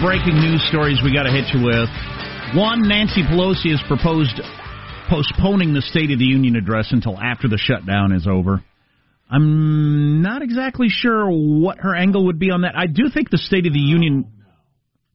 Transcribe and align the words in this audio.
breaking 0.00 0.40
news 0.40 0.66
stories 0.68 0.98
we 1.04 1.12
got 1.12 1.24
to 1.24 1.30
hit 1.30 1.52
you 1.52 1.64
with. 1.64 1.88
One, 2.56 2.88
Nancy 2.88 3.22
Pelosi 3.22 3.70
has 3.70 3.80
proposed 3.86 4.40
postponing 5.08 5.74
the 5.74 5.82
State 5.82 6.10
of 6.10 6.18
the 6.18 6.24
Union 6.24 6.56
address 6.56 6.88
until 6.90 7.18
after 7.18 7.48
the 7.48 7.58
shutdown 7.58 8.12
is 8.12 8.26
over. 8.26 8.64
I'm 9.30 10.22
not 10.22 10.42
exactly 10.42 10.88
sure 10.88 11.30
what 11.30 11.78
her 11.78 11.94
angle 11.94 12.26
would 12.26 12.38
be 12.38 12.50
on 12.50 12.62
that. 12.62 12.76
I 12.76 12.86
do 12.86 13.04
think 13.12 13.30
the 13.30 13.38
State 13.38 13.66
of 13.66 13.72
the 13.72 13.78
Union. 13.78 14.32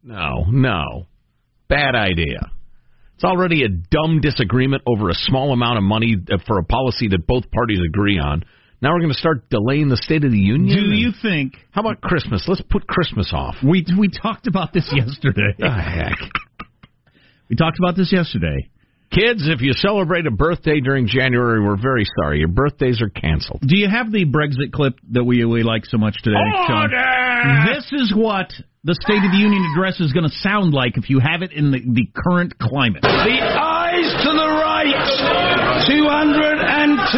No, 0.03 0.45
no. 0.47 1.07
Bad 1.67 1.95
idea. 1.95 2.51
It's 3.15 3.23
already 3.23 3.63
a 3.63 3.69
dumb 3.69 4.21
disagreement 4.21 4.83
over 4.87 5.09
a 5.09 5.13
small 5.13 5.51
amount 5.51 5.77
of 5.77 5.83
money 5.83 6.15
for 6.47 6.59
a 6.59 6.63
policy 6.63 7.09
that 7.09 7.27
both 7.27 7.49
parties 7.51 7.79
agree 7.85 8.19
on. 8.19 8.43
Now 8.81 8.91
we're 8.93 8.99
going 8.99 9.13
to 9.13 9.17
start 9.17 9.49
delaying 9.49 9.89
the 9.89 9.97
State 9.97 10.23
of 10.23 10.31
the 10.31 10.37
Union. 10.37 10.77
Do 10.77 10.95
you 10.95 11.11
think? 11.21 11.53
How 11.71 11.81
about 11.81 12.01
Christmas? 12.01 12.45
Let's 12.47 12.61
put 12.69 12.87
Christmas 12.87 13.31
off. 13.33 13.55
We 13.63 13.85
we 13.97 14.09
talked 14.09 14.47
about 14.47 14.73
this 14.73 14.89
yesterday. 14.93 15.55
The 15.57 15.69
heck. 15.69 16.19
We 17.49 17.55
talked 17.55 17.79
about 17.79 17.95
this 17.95 18.11
yesterday. 18.11 18.69
Kids, 19.11 19.47
if 19.47 19.61
you 19.61 19.73
celebrate 19.73 20.25
a 20.27 20.31
birthday 20.31 20.79
during 20.81 21.07
January, 21.07 21.61
we're 21.63 21.81
very 21.81 22.05
sorry. 22.19 22.39
Your 22.39 22.49
birthdays 22.49 23.01
are 23.01 23.09
canceled. 23.09 23.61
Do 23.61 23.77
you 23.77 23.87
have 23.89 24.11
the 24.11 24.25
Brexit 24.25 24.71
clip 24.73 24.99
that 25.11 25.23
we 25.23 25.45
we 25.45 25.63
like 25.63 25.85
so 25.85 25.97
much 25.97 26.17
today, 26.23 26.35
Sean? 26.67 26.89
This 27.73 27.85
is 27.93 28.13
what 28.15 28.51
the 28.83 28.93
State 29.01 29.23
of 29.23 29.31
the 29.31 29.37
Union 29.41 29.65
address 29.73 29.99
is 29.99 30.13
going 30.13 30.29
to 30.29 30.35
sound 30.45 30.73
like 30.73 30.97
if 30.97 31.09
you 31.09 31.19
have 31.19 31.41
it 31.41 31.51
in 31.53 31.71
the, 31.71 31.81
the 31.81 32.05
current 32.13 32.53
climate. 32.59 33.01
The 33.01 33.09
ayes 33.09 34.11
to 34.21 34.29
the 34.29 34.49
right, 34.61 34.93
202. 35.89 37.17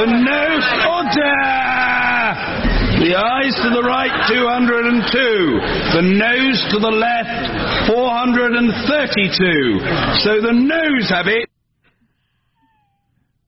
The 0.00 0.08
noes 0.24 0.66
order. 0.88 1.36
The 3.04 3.12
ayes 3.12 3.52
to 3.60 3.68
the 3.76 3.84
right, 3.84 4.08
202. 4.32 5.04
The 5.92 6.04
noes 6.16 6.56
to 6.72 6.80
the 6.80 6.88
left, 6.88 7.44
432. 7.86 9.80
So 10.24 10.40
the 10.40 10.52
noes 10.52 11.08
have 11.10 11.26
it. 11.26 11.48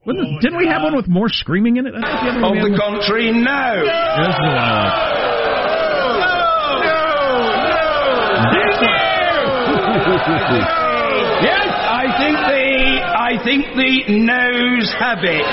Wasn't- 0.07 0.41
Didn't 0.41 0.59
we 0.59 0.67
have 0.69 0.83
one 0.83 0.95
with 0.95 1.09
more 1.09 1.29
screaming 1.29 1.77
in 1.79 1.87
it? 1.87 1.95
I 1.97 2.01
the 2.01 2.07
other 2.31 2.47
Of 2.47 2.55
the 2.63 2.71
was- 2.71 2.81
country, 2.81 3.33
no. 3.33 3.85
This 3.85 4.29
is 4.29 4.37
the 4.37 4.47
one 4.47 4.55
I 4.59 4.85
like. 4.85 6.17
Yes, 11.43 11.65
I 11.69 12.05
think 12.19 12.37
the 12.37 12.67
I 13.17 13.33
think 13.45 13.65
the 13.77 13.93
noes 14.21 14.93
have 14.99 15.19
it. 15.23 15.45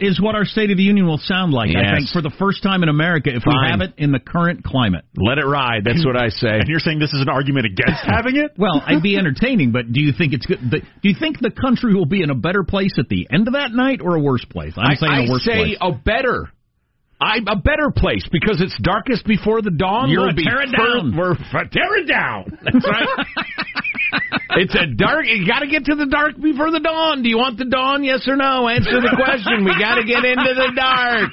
That 0.00 0.06
is 0.06 0.20
what 0.20 0.34
our 0.34 0.44
State 0.44 0.70
of 0.70 0.76
the 0.76 0.82
Union 0.82 1.06
will 1.06 1.18
sound 1.18 1.52
like, 1.52 1.70
I 1.74 1.96
think, 1.96 2.10
for 2.10 2.22
the 2.22 2.30
first 2.38 2.62
time 2.62 2.82
in 2.82 2.88
America, 2.88 3.30
if 3.34 3.42
we 3.46 3.54
have 3.68 3.80
it 3.80 3.94
in 3.98 4.12
the 4.12 4.18
current 4.20 4.64
climate. 4.64 5.04
Let 5.16 5.38
it 5.38 5.44
ride. 5.46 5.84
That's 5.84 6.04
what 6.04 6.16
I 6.16 6.28
say. 6.28 6.48
And 6.58 6.68
you're 6.68 6.80
saying 6.80 6.98
this 6.98 7.12
is 7.12 7.20
an 7.22 7.28
argument 7.28 7.66
against 7.66 8.02
having 8.06 8.36
it? 8.36 8.52
Well, 8.56 8.82
I'd 8.84 9.02
be 9.02 9.16
entertaining, 9.18 9.72
but 9.72 9.92
do 9.92 10.00
you 10.00 10.12
think 10.16 10.32
it's 10.32 10.46
good? 10.46 10.58
Do 10.70 11.08
you 11.08 11.14
think 11.18 11.40
the 11.40 11.50
country 11.50 11.94
will 11.94 12.06
be 12.06 12.22
in 12.22 12.30
a 12.30 12.34
better 12.34 12.64
place 12.64 12.94
at 12.98 13.08
the 13.08 13.26
end 13.32 13.46
of 13.48 13.54
that 13.54 13.72
night 13.72 14.00
or 14.02 14.16
a 14.16 14.20
worse 14.20 14.44
place? 14.44 14.74
I'm 14.76 14.92
I, 14.92 14.94
saying 14.94 15.12
I 15.12 15.24
a 15.26 15.30
worse 15.30 15.44
say 15.44 15.76
place. 15.76 15.78
a 15.80 15.92
better. 15.92 16.50
I'm 17.20 17.48
a 17.48 17.56
better 17.56 17.90
place 17.94 18.26
because 18.30 18.60
it's 18.62 18.78
darkest 18.80 19.26
before 19.26 19.60
the 19.60 19.72
dawn. 19.72 20.08
You're 20.08 20.20
We'll 20.22 20.38
a 20.38 20.42
tear 20.42 20.62
it 20.62 20.70
fir- 20.70 21.02
down. 21.02 21.16
We're 21.16 21.32
f- 21.32 21.70
tear 21.72 21.96
it 21.98 22.06
down. 22.06 22.58
That's 22.62 22.86
right. 22.86 23.26
It's 24.50 24.74
a 24.74 24.86
dark. 24.86 25.26
You 25.26 25.46
got 25.46 25.60
to 25.60 25.66
get 25.66 25.84
to 25.86 25.94
the 25.94 26.06
dark 26.06 26.40
before 26.40 26.70
the 26.70 26.80
dawn. 26.80 27.22
Do 27.22 27.28
you 27.28 27.38
want 27.38 27.58
the 27.58 27.66
dawn? 27.66 28.04
Yes 28.04 28.26
or 28.26 28.36
no? 28.36 28.68
Answer 28.68 29.00
the 29.00 29.14
question. 29.16 29.64
we 29.64 29.76
got 29.78 29.96
to 29.96 30.04
get 30.04 30.24
into 30.24 30.54
the 30.54 30.72
dark. 30.74 31.30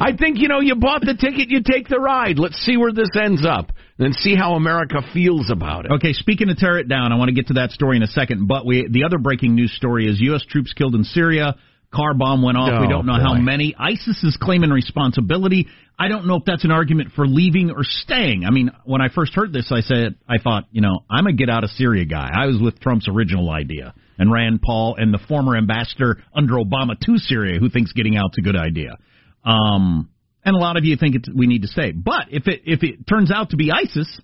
I 0.00 0.16
think 0.16 0.38
you 0.38 0.48
know 0.48 0.60
you 0.60 0.76
bought 0.76 1.02
the 1.02 1.14
ticket. 1.14 1.50
You 1.50 1.62
take 1.62 1.88
the 1.88 2.00
ride. 2.00 2.38
Let's 2.38 2.56
see 2.64 2.78
where 2.78 2.92
this 2.92 3.10
ends 3.20 3.44
up. 3.44 3.72
Then 3.98 4.14
see 4.14 4.34
how 4.34 4.54
America 4.54 5.02
feels 5.12 5.50
about 5.50 5.84
it. 5.84 5.92
Okay, 5.92 6.14
speaking 6.14 6.48
of 6.48 6.56
tear 6.56 6.78
it 6.78 6.88
down, 6.88 7.12
I 7.12 7.16
want 7.16 7.28
to 7.28 7.34
get 7.34 7.48
to 7.48 7.54
that 7.54 7.72
story 7.72 7.98
in 7.98 8.02
a 8.02 8.06
second. 8.06 8.48
But 8.48 8.64
we, 8.64 8.88
the 8.90 9.04
other 9.04 9.18
breaking 9.18 9.54
news 9.54 9.72
story 9.76 10.06
is 10.06 10.18
U.S. 10.20 10.42
troops 10.48 10.72
killed 10.72 10.94
in 10.94 11.04
Syria. 11.04 11.56
Car 11.92 12.14
bomb 12.14 12.42
went 12.42 12.56
off. 12.56 12.80
we 12.80 12.86
Oh, 12.86 12.90
don't 12.90 13.06
know 13.06 13.14
how 13.14 13.34
many. 13.34 13.74
ISIS 13.78 14.22
is 14.22 14.38
claiming 14.40 14.70
responsibility. 14.70 15.66
I 15.98 16.08
don't 16.08 16.26
know 16.26 16.36
if 16.36 16.44
that's 16.44 16.64
an 16.64 16.70
argument 16.70 17.10
for 17.16 17.26
leaving 17.26 17.70
or 17.70 17.82
staying. 17.82 18.44
I 18.44 18.50
mean, 18.50 18.70
when 18.84 19.00
I 19.00 19.08
first 19.08 19.34
heard 19.34 19.52
this, 19.52 19.70
I 19.72 19.80
said, 19.80 20.14
I 20.28 20.38
thought, 20.38 20.64
you 20.70 20.80
know, 20.80 21.00
I'm 21.10 21.26
a 21.26 21.32
get 21.32 21.50
out 21.50 21.64
of 21.64 21.70
Syria 21.70 22.04
guy. 22.04 22.30
I 22.32 22.46
was 22.46 22.58
with 22.60 22.78
Trump's 22.80 23.08
original 23.08 23.50
idea 23.50 23.92
and 24.18 24.30
Rand 24.32 24.60
Paul 24.62 24.96
and 24.98 25.12
the 25.12 25.18
former 25.28 25.56
ambassador 25.56 26.22
under 26.32 26.54
Obama 26.54 26.98
to 27.00 27.18
Syria 27.18 27.58
who 27.58 27.68
thinks 27.68 27.92
getting 27.92 28.16
out's 28.16 28.38
a 28.38 28.42
good 28.42 28.56
idea. 28.56 28.96
Um, 29.44 30.10
and 30.44 30.56
a 30.56 30.58
lot 30.58 30.76
of 30.76 30.84
you 30.84 30.96
think 30.96 31.16
it's, 31.16 31.28
we 31.28 31.46
need 31.46 31.62
to 31.62 31.68
stay. 31.68 31.92
But 31.92 32.26
if 32.30 32.46
it 32.46 32.62
if 32.64 32.82
it 32.82 33.06
turns 33.06 33.30
out 33.30 33.50
to 33.50 33.56
be 33.56 33.70
ISIS, 33.72 34.20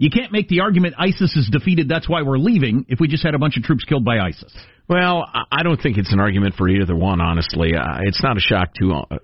you 0.00 0.08
can't 0.08 0.32
make 0.32 0.48
the 0.48 0.60
argument 0.60 0.94
ISIS 0.98 1.36
is 1.36 1.50
defeated. 1.52 1.86
That's 1.86 2.08
why 2.08 2.22
we're 2.22 2.38
leaving. 2.38 2.86
If 2.88 3.00
we 3.00 3.06
just 3.06 3.22
had 3.22 3.34
a 3.34 3.38
bunch 3.38 3.58
of 3.58 3.62
troops 3.64 3.84
killed 3.84 4.02
by 4.02 4.18
ISIS, 4.18 4.50
Well, 4.88 5.28
I- 5.52 5.62
don't 5.62 5.80
think 5.80 5.98
it's 5.98 6.10
an 6.12 6.18
argument 6.20 6.54
for 6.56 6.68
either 6.70 6.96
one. 6.96 7.20
Honestly, 7.20 7.74
uh, 7.76 7.98
it's 8.00 8.22
not 8.22 8.38
a 8.38 8.40
shock 8.40 8.72
to 8.80 8.92
uh, 8.94 9.18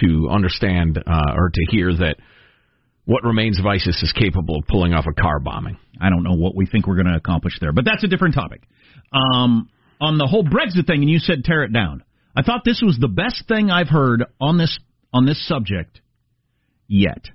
to 0.00 0.28
understand 0.30 0.96
uh, 0.98 1.34
or 1.36 1.50
to 1.50 1.66
hear 1.70 1.92
that 1.92 2.16
what 3.04 3.22
remains 3.22 3.60
of 3.60 3.66
ISIS 3.66 4.02
is 4.02 4.12
capable 4.12 4.56
of 4.56 4.66
pulling 4.66 4.94
off 4.94 5.04
a 5.06 5.12
car 5.12 5.38
bombing. 5.40 5.76
I 6.00 6.08
don't 6.08 6.22
know 6.22 6.36
what 6.36 6.56
we 6.56 6.64
think 6.64 6.86
we're 6.86 6.96
going 6.96 7.12
to 7.12 7.16
accomplish 7.16 7.58
there, 7.60 7.72
but 7.72 7.84
that's 7.84 8.02
a 8.02 8.08
different 8.08 8.34
topic. 8.34 8.62
Um, 9.12 9.68
on 10.00 10.16
the 10.16 10.26
whole 10.26 10.42
Brexit 10.42 10.86
thing, 10.86 11.02
and 11.02 11.10
you 11.10 11.18
said 11.18 11.44
tear 11.44 11.64
it 11.64 11.72
down. 11.72 12.02
I 12.34 12.40
thought 12.42 12.62
this 12.64 12.80
was 12.82 12.96
the 12.98 13.08
best 13.08 13.44
thing 13.46 13.70
I've 13.70 13.90
heard 13.90 14.24
on 14.40 14.56
this 14.56 14.78
on 15.12 15.26
this 15.26 15.46
subject 15.46 16.00
yet. 16.88 17.26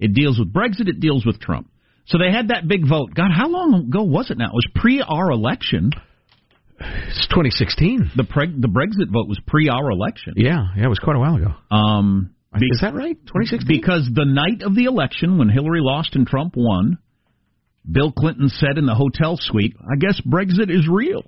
It 0.00 0.12
deals 0.12 0.38
with 0.40 0.52
Brexit. 0.52 0.88
It 0.88 0.98
deals 0.98 1.24
with 1.24 1.38
Trump. 1.40 1.70
So 2.06 2.18
they 2.18 2.32
had 2.32 2.48
that 2.48 2.66
big 2.66 2.88
vote. 2.88 3.14
God, 3.14 3.30
how 3.32 3.48
long 3.48 3.86
ago 3.88 4.02
was 4.02 4.30
it 4.30 4.38
now? 4.38 4.46
It 4.46 4.54
was 4.54 4.66
pre 4.74 5.02
our 5.02 5.30
election. 5.30 5.90
It's 6.80 7.28
2016. 7.28 8.12
The 8.16 8.22
preg- 8.22 8.60
the 8.60 8.68
Brexit 8.68 9.12
vote 9.12 9.28
was 9.28 9.38
pre 9.46 9.68
our 9.68 9.90
election. 9.90 10.34
Yeah, 10.36 10.68
yeah, 10.76 10.86
it 10.86 10.88
was 10.88 10.98
quite 10.98 11.16
a 11.16 11.18
while 11.18 11.36
ago. 11.36 11.54
Um, 11.70 12.34
Is 12.54 12.80
that 12.80 12.94
right? 12.94 13.16
2016. 13.26 13.66
Because 13.68 14.08
the 14.12 14.24
night 14.24 14.62
of 14.62 14.74
the 14.74 14.84
election, 14.84 15.38
when 15.38 15.48
Hillary 15.48 15.80
lost 15.82 16.16
and 16.16 16.26
Trump 16.26 16.54
won, 16.56 16.98
Bill 17.90 18.12
Clinton 18.12 18.48
said 18.48 18.78
in 18.78 18.86
the 18.86 18.94
hotel 18.94 19.36
suite, 19.38 19.76
"I 19.80 19.96
guess 19.96 20.20
Brexit 20.20 20.70
is 20.70 20.88
real." 20.88 21.24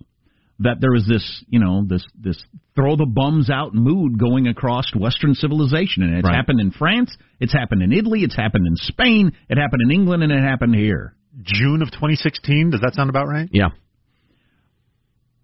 That 0.63 0.81
there 0.81 0.93
was 0.93 1.07
this, 1.07 1.45
you 1.49 1.59
know, 1.59 1.85
this 1.87 2.05
this 2.19 2.43
throw 2.75 2.97
the 2.97 3.07
bums 3.07 3.51
out 3.51 3.75
mood 3.75 4.19
going 4.19 4.47
across 4.49 4.85
Western 4.95 5.35
civilization, 5.35 6.03
and 6.03 6.15
it's 6.17 6.25
Right. 6.27 6.35
happened 6.35 6.61
in 6.61 6.71
France, 6.71 7.17
it's 7.41 7.53
happened 7.53 7.83
in 7.83 7.93
Italy, 7.93 8.21
it's 8.23 8.37
happened 8.37 8.67
in 8.67 8.77
Spain, 8.77 9.33
it 9.49 9.59
happened 9.59 9.83
in 9.83 9.91
England, 9.91 10.23
and 10.23 10.33
it 10.33 10.43
happened 10.43 10.75
here. 10.75 11.15
June 11.43 11.83
of 11.83 11.91
2016. 11.91 12.71
Does 12.71 12.81
that 12.81 12.95
sound 12.95 13.11
about 13.11 13.27
right? 13.27 13.49
Yeah. 13.53 13.69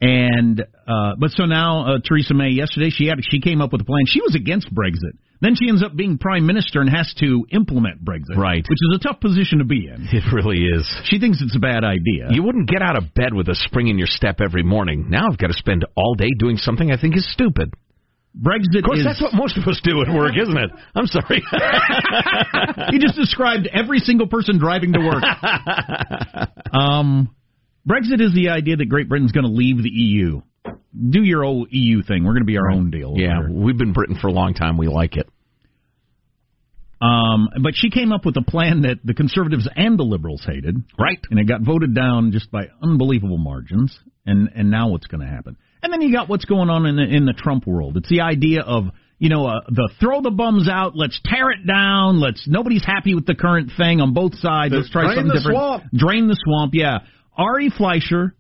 And 0.01 0.61
uh, 0.87 1.15
but 1.19 1.31
so 1.31 1.45
now 1.45 1.87
uh, 1.87 1.99
Theresa 2.05 2.35
May 2.35 2.51
yesterday 2.51 2.91
she 2.91 3.07
had 3.07 3.19
she 3.29 3.41
came 3.41 3.61
up 3.61 3.73
with 3.73 3.81
a 3.81 3.85
plan. 3.85 4.05
She 4.07 4.21
was 4.21 4.35
against 4.37 4.73
Brexit. 4.73 5.19
Then 5.41 5.55
she 5.55 5.69
ends 5.69 5.85
up 5.85 5.95
being 5.95 6.19
prime 6.19 6.47
minister 6.47 6.81
and 6.81 6.91
has 6.91 7.15
to 7.21 7.47
implement 7.53 8.05
Brexit, 8.05 8.37
Right. 8.37 8.65
Which 8.69 8.79
is 8.91 8.97
a 8.97 8.99
tough 9.07 9.21
position 9.21 9.59
to 9.59 9.65
be 9.65 9.87
in. 9.87 10.09
It 10.13 10.25
really 10.33 10.65
is. 10.65 10.85
She 11.05 11.21
thinks 11.21 11.39
it's 11.41 11.55
a 11.55 11.61
bad 11.61 11.85
idea. 11.85 12.27
You 12.31 12.43
wouldn't 12.43 12.69
get 12.69 12.83
out 12.83 12.97
of 12.97 13.15
bed 13.15 13.33
with 13.35 13.49
a 13.49 13.55
spring 13.55 13.87
in 13.87 13.99
your 13.99 14.09
step 14.09 14.41
every 14.41 14.65
morning. 14.65 15.07
Now 15.09 15.29
I've 15.31 15.39
got 15.39 15.47
to 15.49 15.53
spend 15.55 15.85
all 15.97 16.15
day 16.17 16.31
doing 16.39 16.57
something 16.57 16.91
I 16.91 17.01
think 17.01 17.17
is 17.17 17.31
stupid. 17.33 17.73
Brexit 18.37 18.79
Of 18.79 18.85
course, 18.85 18.99
is. 19.01 19.05
that's 19.05 19.23
what 19.23 19.33
most 19.35 19.57
of 19.57 19.67
us 19.67 19.81
do 19.83 20.03
at 20.03 20.13
work, 20.15 20.33
isn't 20.41 20.57
it? 20.57 20.71
I'm 20.95 21.07
sorry. 21.07 21.43
you 22.93 22.99
just 23.01 23.17
described 23.17 23.69
every 23.73 23.99
single 24.01 24.27
person 24.29 24.59
driving 24.59 24.93
to 24.93 24.99
work. 25.01 25.23
um, 26.73 27.35
Brexit 27.89 28.21
is 28.21 28.35
the 28.35 28.51
idea 28.51 28.77
that 28.77 28.87
Great 28.89 29.09
Britain's 29.09 29.33
going 29.33 29.47
to 29.47 29.51
leave 29.53 29.83
the 29.83 29.89
EU. 29.91 30.43
Do 31.11 31.23
your 31.23 31.45
old 31.45 31.69
EU 31.71 32.03
thing. 32.03 32.25
We're 32.25 32.33
going 32.33 32.43
to 32.43 32.47
be 32.47 32.59
our 32.59 32.71
own 32.71 32.91
deal. 32.91 33.15
yeah, 33.17 33.41
we've 33.49 33.79
been 33.79 33.93
Britain 33.93 34.17
for 34.21 34.29
a 34.29 34.33
long 34.33 34.55
time. 34.55 34.77
We 34.77 34.89
like 34.89 35.17
it. 35.17 35.29
Um, 37.01 37.49
but 37.63 37.75
she 37.75 37.91
came 37.91 38.13
up 38.13 38.25
with 38.25 38.37
a 38.37 38.43
plan 38.43 38.83
that 38.83 38.99
the 39.05 39.15
conservatives 39.15 39.69
and 39.75 39.99
the 39.99 40.03
liberals 40.03 40.43
hated. 40.45 40.77
Right. 40.99 41.21
And 41.31 41.39
it 41.39 41.47
got 41.47 41.61
voted 41.61 41.95
down 41.95 42.33
just 42.33 42.51
by 42.51 42.69
unbelievable 42.83 43.39
margins. 43.39 43.97
And 44.27 44.51
and 44.55 44.71
now 44.71 44.89
what's 44.89 45.07
going 45.07 45.21
to 45.21 45.27
happen? 45.27 45.57
And 45.83 45.93
then 45.93 46.03
you 46.03 46.13
got 46.13 46.29
what's 46.29 46.45
going 46.45 46.71
on 46.71 46.87
in 46.87 46.97
the, 46.97 47.03
in 47.03 47.25
the 47.25 47.33
Trump 47.33 47.67
world. 47.67 47.97
It's 47.97 48.09
the 48.09 48.23
idea 48.23 48.63
of 48.63 48.87
you 49.19 49.29
know 49.29 49.47
uh, 49.47 49.61
the 49.69 49.91
throw 50.01 50.21
the 50.21 50.31
bums 50.31 50.69
out. 50.69 50.97
Let's 50.97 51.19
tear 51.25 51.51
it 51.51 51.67
down. 51.67 52.21
Let's 52.21 52.47
nobody's 52.49 52.85
happy 52.85 53.15
with 53.15 53.27
the 53.27 53.35
current 53.35 53.71
thing 53.77 54.01
on 54.01 54.13
both 54.13 54.35
sides. 54.35 54.75
Let's 54.75 54.91
try 54.91 55.05
drain 55.05 55.17
something 55.17 55.29
the 55.29 55.35
different. 55.35 55.57
swamp. 55.57 55.85
Drain 55.95 56.29
the 56.29 56.37
swamp. 56.45 56.73
Yeah. 56.75 56.99
Ari 57.37 57.71
Fleischer, 57.71 58.35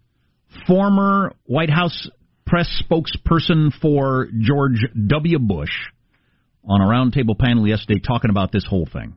former 0.67 1.33
White 1.45 1.71
House 1.71 2.11
press 2.45 2.83
spokesperson 2.83 3.73
for 3.81 4.29
George 4.41 4.85
W. 5.07 5.39
Bush 5.39 5.71
on 6.69 6.81
a 6.81 6.85
roundtable 6.85 7.39
panel 7.39 7.67
yesterday 7.67 7.99
talking 7.99 8.31
about 8.31 8.53
this 8.53 8.65
whole 8.67 8.87
thing. 8.87 9.15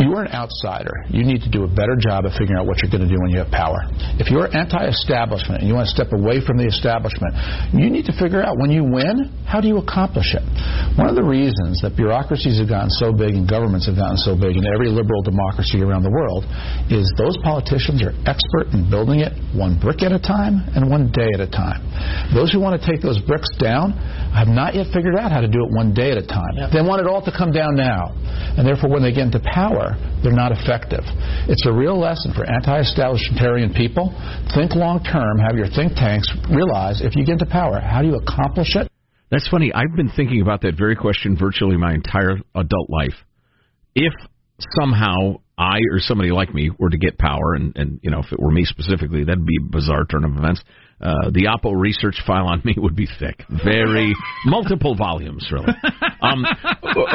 You're 0.00 0.24
an 0.24 0.32
outsider, 0.32 0.92
you 1.12 1.22
need 1.22 1.44
to 1.44 1.50
do 1.52 1.64
a 1.64 1.70
better 1.70 1.94
job 2.00 2.24
of 2.24 2.32
figuring 2.32 2.56
out 2.56 2.66
what 2.66 2.80
you're 2.80 2.90
going 2.90 3.04
to 3.04 3.12
do 3.12 3.20
when 3.20 3.30
you 3.30 3.38
have 3.38 3.52
power. 3.52 3.84
If 4.16 4.32
you're 4.32 4.48
anti-establishment 4.48 5.60
and 5.60 5.68
you 5.68 5.76
want 5.76 5.86
to 5.86 5.94
step 5.94 6.16
away 6.16 6.40
from 6.40 6.56
the 6.56 6.66
establishment, 6.66 7.36
you 7.76 7.92
need 7.92 8.08
to 8.08 8.14
figure 8.16 8.40
out 8.40 8.56
when 8.56 8.72
you 8.72 8.82
win, 8.82 9.28
how 9.44 9.60
do 9.60 9.68
you 9.68 9.78
accomplish 9.78 10.32
it? 10.32 10.42
One 10.96 11.06
of 11.06 11.14
the 11.14 11.24
reasons 11.24 11.84
that 11.84 11.94
bureaucracies 11.94 12.58
have 12.58 12.68
gotten 12.68 12.90
so 12.90 13.12
big 13.12 13.36
and 13.36 13.44
governments 13.44 13.86
have 13.86 13.96
gotten 13.96 14.16
so 14.16 14.32
big 14.32 14.56
in 14.56 14.64
every 14.66 14.88
liberal 14.88 15.20
democracy 15.22 15.84
around 15.84 16.02
the 16.02 16.12
world 16.12 16.48
is 16.88 17.06
those 17.20 17.36
politicians 17.44 18.00
are 18.00 18.16
expert 18.24 18.72
in 18.72 18.88
building 18.88 19.20
it 19.20 19.36
one 19.52 19.76
brick 19.78 20.02
at 20.02 20.12
a 20.12 20.22
time 20.22 20.64
and 20.74 20.88
one 20.88 21.12
day 21.12 21.28
at 21.34 21.40
a 21.40 21.50
time. 21.50 21.84
Those 22.32 22.52
who 22.52 22.60
want 22.60 22.80
to 22.80 22.82
take 22.82 23.02
those 23.02 23.20
bricks 23.20 23.50
down 23.58 23.92
have 24.32 24.48
not 24.48 24.74
yet 24.74 24.88
figured 24.94 25.18
out 25.18 25.32
how 25.32 25.40
to 25.40 25.50
do 25.50 25.66
it 25.66 25.70
one 25.74 25.92
day 25.92 26.10
at 26.10 26.18
a 26.18 26.26
time. 26.26 26.54
They 26.72 26.80
want 26.82 27.02
it 27.02 27.06
all 27.10 27.22
to 27.22 27.32
come 27.34 27.52
down 27.52 27.74
now. 27.74 28.14
And 28.56 28.66
therefore, 28.66 28.90
when 28.90 29.02
they 29.02 29.12
get 29.12 29.26
into 29.26 29.42
power, 29.42 29.89
they're 30.22 30.32
not 30.36 30.52
effective. 30.52 31.04
It's 31.48 31.66
a 31.66 31.72
real 31.72 31.98
lesson 31.98 32.32
for 32.34 32.44
anti-establishmentarian 32.44 33.74
people. 33.74 34.12
Think 34.54 34.74
long 34.74 35.02
term, 35.02 35.38
have 35.38 35.56
your 35.56 35.68
think 35.68 35.94
tanks 35.94 36.30
realize 36.50 37.00
if 37.00 37.16
you 37.16 37.24
get 37.24 37.40
into 37.40 37.46
power, 37.46 37.80
how 37.80 38.02
do 38.02 38.08
you 38.08 38.16
accomplish 38.16 38.76
it? 38.76 38.90
That's 39.30 39.48
funny. 39.48 39.72
I've 39.72 39.94
been 39.94 40.10
thinking 40.14 40.42
about 40.42 40.62
that 40.62 40.76
very 40.76 40.96
question 40.96 41.36
virtually 41.36 41.76
my 41.76 41.94
entire 41.94 42.38
adult 42.54 42.90
life. 42.90 43.14
If 43.94 44.12
somehow 44.78 45.40
I 45.60 45.76
or 45.92 45.98
somebody 45.98 46.30
like 46.30 46.54
me 46.54 46.70
were 46.78 46.88
to 46.88 46.96
get 46.96 47.18
power, 47.18 47.54
and, 47.54 47.76
and 47.76 48.00
you 48.02 48.10
know, 48.10 48.20
if 48.20 48.32
it 48.32 48.40
were 48.40 48.50
me 48.50 48.64
specifically, 48.64 49.24
that'd 49.24 49.44
be 49.44 49.58
a 49.60 49.70
bizarre 49.70 50.06
turn 50.06 50.24
of 50.24 50.34
events. 50.34 50.62
Uh, 51.02 51.28
the 51.30 51.48
Oppo 51.54 51.78
research 51.78 52.16
file 52.26 52.46
on 52.46 52.62
me 52.64 52.74
would 52.78 52.96
be 52.96 53.06
thick, 53.18 53.44
very 53.62 54.14
multiple 54.46 54.96
volumes, 54.96 55.46
really. 55.52 55.72
Um, 56.22 56.44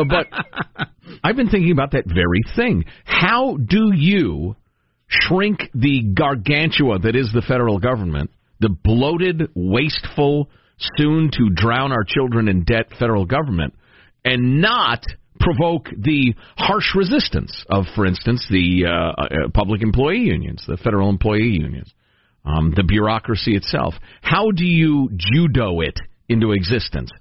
but 0.10 0.26
I've 1.24 1.36
been 1.36 1.50
thinking 1.50 1.72
about 1.72 1.92
that 1.92 2.06
very 2.08 2.42
thing. 2.56 2.86
How 3.04 3.56
do 3.56 3.92
you 3.94 4.56
shrink 5.08 5.60
the 5.76 6.12
gargantua 6.12 6.98
that 7.00 7.16
is 7.16 7.30
the 7.32 7.44
federal 7.48 7.78
government, 7.78 8.32
the 8.62 8.70
bloated, 8.70 9.50
wasteful, 9.54 10.50
soon 10.98 11.30
to 11.34 11.52
drown 11.54 11.92
our 11.92 12.04
children 12.04 12.48
in 12.48 12.64
debt 12.64 12.88
federal 12.98 13.28
government, 13.28 13.76
and 14.24 14.60
not 14.60 15.04
provoke 15.40 15.90
the 15.98 16.34
harsh 16.58 16.96
resistance 16.96 17.66
of, 17.70 17.86
for 17.96 18.06
instance, 18.06 18.46
the 18.50 18.86
uh, 18.86 19.22
uh, 19.22 19.50
public 19.54 19.82
employee 19.82 20.20
unions, 20.20 20.64
the 20.68 20.78
federal 20.78 21.10
employee 21.10 21.58
unions, 21.60 21.94
um, 22.46 22.74
the 22.76 22.84
bureaucracy 22.84 23.56
itself. 23.56 23.94
How 24.22 24.52
do 24.52 24.66
you 24.66 25.10
judo 25.16 25.82
it 25.82 26.00
into 26.30 26.52
existence? 26.52 27.12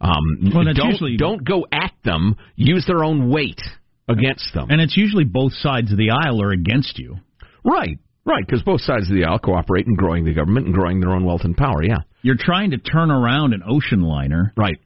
Um, 0.00 0.50
Well, 0.54 0.64
don't, 0.64 0.90
usually- 0.90 1.16
don't 1.16 1.44
go 1.44 1.66
at 1.72 1.92
them. 2.04 2.36
Use 2.56 2.84
their 2.86 3.04
own 3.04 3.30
weight 3.30 3.60
against 4.08 4.52
them. 4.52 4.66
And 4.70 4.80
it's 4.80 4.96
usually 4.96 5.24
both 5.24 5.52
sides 5.52 5.92
of 5.92 5.98
the 5.98 6.10
aisle 6.10 6.42
are 6.42 6.50
against 6.50 6.98
you. 6.98 7.16
Right, 7.64 7.98
right, 8.24 8.44
because 8.44 8.62
both 8.62 8.80
sides 8.80 9.08
of 9.08 9.14
the 9.14 9.24
aisle 9.24 9.38
cooperate 9.38 9.86
in 9.86 9.94
growing 9.94 10.24
the 10.24 10.34
government 10.34 10.66
and 10.66 10.74
growing 10.74 10.98
their 11.00 11.10
own 11.12 11.24
wealth 11.24 11.42
and 11.44 11.56
power. 11.56 11.82
Yeah, 11.84 11.98
You're 12.22 12.36
trying 12.38 12.72
to 12.72 12.78
turn 12.78 13.12
around 13.12 13.54
an 13.54 13.62
ocean 13.66 14.02
liner, 14.02 14.52
right. 14.56 14.78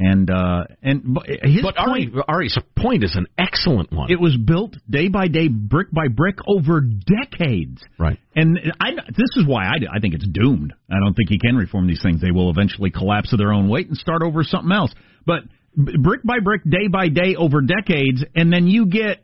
And 0.00 0.30
uh, 0.30 0.64
and 0.82 1.14
but 1.14 1.26
his 1.26 1.62
But 1.62 1.76
point, 1.76 2.14
Ari, 2.14 2.24
Ari's 2.26 2.58
point 2.76 3.04
is 3.04 3.14
an 3.14 3.26
excellent 3.38 3.92
one. 3.92 4.10
it 4.10 4.18
was 4.18 4.34
built 4.36 4.74
day 4.88 5.08
by 5.08 5.28
day, 5.28 5.48
brick 5.48 5.90
by 5.92 6.08
brick, 6.08 6.38
over 6.48 6.80
decades. 6.80 7.82
right. 7.98 8.18
And 8.34 8.58
I, 8.80 8.92
this 9.08 9.28
is 9.36 9.46
why 9.46 9.66
I, 9.66 9.74
I 9.96 10.00
think 10.00 10.14
it's 10.14 10.26
doomed. 10.26 10.72
I 10.90 10.96
don't 11.04 11.14
think 11.14 11.28
he 11.28 11.38
can 11.38 11.54
reform 11.56 11.86
these 11.86 12.00
things. 12.02 12.20
They 12.22 12.30
will 12.30 12.48
eventually 12.50 12.90
collapse 12.90 13.32
of 13.32 13.38
their 13.38 13.52
own 13.52 13.68
weight 13.68 13.88
and 13.88 13.96
start 13.96 14.22
over 14.24 14.42
something 14.42 14.72
else. 14.72 14.92
But 15.26 15.42
b- 15.76 15.96
brick 16.02 16.22
by 16.24 16.38
brick, 16.42 16.62
day 16.64 16.88
by 16.90 17.08
day, 17.08 17.36
over 17.36 17.60
decades, 17.60 18.24
and 18.34 18.50
then 18.50 18.66
you 18.66 18.86
get 18.86 19.22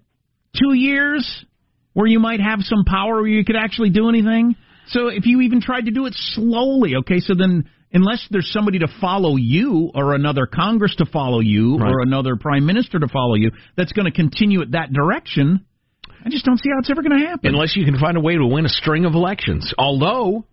two 0.60 0.74
years 0.74 1.44
where 1.94 2.06
you 2.06 2.20
might 2.20 2.40
have 2.40 2.58
some 2.60 2.84
power 2.84 3.14
where 3.16 3.26
you 3.26 3.44
could 3.46 3.56
actually 3.56 3.90
do 3.90 4.10
anything. 4.10 4.56
So 4.88 5.08
if 5.08 5.24
you 5.24 5.40
even 5.40 5.62
tried 5.62 5.86
to 5.86 5.90
do 5.90 6.04
it 6.06 6.12
slowly, 6.14 6.96
okay, 6.96 7.20
so 7.20 7.32
then 7.34 7.68
unless 7.92 8.26
there's 8.30 8.50
somebody 8.52 8.78
to 8.80 8.88
follow 9.00 9.36
you 9.36 9.90
or 9.94 10.14
another 10.14 10.46
Congress 10.46 10.94
to 10.96 11.06
follow 11.06 11.40
you 11.40 11.76
Right. 11.78 11.90
or 11.90 12.00
another 12.02 12.36
prime 12.36 12.66
minister 12.66 12.98
to 12.98 13.08
follow 13.08 13.34
you 13.34 13.50
that's 13.76 13.92
going 13.92 14.06
to 14.06 14.12
continue 14.12 14.60
it 14.62 14.72
that 14.72 14.92
direction, 14.92 15.64
I 16.24 16.28
just 16.28 16.44
don't 16.44 16.58
see 16.58 16.70
how 16.70 16.78
it's 16.80 16.90
ever 16.90 17.02
going 17.02 17.18
to 17.20 17.26
happen. 17.26 17.54
Unless 17.54 17.76
you 17.76 17.84
can 17.84 17.98
find 17.98 18.16
a 18.16 18.20
way 18.20 18.34
to 18.34 18.46
win 18.46 18.66
a 18.66 18.68
string 18.68 19.04
of 19.04 19.14
elections. 19.14 19.72
Although, 19.78 20.44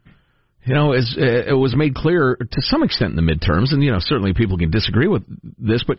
you 0.66 0.74
know, 0.74 0.94
as 0.94 1.16
uh, 1.18 1.24
it 1.26 1.58
was 1.58 1.76
made 1.76 1.96
clear 1.96 2.36
to 2.40 2.62
some 2.62 2.84
extent 2.84 3.18
in 3.18 3.26
the 3.26 3.34
midterms, 3.34 3.72
and 3.74 3.84
you 3.84 3.92
know, 3.92 4.00
certainly 4.00 4.34
people 4.34 4.58
can 4.58 4.70
disagree 4.72 5.08
with 5.08 5.24
this, 5.58 5.84
but 5.86 5.98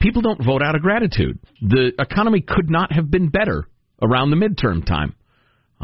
people 0.00 0.20
don't 0.22 0.44
vote 0.44 0.62
out 0.62 0.74
of 0.74 0.82
gratitude. 0.82 1.38
The 1.62 1.92
economy 1.98 2.40
could 2.40 2.68
not 2.70 2.92
have 2.92 3.10
been 3.10 3.28
better 3.28 3.68
around 4.02 4.30
the 4.30 4.36
midterm 4.36 4.84
time. 4.84 5.14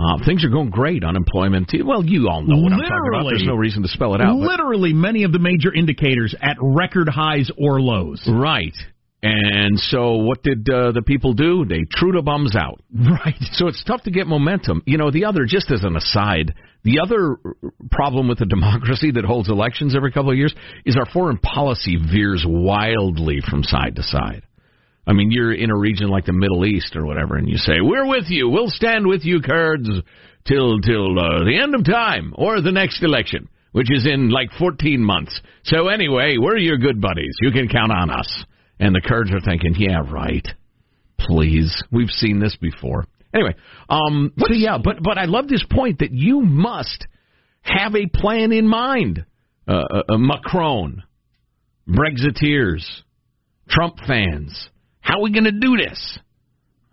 Uh, 0.01 0.25
things 0.25 0.45
are 0.45 0.49
going 0.49 0.71
great. 0.71 1.05
Unemployment. 1.05 1.71
Well, 1.85 2.05
you 2.05 2.29
all 2.29 2.43
know 2.43 2.57
what 2.63 2.73
I'm 2.73 2.79
talking 2.81 2.97
about. 3.09 3.25
Literally. 3.25 3.31
There's 3.39 3.47
no 3.47 3.55
reason 3.57 3.83
to 3.83 3.89
spell 3.89 4.15
it 4.15 4.21
out. 4.21 4.39
but- 4.39 4.47
Literally, 4.49 4.93
many 4.95 5.25
of 5.25 5.33
the 5.33 5.39
major 5.39 5.75
indicators 5.75 6.35
at 6.41 6.57
record 6.61 7.09
highs 7.09 7.51
or 7.59 7.81
lows. 7.81 8.27
Right. 8.27 8.75
And 9.23 9.79
so 9.79 10.13
what 10.15 10.43
did 10.43 10.67
uh, 10.71 10.93
the 10.93 11.03
people 11.03 11.35
do? 11.35 11.67
They 11.67 11.81
true 11.93 12.13
to 12.13 12.23
bums 12.23 12.57
out. 12.57 12.81
Right. 12.95 13.35
So 13.53 13.67
it's 13.69 13.85
tough 13.85 14.03
to 14.05 14.11
get 14.11 14.27
momentum. 14.27 14.83
You 14.87 14.97
know, 14.97 15.11
the 15.11 15.27
other, 15.27 15.45
just 15.47 15.71
as 15.71 15.85
an 15.85 15.95
aside, 15.97 16.55
the 16.85 17.01
other 17.01 17.37
problem 17.91 18.29
with 18.29 18.41
a 18.41 18.47
democracy 18.47 19.11
that 19.11 19.27
holds 19.27 19.51
elections 19.51 19.95
every 19.95 20.11
couple 20.13 20.31
of 20.31 20.39
years 20.39 20.55
is 20.87 20.97
our 20.97 21.05
foreign 21.13 21.37
policy 21.37 21.97
veers 21.97 22.47
wildly 22.49 23.41
from 23.47 23.63
side 23.63 23.97
to 23.97 24.03
side. 24.03 24.43
I 25.07 25.13
mean, 25.13 25.31
you're 25.31 25.53
in 25.53 25.71
a 25.71 25.77
region 25.77 26.09
like 26.09 26.27
the 26.27 26.33
Middle 26.33 26.65
East 26.65 26.95
or 26.95 27.05
whatever, 27.05 27.37
and 27.37 27.49
you 27.49 27.57
say, 27.57 27.81
"We're 27.81 28.07
with 28.07 28.29
you. 28.29 28.49
We'll 28.49 28.71
stand 28.71 29.07
with 29.07 29.25
you, 29.25 29.41
Kurds, 29.41 29.89
till 30.47 30.81
till 30.81 31.19
uh, 31.19 31.45
the 31.45 31.59
end 31.61 31.75
of 31.75 31.85
time 31.85 32.33
or 32.37 32.61
the 32.61 32.73
next 32.73 33.03
election, 33.03 33.49
which 33.73 33.91
is 33.91 34.07
in 34.07 34.31
like 34.31 34.51
14 34.59 35.03
months." 35.03 35.41
So 35.65 35.89
anyway, 35.89 36.37
we're 36.39 36.59
your 36.59 36.79
good 36.79 37.01
buddies. 37.01 37.35
You 37.41 37.51
can 37.51 37.69
count 37.69 37.93
on 37.93 38.11
us. 38.11 38.45
And 38.79 38.95
the 38.95 39.01
Kurds 39.01 39.31
are 39.33 39.41
thinking, 39.41 39.75
"Yeah, 39.77 40.03
right. 40.11 40.47
Please, 41.19 41.83
we've 41.91 42.11
seen 42.11 42.39
this 42.39 42.57
before." 42.57 43.07
Anyway, 43.35 43.55
um, 43.89 44.33
so 44.39 44.53
yeah, 44.53 44.79
but 44.83 45.03
but 45.03 45.19
I 45.19 45.27
love 45.27 45.49
this 45.49 45.65
point 45.71 46.01
that 46.01 46.13
you 46.13 46.41
must 46.41 47.07
have 47.63 47.95
a 47.95 48.07
plan 48.07 48.53
in 48.53 48.67
mind. 48.67 49.25
Uh, 49.69 49.73
uh, 49.73 50.03
uh, 50.09 50.19
Macron, 50.19 51.05
Brexiteers, 51.89 52.85
Trump 53.69 53.99
fans. 54.07 54.69
How 55.11 55.19
are 55.19 55.23
we 55.23 55.33
going 55.33 55.45
to 55.45 55.51
do 55.51 55.77
this? 55.77 56.19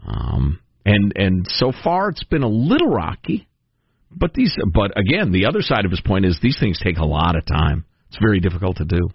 Um, 0.05 0.59
and 0.85 1.13
and 1.15 1.45
so 1.47 1.71
far 1.83 2.09
it's 2.09 2.23
been 2.23 2.41
a 2.41 2.47
little 2.47 2.89
rocky, 2.89 3.47
but 4.09 4.33
these. 4.33 4.55
But 4.73 4.97
again, 4.97 5.31
the 5.31 5.45
other 5.45 5.61
side 5.61 5.85
of 5.85 5.91
his 5.91 6.01
point 6.01 6.25
is 6.25 6.39
these 6.41 6.57
things 6.59 6.79
take 6.81 6.97
a 6.97 7.05
lot 7.05 7.35
of 7.35 7.45
time. 7.45 7.85
It's 8.07 8.17
very 8.19 8.39
difficult 8.39 8.77
to 8.77 8.85
do. 8.85 9.09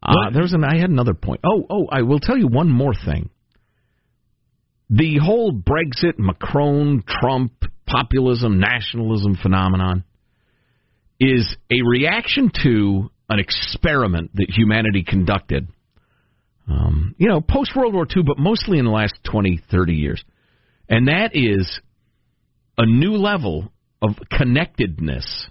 Uh, 0.00 0.30
there's 0.32 0.52
an. 0.52 0.62
I 0.62 0.76
had 0.76 0.90
another 0.90 1.14
point. 1.14 1.40
Oh, 1.44 1.64
oh, 1.68 1.86
I 1.90 2.02
will 2.02 2.20
tell 2.20 2.36
you 2.36 2.46
one 2.46 2.70
more 2.70 2.94
thing. 2.94 3.30
The 4.90 5.18
whole 5.20 5.50
Brexit, 5.50 6.18
Macron, 6.18 7.02
Trump, 7.08 7.52
populism, 7.86 8.60
nationalism 8.60 9.36
phenomenon 9.42 10.04
is 11.18 11.56
a 11.70 11.82
reaction 11.82 12.52
to 12.62 13.10
an 13.28 13.40
experiment 13.40 14.30
that 14.34 14.50
humanity 14.50 15.02
conducted 15.02 15.66
um, 16.68 17.14
you 17.18 17.28
know, 17.28 17.40
post 17.40 17.72
World 17.76 17.94
War 17.94 18.06
II, 18.06 18.22
but 18.22 18.38
mostly 18.38 18.78
in 18.78 18.84
the 18.84 18.90
last 18.90 19.14
20, 19.30 19.60
30 19.70 19.92
years. 19.92 20.24
And 20.88 21.08
that 21.08 21.30
is 21.34 21.80
a 22.78 22.86
new 22.86 23.12
level 23.12 23.72
of 24.02 24.10
connectedness, 24.30 25.46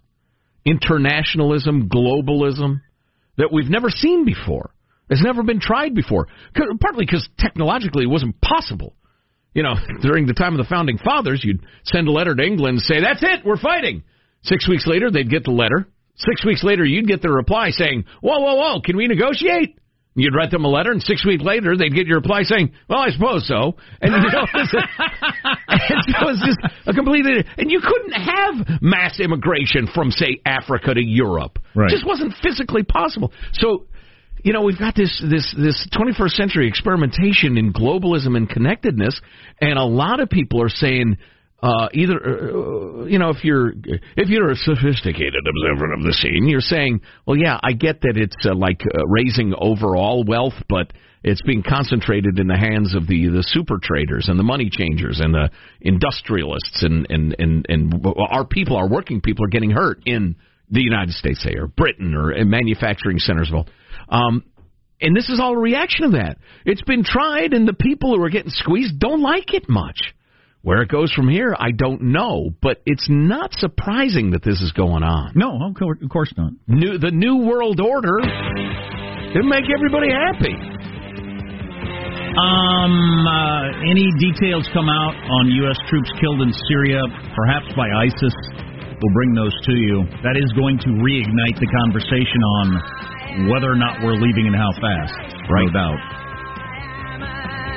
internationalism, 0.66 1.90
globalism 1.90 2.82
that 3.38 3.52
we've 3.52 3.70
never 3.70 3.90
seen 3.90 4.26
before. 4.26 4.72
It's 5.10 5.24
never 5.24 5.44
been 5.44 5.60
tried 5.60 5.94
before, 5.94 6.28
Partly 6.80 7.06
because 7.06 7.28
technologically 7.38 8.04
it 8.04 8.10
wasn't 8.10 8.40
possible. 8.42 8.96
You 9.54 9.64
know, 9.64 9.76
during 10.02 10.26
the 10.26 10.34
time 10.34 10.54
of 10.54 10.58
the 10.58 10.70
founding 10.70 10.98
fathers, 10.98 11.42
you'd 11.44 11.66
send 11.84 12.08
a 12.08 12.12
letter 12.12 12.34
to 12.34 12.44
England 12.44 12.76
and 12.76 12.82
say, 12.82 13.02
"That's 13.02 13.22
it, 13.22 13.46
we're 13.46 13.58
fighting." 13.58 14.04
Six 14.44 14.68
weeks 14.68 14.88
later, 14.88 15.12
they'd 15.12 15.30
get 15.30 15.44
the 15.44 15.52
letter. 15.52 15.88
Six 16.16 16.46
weeks 16.46 16.64
later, 16.64 16.86
you'd 16.86 17.08
get 17.08 17.22
the 17.22 17.30
reply 17.30 17.70
saying, 17.72 18.06
"Whoa, 18.22 18.40
whoa, 18.40 18.56
whoa, 18.56 18.82
can 18.82 18.98
we 18.98 19.08
negotiate?" 19.08 19.78
You'd 20.16 20.36
write 20.36 20.52
them 20.52 20.64
a 20.64 20.70
letter, 20.70 20.92
and 20.92 21.02
six 21.02 21.26
weeks 21.26 21.44
later, 21.44 21.76
they'd 21.76 21.94
get 21.94 22.06
your 22.06 22.18
reply 22.18 22.44
saying, 22.44 22.72
"Well, 22.88 23.00
I 23.00 23.10
suppose 23.10 23.48
so." 23.48 23.76
And 24.00 24.14
you 24.14 24.32
know, 24.32 24.46
it's 24.54 24.74
and 24.74 26.16
so 26.20 26.30
it's 26.30 26.46
just 26.46 26.60
a 26.86 26.94
completely. 26.94 27.44
And 27.58 27.72
you 27.72 27.82
couldn't 27.82 28.12
have 28.12 28.82
mass 28.82 29.20
immigration 29.20 29.88
from, 29.88 30.12
say, 30.12 30.40
Africa 30.46 30.94
to 30.94 31.04
Europe. 31.04 31.58
Right. 31.74 31.90
It 31.90 31.96
just 31.96 32.06
wasn't 32.06 32.36
physically 32.44 32.84
possible. 32.84 33.34
So 33.54 33.88
you 34.44 34.52
know, 34.52 34.62
we've 34.62 34.78
got 34.78 34.94
this 34.96 35.24
this 35.30 35.56
this 35.58 35.88
21st 35.94 36.32
century 36.32 36.68
experimentation 36.68 37.58
in 37.58 37.74
globalism 37.74 38.36
and 38.36 38.48
connectedness, 38.48 39.20
and 39.62 39.80
a 39.80 39.84
lot 39.84 40.20
of 40.20 40.30
people 40.30 40.62
are 40.62 40.70
saying 40.70 41.18
uh, 41.64 41.88
either 41.94 42.16
uh, 42.16 43.06
you 43.06 43.18
know 43.18 43.30
if 43.30 43.42
you're 43.46 43.72
if 43.72 44.28
you're 44.28 44.52
a 44.52 44.56
sophisticated 44.56 45.48
observer 45.48 45.94
of 45.94 46.04
the 46.04 46.12
scene, 46.12 46.50
you're 46.50 46.60
saying, 46.60 47.00
well, 47.26 47.38
yeah, 47.38 47.58
I 47.64 47.72
get 47.72 48.02
that 48.02 48.18
it's 48.18 48.36
uh, 48.46 48.54
like 48.54 48.82
uh, 48.82 49.08
raising 49.08 49.54
overall 49.58 50.26
wealth, 50.28 50.62
but 50.68 50.92
it's 51.24 51.42
being 51.44 51.64
concentrated 51.64 52.38
in 52.38 52.48
the 52.48 52.58
hands 52.58 52.94
of 52.94 53.08
the 53.08 53.28
the 53.30 53.44
super 53.44 53.80
traders 53.82 54.28
and 54.28 54.38
the 54.38 54.44
money 54.44 54.70
changers 54.70 55.22
and 55.24 55.34
the 55.34 55.50
industrialists 55.80 56.84
and 56.84 57.08
and 57.10 57.34
and 57.40 57.66
and 57.70 58.06
our 58.30 58.46
people, 58.46 58.76
our 58.76 58.90
working 58.90 59.22
people, 59.22 59.46
are 59.46 59.50
getting 59.50 59.72
hurt 59.72 60.00
in 60.06 60.36
the 60.70 60.82
United 60.82 61.14
States, 61.14 61.42
say, 61.42 61.56
or 61.56 61.68
Britain, 61.68 62.14
or 62.14 62.34
in 62.34 62.50
manufacturing 62.50 63.20
centers. 63.20 63.50
Well, 63.54 63.68
um, 64.10 64.44
and 65.00 65.16
this 65.16 65.30
is 65.30 65.40
all 65.40 65.54
a 65.54 65.58
reaction 65.58 66.04
of 66.04 66.12
that. 66.12 66.40
It's 66.66 66.82
been 66.82 67.06
tried, 67.06 67.54
and 67.54 67.66
the 67.66 67.74
people 67.74 68.14
who 68.14 68.22
are 68.22 68.30
getting 68.30 68.52
squeezed 68.52 69.00
don't 69.00 69.22
like 69.22 69.54
it 69.54 69.70
much. 69.70 70.14
Where 70.64 70.82
it 70.82 70.88
goes 70.88 71.12
from 71.12 71.28
here, 71.28 71.54
I 71.60 71.72
don't 71.76 72.16
know, 72.16 72.48
but 72.62 72.80
it's 72.86 73.08
not 73.12 73.52
surprising 73.52 74.32
that 74.32 74.48
this 74.48 74.64
is 74.64 74.72
going 74.72 75.04
on. 75.04 75.36
No, 75.36 75.60
of 75.60 75.76
course 76.10 76.32
not. 76.38 76.56
New, 76.68 76.98
the 76.98 77.12
New 77.12 77.44
World 77.44 77.82
Order 77.84 78.24
didn't 79.36 79.52
make 79.52 79.68
everybody 79.68 80.08
happy. 80.08 80.56
Um, 82.40 83.28
uh, 83.28 83.92
any 83.92 84.08
details 84.24 84.64
come 84.72 84.88
out 84.88 85.16
on 85.20 85.52
U.S. 85.68 85.76
troops 85.92 86.08
killed 86.24 86.40
in 86.40 86.56
Syria, 86.72 87.04
perhaps 87.36 87.68
by 87.76 87.92
ISIS? 88.08 88.36
We'll 89.04 89.14
bring 89.14 89.36
those 89.36 89.52
to 89.68 89.76
you. 89.76 90.08
That 90.24 90.40
is 90.40 90.48
going 90.56 90.80
to 90.88 90.96
reignite 91.04 91.60
the 91.60 91.68
conversation 91.84 92.40
on 92.40 93.52
whether 93.52 93.68
or 93.68 93.76
not 93.76 94.00
we're 94.00 94.16
leaving 94.16 94.48
and 94.48 94.56
how 94.56 94.72
fast. 94.80 95.12
Right. 95.52 95.68
No 95.68 95.76
doubt. 95.76 96.23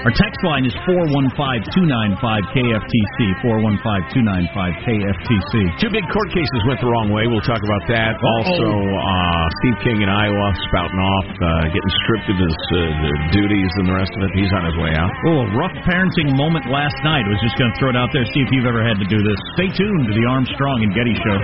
Our 0.06 0.14
text 0.14 0.38
line 0.46 0.62
is 0.62 0.70
415-295-KFTC, 0.86 3.18
415-295-KFTC. 3.42 5.82
Two 5.82 5.90
big 5.90 6.06
court 6.14 6.30
cases 6.30 6.62
went 6.70 6.78
the 6.78 6.86
wrong 6.86 7.10
way. 7.10 7.26
We'll 7.26 7.42
talk 7.42 7.58
about 7.58 7.82
that. 7.90 8.14
Also, 8.14 8.70
uh, 8.70 9.42
Steve 9.58 9.75
King 9.82 10.06
in 10.06 10.08
Iowa 10.08 10.54
spouting 10.70 11.02
off, 11.02 11.26
uh, 11.26 11.66
getting 11.75 11.90
stripped 12.06 12.30
of 12.30 12.38
his 12.38 12.54
uh, 12.54 13.34
duties 13.34 13.66
and 13.82 13.90
the 13.90 13.98
rest 13.98 14.14
of 14.14 14.22
it. 14.22 14.30
He's 14.38 14.54
on 14.54 14.70
his 14.70 14.78
way 14.78 14.94
out. 14.94 15.10
Oh, 15.26 15.42
a 15.42 15.50
rough 15.58 15.75
parenting 15.82 16.30
moment 16.38 16.70
last 16.70 16.94
night. 17.02 17.26
I 17.26 17.30
was 17.34 17.42
just 17.42 17.58
going 17.58 17.75
to 17.75 17.78
throw 17.82 17.90
it 17.90 17.98
out 17.98 18.14
there, 18.14 18.22
see 18.30 18.46
if 18.46 18.54
you've 18.54 18.70
ever 18.70 18.86
had 18.86 19.02
to 19.02 19.08
do 19.10 19.18
this. 19.18 19.38
Stay 19.58 19.75
tuned 19.75 20.06
to 20.06 20.14
the 20.14 20.22
Armstrong 20.30 20.86
and 20.86 20.94
Getty 20.94 21.18
Show. 21.18 21.34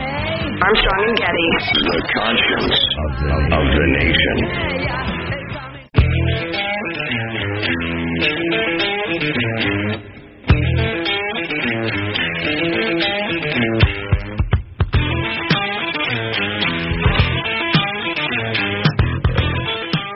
Armstrong 0.62 1.02
and 1.10 1.18
Getty. 1.18 1.50
The 1.82 1.98
conscience 2.14 2.78
of 2.78 3.10
the, 3.26 3.58
of 3.58 3.66
the 3.74 3.86
nation. 4.06 5.21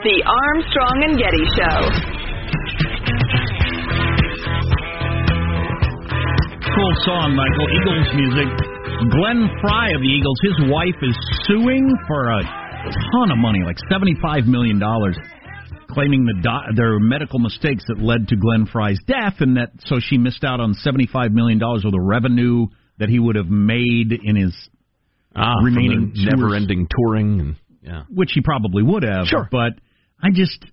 The 0.07 0.23
Armstrong 0.23 1.03
and 1.03 1.19
Getty 1.19 1.43
Show. 1.51 1.79
Cool 6.63 6.93
song, 7.03 7.35
Michael. 7.35 7.67
Eagles 7.75 8.07
music. 8.15 8.47
Glenn 9.11 9.49
Frey 9.59 9.91
of 9.93 10.01
the 10.01 10.07
Eagles, 10.07 10.39
his 10.43 10.71
wife 10.71 10.95
is 11.03 11.15
suing 11.43 11.91
for 12.07 12.29
a 12.29 12.41
ton 13.11 13.31
of 13.31 13.37
money, 13.37 13.63
like 13.63 13.77
$75 13.91 14.47
million, 14.47 14.79
claiming 15.97 16.25
the 16.25 16.33
do- 16.41 16.75
there 16.75 16.91
were 16.91 16.99
medical 16.99 17.39
mistakes 17.39 17.83
that 17.87 17.99
led 17.99 18.27
to 18.27 18.35
Glenn 18.35 18.67
Frey's 18.71 18.99
death, 19.07 19.35
and 19.39 19.57
that 19.57 19.71
so 19.85 19.97
she 19.99 20.17
missed 20.17 20.43
out 20.43 20.59
on 20.59 20.75
$75 20.85 21.31
million 21.31 21.61
of 21.61 21.91
the 21.91 21.99
revenue 21.99 22.67
that 22.99 23.09
he 23.09 23.19
would 23.19 23.35
have 23.35 23.47
made 23.47 24.11
in 24.11 24.35
his 24.35 24.53
Ah, 25.35 25.53
Remaining 25.63 26.13
never-ending 26.15 26.87
touring. 26.89 27.39
And, 27.39 27.55
yeah. 27.83 28.03
which 28.09 28.31
he 28.33 28.41
probably 28.41 28.81
would 28.81 29.03
have. 29.03 29.27
Sure. 29.27 29.47
But 29.51 29.73
I 30.21 30.29
just, 30.33 30.65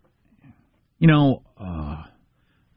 you 0.98 1.06
know, 1.06 1.42
uh, 1.60 1.62
I 1.64 2.06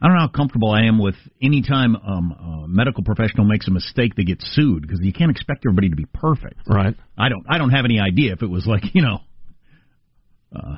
don't 0.02 0.14
know 0.14 0.20
how 0.20 0.28
comfortable 0.28 0.70
I 0.70 0.84
am 0.84 1.00
with 1.00 1.16
any 1.42 1.62
time 1.62 1.96
um, 1.96 2.64
a 2.66 2.68
medical 2.68 3.04
professional 3.04 3.46
makes 3.46 3.68
a 3.68 3.72
mistake 3.72 4.16
they 4.16 4.26
get 4.26 4.40
sued 4.42 4.82
because 4.82 5.00
you 5.02 5.14
can't 5.14 5.32
expect 5.32 5.64
everybody 5.66 5.90
to 5.90 5.96
be 5.96 6.06
perfect. 6.14 6.60
Right. 6.68 6.94
I 7.18 7.30
don't. 7.30 7.46
I 7.50 7.58
don't 7.58 7.72
have 7.72 7.86
any 7.86 8.00
idea 8.00 8.34
if 8.34 8.44
it 8.44 8.50
was 8.50 8.68
like 8.68 8.84
you 8.94 9.02
know, 9.02 9.20
uh, 10.56 10.78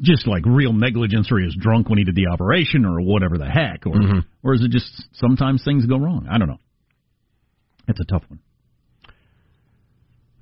just 0.00 0.26
like 0.26 0.44
real 0.46 0.72
negligence 0.72 1.30
or 1.30 1.38
he 1.38 1.44
was 1.44 1.56
drunk 1.58 1.88
when 1.88 1.98
he 1.98 2.04
did 2.04 2.14
the 2.14 2.28
operation 2.28 2.84
or 2.84 3.00
whatever 3.00 3.38
the 3.38 3.46
heck, 3.48 3.86
or 3.86 3.94
Mm-hmm. 3.94 4.18
or 4.42 4.54
is 4.54 4.62
it 4.62 4.70
just 4.70 4.90
sometimes 5.14 5.64
things 5.64 5.86
go 5.86 5.98
wrong? 5.98 6.26
I 6.30 6.38
don't 6.38 6.48
know. 6.48 6.60
It's 7.88 8.00
a 8.00 8.04
tough 8.04 8.22
one. 8.28 8.40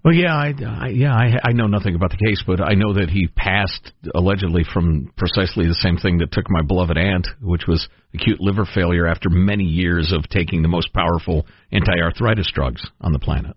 Well, 0.04 0.14
yeah, 0.14 0.36
I, 0.36 0.54
I 0.64 0.88
yeah, 0.90 1.12
I, 1.12 1.48
I 1.48 1.52
know 1.52 1.66
nothing 1.66 1.96
about 1.96 2.10
the 2.10 2.24
case, 2.24 2.40
but 2.46 2.60
I 2.60 2.74
know 2.74 2.92
that 2.94 3.10
he 3.10 3.26
passed 3.26 3.90
allegedly 4.14 4.62
from 4.72 5.12
precisely 5.16 5.66
the 5.66 5.74
same 5.74 5.96
thing 5.96 6.18
that 6.18 6.30
took 6.30 6.48
my 6.48 6.62
beloved 6.62 6.96
aunt, 6.96 7.26
which 7.42 7.66
was 7.66 7.88
acute 8.14 8.40
liver 8.40 8.64
failure 8.72 9.08
after 9.08 9.28
many 9.28 9.64
years 9.64 10.12
of 10.12 10.28
taking 10.28 10.62
the 10.62 10.68
most 10.68 10.92
powerful 10.92 11.44
anti-arthritis 11.72 12.48
drugs 12.54 12.86
on 13.00 13.12
the 13.12 13.18
planet. 13.18 13.56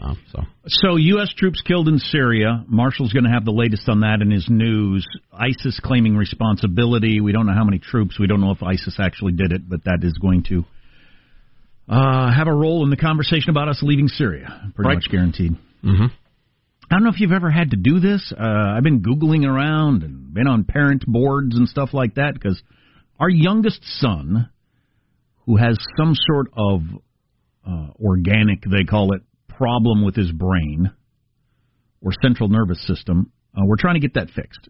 Uh, 0.00 0.14
so 0.32 0.42
So, 0.66 0.96
U.S. 0.96 1.32
troops 1.36 1.60
killed 1.62 1.88
in 1.88 1.98
Syria. 1.98 2.64
Marshall's 2.68 3.12
going 3.12 3.24
to 3.24 3.30
have 3.30 3.44
the 3.44 3.50
latest 3.52 3.88
on 3.88 4.00
that 4.00 4.20
in 4.22 4.30
his 4.30 4.46
news. 4.48 5.04
ISIS 5.32 5.80
claiming 5.82 6.16
responsibility. 6.16 7.20
We 7.20 7.32
don't 7.32 7.46
know 7.46 7.54
how 7.54 7.64
many 7.64 7.78
troops. 7.78 8.18
We 8.18 8.26
don't 8.28 8.40
know 8.40 8.52
if 8.52 8.62
ISIS 8.62 8.96
actually 9.00 9.32
did 9.32 9.50
it, 9.52 9.68
but 9.68 9.84
that 9.84 9.98
is 10.02 10.16
going 10.18 10.44
to 10.50 10.64
uh, 11.88 12.32
have 12.32 12.46
a 12.48 12.52
role 12.54 12.84
in 12.84 12.90
the 12.90 12.96
conversation 12.96 13.50
about 13.50 13.68
us 13.68 13.80
leaving 13.82 14.08
Syria. 14.08 14.70
Pretty 14.74 14.88
Right. 14.88 14.94
much 14.96 15.08
guaranteed. 15.10 15.56
hmm 15.82 16.06
I 16.90 16.94
don't 16.94 17.04
know 17.04 17.10
if 17.10 17.20
you've 17.20 17.32
ever 17.32 17.50
had 17.50 17.72
to 17.72 17.76
do 17.76 18.00
this. 18.00 18.32
Uh, 18.32 18.42
I've 18.42 18.82
been 18.82 19.02
Googling 19.02 19.44
around 19.46 20.02
and 20.04 20.32
been 20.32 20.46
on 20.46 20.64
parent 20.64 21.04
boards 21.06 21.54
and 21.54 21.68
stuff 21.68 21.90
like 21.92 22.14
that 22.14 22.32
because 22.32 22.62
our 23.20 23.28
youngest 23.28 23.80
son, 24.00 24.48
who 25.44 25.56
has 25.56 25.76
some 25.98 26.14
sort 26.14 26.46
of 26.56 26.80
uh, 27.68 27.88
organic, 28.02 28.62
they 28.62 28.84
call 28.84 29.12
it, 29.14 29.20
problem 29.58 30.04
with 30.04 30.14
his 30.14 30.30
brain 30.30 30.90
or 32.00 32.12
central 32.22 32.48
nervous 32.48 32.84
system, 32.86 33.32
uh, 33.56 33.62
we're 33.64 33.76
trying 33.76 33.94
to 33.94 34.00
get 34.00 34.14
that 34.14 34.30
fixed. 34.30 34.68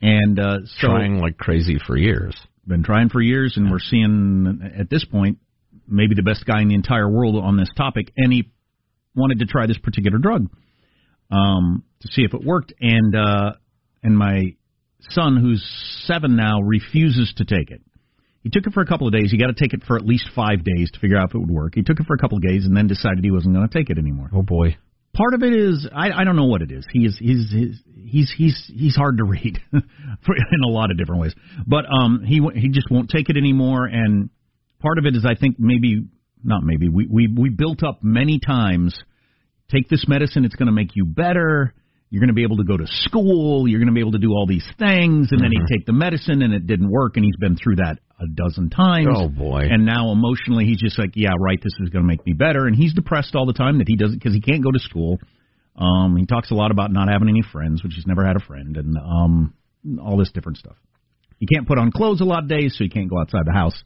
And 0.00 0.38
uh, 0.38 0.58
so 0.80 0.88
trying 0.88 1.18
like 1.18 1.36
crazy 1.36 1.78
for 1.86 1.96
years. 1.96 2.34
been 2.66 2.82
trying 2.82 3.10
for 3.10 3.20
years, 3.20 3.54
and 3.56 3.70
we're 3.70 3.78
seeing 3.78 4.72
at 4.78 4.88
this 4.88 5.04
point 5.04 5.38
maybe 5.86 6.14
the 6.14 6.22
best 6.22 6.44
guy 6.44 6.62
in 6.62 6.68
the 6.68 6.74
entire 6.74 7.08
world 7.08 7.36
on 7.42 7.56
this 7.56 7.70
topic, 7.76 8.12
and 8.16 8.32
he 8.32 8.50
wanted 9.14 9.40
to 9.40 9.46
try 9.46 9.66
this 9.66 9.78
particular 9.78 10.18
drug 10.18 10.46
um, 11.30 11.84
to 12.00 12.08
see 12.08 12.22
if 12.22 12.32
it 12.32 12.44
worked. 12.44 12.72
And 12.80 13.14
uh, 13.14 13.52
and 14.02 14.16
my 14.16 14.54
son, 15.10 15.36
who's 15.36 15.64
seven 16.06 16.36
now, 16.36 16.60
refuses 16.60 17.32
to 17.36 17.44
take 17.44 17.70
it. 17.70 17.82
He 18.42 18.50
took 18.50 18.66
it 18.66 18.72
for 18.72 18.80
a 18.80 18.86
couple 18.86 19.06
of 19.06 19.12
days. 19.12 19.30
He 19.30 19.38
got 19.38 19.48
to 19.48 19.54
take 19.54 19.74
it 19.74 19.82
for 19.86 19.96
at 19.96 20.04
least 20.04 20.30
five 20.34 20.64
days 20.64 20.90
to 20.92 21.00
figure 21.00 21.16
out 21.16 21.30
if 21.30 21.34
it 21.34 21.38
would 21.38 21.50
work. 21.50 21.74
He 21.74 21.82
took 21.82 22.00
it 22.00 22.06
for 22.06 22.14
a 22.14 22.18
couple 22.18 22.38
of 22.38 22.42
days 22.42 22.64
and 22.64 22.76
then 22.76 22.86
decided 22.86 23.24
he 23.24 23.30
wasn't 23.30 23.54
going 23.54 23.68
to 23.68 23.74
take 23.74 23.90
it 23.90 23.98
anymore. 23.98 24.30
Oh 24.32 24.42
boy. 24.42 24.76
Part 25.14 25.34
of 25.34 25.42
it 25.42 25.52
is 25.52 25.88
I, 25.92 26.10
I 26.12 26.24
don't 26.24 26.36
know 26.36 26.44
what 26.44 26.62
it 26.62 26.70
is. 26.70 26.86
He 26.92 27.04
is 27.04 27.16
he's 27.18 27.50
he's 27.50 27.80
he's 27.96 28.34
he's 28.36 28.72
he's 28.72 28.96
hard 28.96 29.16
to 29.18 29.24
read 29.24 29.58
in 29.72 30.62
a 30.64 30.68
lot 30.68 30.90
of 30.90 30.98
different 30.98 31.22
ways. 31.22 31.34
But 31.66 31.86
um 31.86 32.22
he 32.24 32.40
he 32.54 32.68
just 32.68 32.90
won't 32.90 33.10
take 33.10 33.28
it 33.28 33.36
anymore. 33.36 33.86
And 33.86 34.30
part 34.80 34.98
of 34.98 35.06
it 35.06 35.16
is 35.16 35.26
I 35.26 35.34
think 35.34 35.56
maybe 35.58 36.04
not 36.44 36.62
maybe 36.62 36.88
we 36.88 37.08
we 37.10 37.26
we 37.26 37.48
built 37.48 37.82
up 37.82 38.00
many 38.02 38.38
times. 38.38 38.96
Take 39.70 39.88
this 39.88 40.06
medicine; 40.08 40.44
it's 40.44 40.54
going 40.54 40.68
to 40.68 40.72
make 40.72 40.90
you 40.94 41.04
better. 41.04 41.74
You're 42.10 42.20
going 42.20 42.28
to 42.28 42.34
be 42.34 42.44
able 42.44 42.56
to 42.58 42.64
go 42.64 42.76
to 42.76 42.86
school. 42.86 43.68
You're 43.68 43.80
going 43.80 43.88
to 43.88 43.94
be 43.94 44.00
able 44.00 44.12
to 44.12 44.18
do 44.18 44.30
all 44.30 44.46
these 44.46 44.66
things. 44.78 45.28
And 45.30 45.42
then 45.42 45.50
he'd 45.50 45.76
take 45.76 45.84
the 45.84 45.92
medicine, 45.92 46.40
and 46.40 46.54
it 46.54 46.66
didn't 46.66 46.90
work. 46.90 47.16
And 47.16 47.24
he's 47.24 47.36
been 47.36 47.54
through 47.54 47.76
that 47.76 47.98
a 48.20 48.26
dozen 48.26 48.70
times. 48.70 49.08
Oh, 49.14 49.28
boy. 49.28 49.68
And 49.70 49.86
now 49.86 50.10
emotionally, 50.10 50.64
he's 50.64 50.80
just 50.80 50.98
like, 50.98 51.10
yeah, 51.14 51.30
right. 51.38 51.58
This 51.62 51.72
is 51.80 51.90
going 51.90 52.02
to 52.02 52.08
make 52.08 52.24
me 52.26 52.32
better. 52.32 52.66
And 52.66 52.74
he's 52.74 52.92
depressed 52.92 53.34
all 53.34 53.46
the 53.46 53.52
time 53.52 53.78
that 53.78 53.88
he 53.88 53.96
doesn't 53.96 54.18
because 54.18 54.34
he 54.34 54.40
can't 54.40 54.62
go 54.62 54.72
to 54.72 54.78
school. 54.78 55.18
Um, 55.76 56.16
he 56.16 56.26
talks 56.26 56.50
a 56.50 56.54
lot 56.54 56.72
about 56.72 56.90
not 56.90 57.08
having 57.08 57.28
any 57.28 57.42
friends, 57.52 57.84
which 57.84 57.92
he's 57.94 58.06
never 58.06 58.26
had 58.26 58.34
a 58.34 58.40
friend, 58.40 58.76
and 58.76 58.96
um, 58.96 59.54
all 60.02 60.16
this 60.16 60.30
different 60.32 60.58
stuff. 60.58 60.76
He 61.38 61.46
can't 61.46 61.68
put 61.68 61.78
on 61.78 61.92
clothes 61.92 62.20
a 62.20 62.24
lot 62.24 62.42
of 62.42 62.48
days, 62.48 62.74
so 62.76 62.82
he 62.82 62.90
can't 62.90 63.08
go 63.08 63.20
outside 63.20 63.46
the 63.46 63.52
house. 63.52 63.80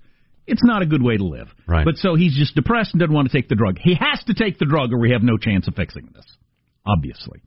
It's 0.46 0.64
not 0.64 0.80
a 0.80 0.86
good 0.86 1.02
way 1.02 1.18
to 1.18 1.24
live. 1.24 1.48
Right. 1.68 1.84
But 1.84 1.96
so 1.96 2.14
he's 2.14 2.34
just 2.34 2.54
depressed 2.54 2.94
and 2.94 3.00
doesn't 3.00 3.14
want 3.14 3.30
to 3.30 3.36
take 3.36 3.48
the 3.48 3.54
drug. 3.54 3.76
He 3.78 3.94
has 3.94 4.24
to 4.24 4.34
take 4.34 4.58
the 4.58 4.64
drug, 4.64 4.92
or 4.92 4.98
we 4.98 5.10
have 5.10 5.22
no 5.22 5.36
chance 5.36 5.68
of 5.68 5.74
fixing 5.74 6.08
this. 6.14 6.24
Obviously. 6.86 7.42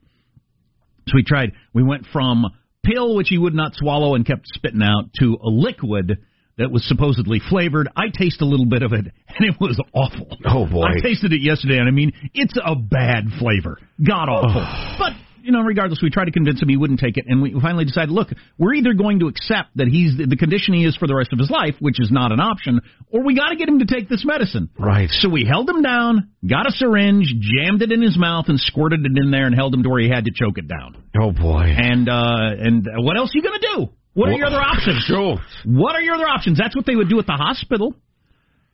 So 1.08 1.12
we 1.14 1.24
tried. 1.24 1.52
We 1.74 1.82
went 1.82 2.06
from 2.12 2.44
pill, 2.84 3.16
which 3.16 3.28
he 3.28 3.38
would 3.38 3.54
not 3.54 3.74
swallow 3.74 4.14
and 4.14 4.24
kept 4.24 4.46
spitting 4.46 4.82
out, 4.82 5.10
to 5.20 5.36
a 5.42 5.48
liquid 5.48 6.18
that 6.58 6.70
was 6.70 6.86
supposedly 6.86 7.40
flavored. 7.50 7.88
I 7.96 8.06
taste 8.12 8.40
a 8.40 8.46
little 8.46 8.66
bit 8.66 8.82
of 8.82 8.92
it, 8.92 9.06
and 9.28 9.48
it 9.48 9.56
was 9.60 9.80
awful. 9.92 10.36
Oh, 10.46 10.66
boy. 10.66 10.84
I 10.84 11.00
tasted 11.00 11.32
it 11.32 11.40
yesterday, 11.42 11.78
and 11.78 11.88
I 11.88 11.92
mean, 11.92 12.12
it's 12.34 12.54
a 12.62 12.74
bad 12.74 13.26
flavor, 13.38 13.78
god 14.04 14.28
awful. 14.28 14.96
but 14.98 15.12
you 15.42 15.52
know, 15.52 15.60
regardless, 15.60 16.00
we 16.02 16.10
tried 16.10 16.24
to 16.24 16.32
convince 16.32 16.60
him 16.60 16.68
he 16.68 16.76
wouldn't 16.76 16.98
take 16.98 17.16
it, 17.16 17.24
and 17.28 17.40
we 17.40 17.54
finally 17.62 17.84
decided, 17.84 18.10
look, 18.10 18.28
we're 18.58 18.74
either 18.74 18.94
going 18.94 19.20
to 19.20 19.28
accept 19.28 19.68
that 19.76 19.86
he's 19.86 20.16
the 20.18 20.36
condition 20.36 20.74
he 20.74 20.84
is 20.84 20.96
for 20.96 21.06
the 21.06 21.14
rest 21.14 21.32
of 21.32 21.38
his 21.38 21.48
life, 21.48 21.76
which 21.78 22.00
is 22.00 22.10
not 22.10 22.32
an 22.32 22.40
option, 22.40 22.80
or 23.12 23.22
we 23.22 23.36
got 23.36 23.50
to 23.50 23.56
get 23.56 23.68
him 23.68 23.78
to 23.78 23.86
take 23.86 24.08
this 24.08 24.24
medicine. 24.26 24.70
Right. 24.76 25.08
So 25.08 25.28
we 25.28 25.46
held 25.48 25.70
him 25.70 25.82
down, 25.82 26.30
got 26.44 26.66
a 26.66 26.72
syringe, 26.72 27.32
jammed 27.38 27.80
it 27.80 27.92
in 27.92 28.02
his 28.02 28.18
mouth, 28.18 28.46
and 28.48 28.58
squirted 28.58 29.06
it 29.06 29.12
in 29.16 29.30
there, 29.30 29.46
and 29.46 29.54
held 29.54 29.72
him 29.72 29.84
to 29.84 29.88
where 29.88 30.00
he 30.00 30.08
had 30.08 30.24
to 30.24 30.32
choke 30.34 30.58
it 30.58 30.66
down. 30.66 30.96
Oh 31.16 31.30
boy. 31.30 31.62
And 31.62 32.08
uh, 32.08 32.50
and 32.58 32.84
what 32.96 33.16
else 33.16 33.30
are 33.32 33.38
you 33.38 33.42
going 33.42 33.60
to 33.60 33.66
do? 33.76 33.88
What 34.16 34.30
are 34.30 34.32
your 34.32 34.46
other 34.46 34.60
options? 34.60 35.04
Sure. 35.04 35.36
What 35.64 35.94
are 35.94 36.00
your 36.02 36.14
other 36.16 36.26
options? 36.26 36.58
That's 36.58 36.74
what 36.74 36.86
they 36.86 36.96
would 36.96 37.08
do 37.08 37.18
at 37.20 37.26
the 37.26 37.32
hospital. 37.34 37.94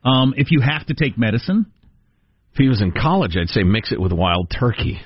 Um, 0.05 0.35
if 0.37 0.51
you 0.51 0.61
have 0.61 0.87
to 0.87 0.95
take 0.95 1.19
medicine, 1.19 1.67
If 2.53 2.59
he 2.59 2.69
was 2.69 2.81
in 2.81 2.93
college, 2.93 3.37
I'd 3.37 3.49
say 3.49 3.63
mix 3.63 3.93
it 3.93 4.01
with 4.01 4.13
wild 4.13 4.51
turkey. 4.59 5.01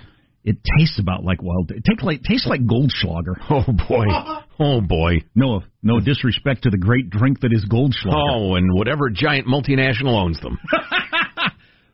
it 0.45 0.57
tastes 0.79 0.99
about 1.01 1.25
like 1.25 1.43
wild. 1.43 1.71
It 1.71 1.83
tastes 1.85 2.03
like 2.05 2.23
tastes 2.23 2.47
like 2.47 2.61
Goldschlager. 2.67 3.35
Oh 3.51 3.65
boy. 3.89 4.07
Oh 4.59 4.81
boy. 4.81 5.17
No, 5.35 5.61
no 5.83 6.01
disrespect 6.01 6.63
to 6.63 6.71
the 6.71 6.79
great 6.79 7.11
drink 7.11 7.41
that 7.41 7.53
is 7.53 7.67
Goldschlager. 7.71 8.15
Oh, 8.15 8.55
and 8.55 8.73
whatever 8.75 9.11
giant 9.11 9.47
multinational 9.47 10.19
owns 10.19 10.41
them. 10.41 10.59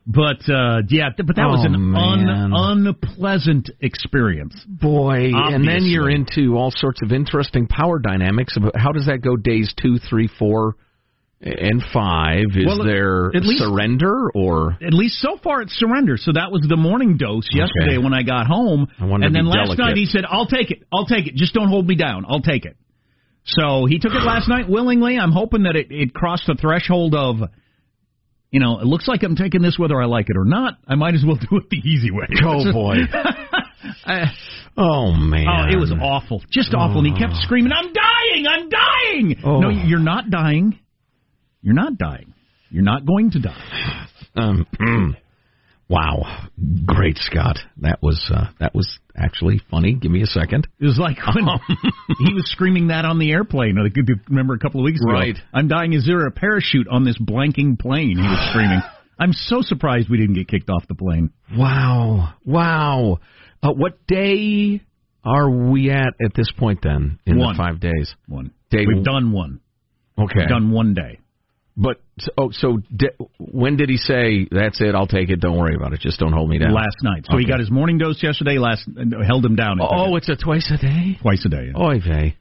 But 0.05 0.49
uh, 0.49 0.81
yeah, 0.89 1.09
but 1.15 1.35
that 1.37 1.47
was 1.47 1.65
Oh, 1.65 1.73
an 1.73 1.95
un- 1.95 2.51
unpleasant 2.87 3.69
experience. 3.79 4.53
Boy, 4.67 5.31
and 5.33 5.65
then 5.67 5.85
you're 5.85 6.09
into 6.09 6.57
all 6.57 6.71
sorts 6.75 7.01
of 7.01 7.11
interesting 7.13 7.67
power 7.67 7.99
dynamics. 7.99 8.57
About 8.57 8.75
how 8.75 8.91
does 8.91 9.05
that 9.05 9.21
go? 9.21 9.37
Days 9.37 9.73
two, 9.81 9.99
three, 10.09 10.27
four, 10.39 10.75
and 11.41 11.81
five. 11.93 12.47
Is 12.53 12.65
Well, 12.65 12.83
there 12.83 13.27
at 13.33 13.45
least- 13.45 13.63
surrender 13.63 14.29
or? 14.35 14.77
At 14.85 14.93
least 14.93 15.19
so 15.21 15.37
far, 15.41 15.61
it's 15.61 15.73
surrender. 15.79 16.17
So 16.17 16.33
that 16.33 16.51
was 16.51 16.63
the 16.67 16.75
morning 16.77 17.15
dose 17.15 17.47
yesterday 17.53 17.97
when 17.97 18.13
I 18.13 18.23
got 18.23 18.45
home. 18.47 18.87
I 18.99 19.05
and 19.05 19.33
then 19.33 19.45
last 19.45 19.67
delicate. 19.67 19.79
night 19.85 19.95
he 19.97 20.05
said, 20.05 20.25
"I'll 20.29 20.47
take 20.47 20.69
it. 20.71 20.83
I'll 20.91 21.05
take 21.05 21.27
it. 21.27 21.35
Just 21.35 21.53
don't 21.53 21.69
hold 21.69 21.87
me 21.87 21.95
down. 21.95 22.25
I'll 22.27 22.41
take 22.41 22.65
it." 22.65 22.75
So 23.45 23.85
he 23.85 23.99
took 23.99 24.13
it 24.13 24.23
last 24.23 24.49
night 24.49 24.67
willingly. 24.69 25.17
I'm 25.17 25.31
hoping 25.33 25.63
that 25.63 25.75
it, 25.77 25.87
it 25.91 26.13
crossed 26.13 26.47
the 26.47 26.55
threshold 26.55 27.13
of, 27.15 27.37
you 28.53 28.59
know, 28.61 28.79
it 28.79 28.85
looks 28.85 29.07
like 29.07 29.23
I'm 29.23 29.35
taking 29.35 29.61
this 29.61 29.77
whether 29.79 30.01
I 30.01 30.05
like 30.05 30.29
it 30.29 30.37
or 30.37 30.45
not. 30.45 30.75
I 30.87 30.95
might 30.95 31.15
as 31.15 31.23
well 31.25 31.35
do 31.49 31.57
it 31.57 31.69
the 31.69 31.77
easy 31.77 32.11
way. 32.11 32.27
Oh 32.45 32.71
boy. 32.71 32.95
I- 34.05 34.31
Oh 34.77 35.11
man. 35.11 35.45
Oh, 35.47 35.71
it 35.71 35.79
was 35.79 35.91
awful, 35.91 36.41
just 36.49 36.73
awful. 36.73 36.99
And 36.99 37.07
he 37.07 37.13
kept 37.19 37.33
screaming, 37.43 37.71
"I'm 37.71 37.93
dying! 37.93 38.45
I'm 38.47 38.69
dying!" 38.69 39.35
Oh. 39.45 39.59
No, 39.59 39.69
you're 39.69 39.99
not 39.99 40.31
dying. 40.31 40.79
You're 41.61 41.75
not 41.75 41.97
dying. 41.97 42.33
You're 42.71 42.83
not 42.83 43.05
going 43.05 43.31
to 43.31 43.39
die. 43.39 44.07
Um. 44.35 44.65
wow, 45.89 46.47
great 46.85 47.17
Scott. 47.17 47.57
That 47.77 47.99
was 48.01 48.23
uh, 48.33 48.47
that 48.59 48.73
was 48.73 48.99
actually 49.15 49.61
funny. 49.69 49.93
Give 49.93 50.11
me 50.11 50.21
a 50.21 50.27
second. 50.27 50.67
It 50.79 50.85
was 50.85 50.97
like 50.97 51.17
when 51.35 51.45
he 52.25 52.33
was 52.33 52.49
screaming 52.51 52.87
that 52.87 53.05
on 53.05 53.19
the 53.19 53.31
airplane. 53.31 53.77
I 53.77 53.89
remember 54.29 54.53
a 54.53 54.59
couple 54.59 54.81
of 54.81 54.85
weeks 54.85 55.01
ago. 55.01 55.13
Right. 55.13 55.37
I'm 55.53 55.67
dying. 55.67 55.93
Is 55.93 56.05
there 56.05 56.25
a 56.25 56.31
parachute 56.31 56.87
on 56.89 57.03
this 57.03 57.17
blanking 57.17 57.79
plane? 57.79 58.17
He 58.17 58.23
was 58.23 58.49
screaming. 58.51 58.81
I'm 59.19 59.33
so 59.33 59.61
surprised 59.61 60.09
we 60.09 60.17
didn't 60.17 60.35
get 60.35 60.47
kicked 60.47 60.69
off 60.69 60.87
the 60.87 60.95
plane. 60.95 61.31
Wow, 61.55 62.33
wow. 62.45 63.19
Uh, 63.61 63.71
what 63.71 64.05
day 64.07 64.81
are 65.23 65.49
we 65.49 65.91
at 65.91 66.13
at 66.23 66.33
this 66.35 66.51
point? 66.57 66.79
Then 66.81 67.19
in 67.25 67.37
One. 67.37 67.55
the 67.55 67.57
five 67.57 67.79
days. 67.79 68.13
One. 68.27 68.51
Day 68.69 68.85
We've 68.87 69.03
done 69.03 69.31
one. 69.31 69.61
Okay. 70.17 70.39
We've 70.39 70.49
done 70.49 70.71
one 70.71 70.93
day. 70.93 71.19
But 71.75 72.01
so- 72.19 72.31
oh, 72.37 72.49
so 72.51 72.77
di- 72.95 73.15
when 73.39 73.77
did 73.77 73.89
he 73.89 73.97
say 73.97 74.47
that's 74.51 74.79
it? 74.79 74.93
I'll 74.93 75.07
take 75.07 75.29
it. 75.29 75.39
Don't 75.39 75.57
worry 75.57 75.75
about 75.75 75.93
it. 75.93 75.99
Just 76.01 76.19
don't 76.19 76.31
hold 76.33 76.49
me 76.49 76.59
down. 76.59 76.71
Last 76.73 76.97
night. 77.01 77.25
So 77.29 77.37
he 77.37 77.45
got 77.45 77.59
his 77.59 77.71
morning 77.71 77.97
dose 77.97 78.21
yesterday. 78.21 78.59
Last 78.59 78.87
held 79.25 79.43
him 79.45 79.55
down. 79.55 79.79
Oh, 79.81 80.15
it. 80.15 80.19
it's 80.19 80.29
a 80.29 80.35
twice 80.35 80.69
a 80.71 80.77
day. 80.77 81.17
twice 81.21 81.43
a 81.45 81.49
day. 81.49 81.71
yeah. 81.75 81.81
Oy 81.83 81.99
vey. 81.99 82.37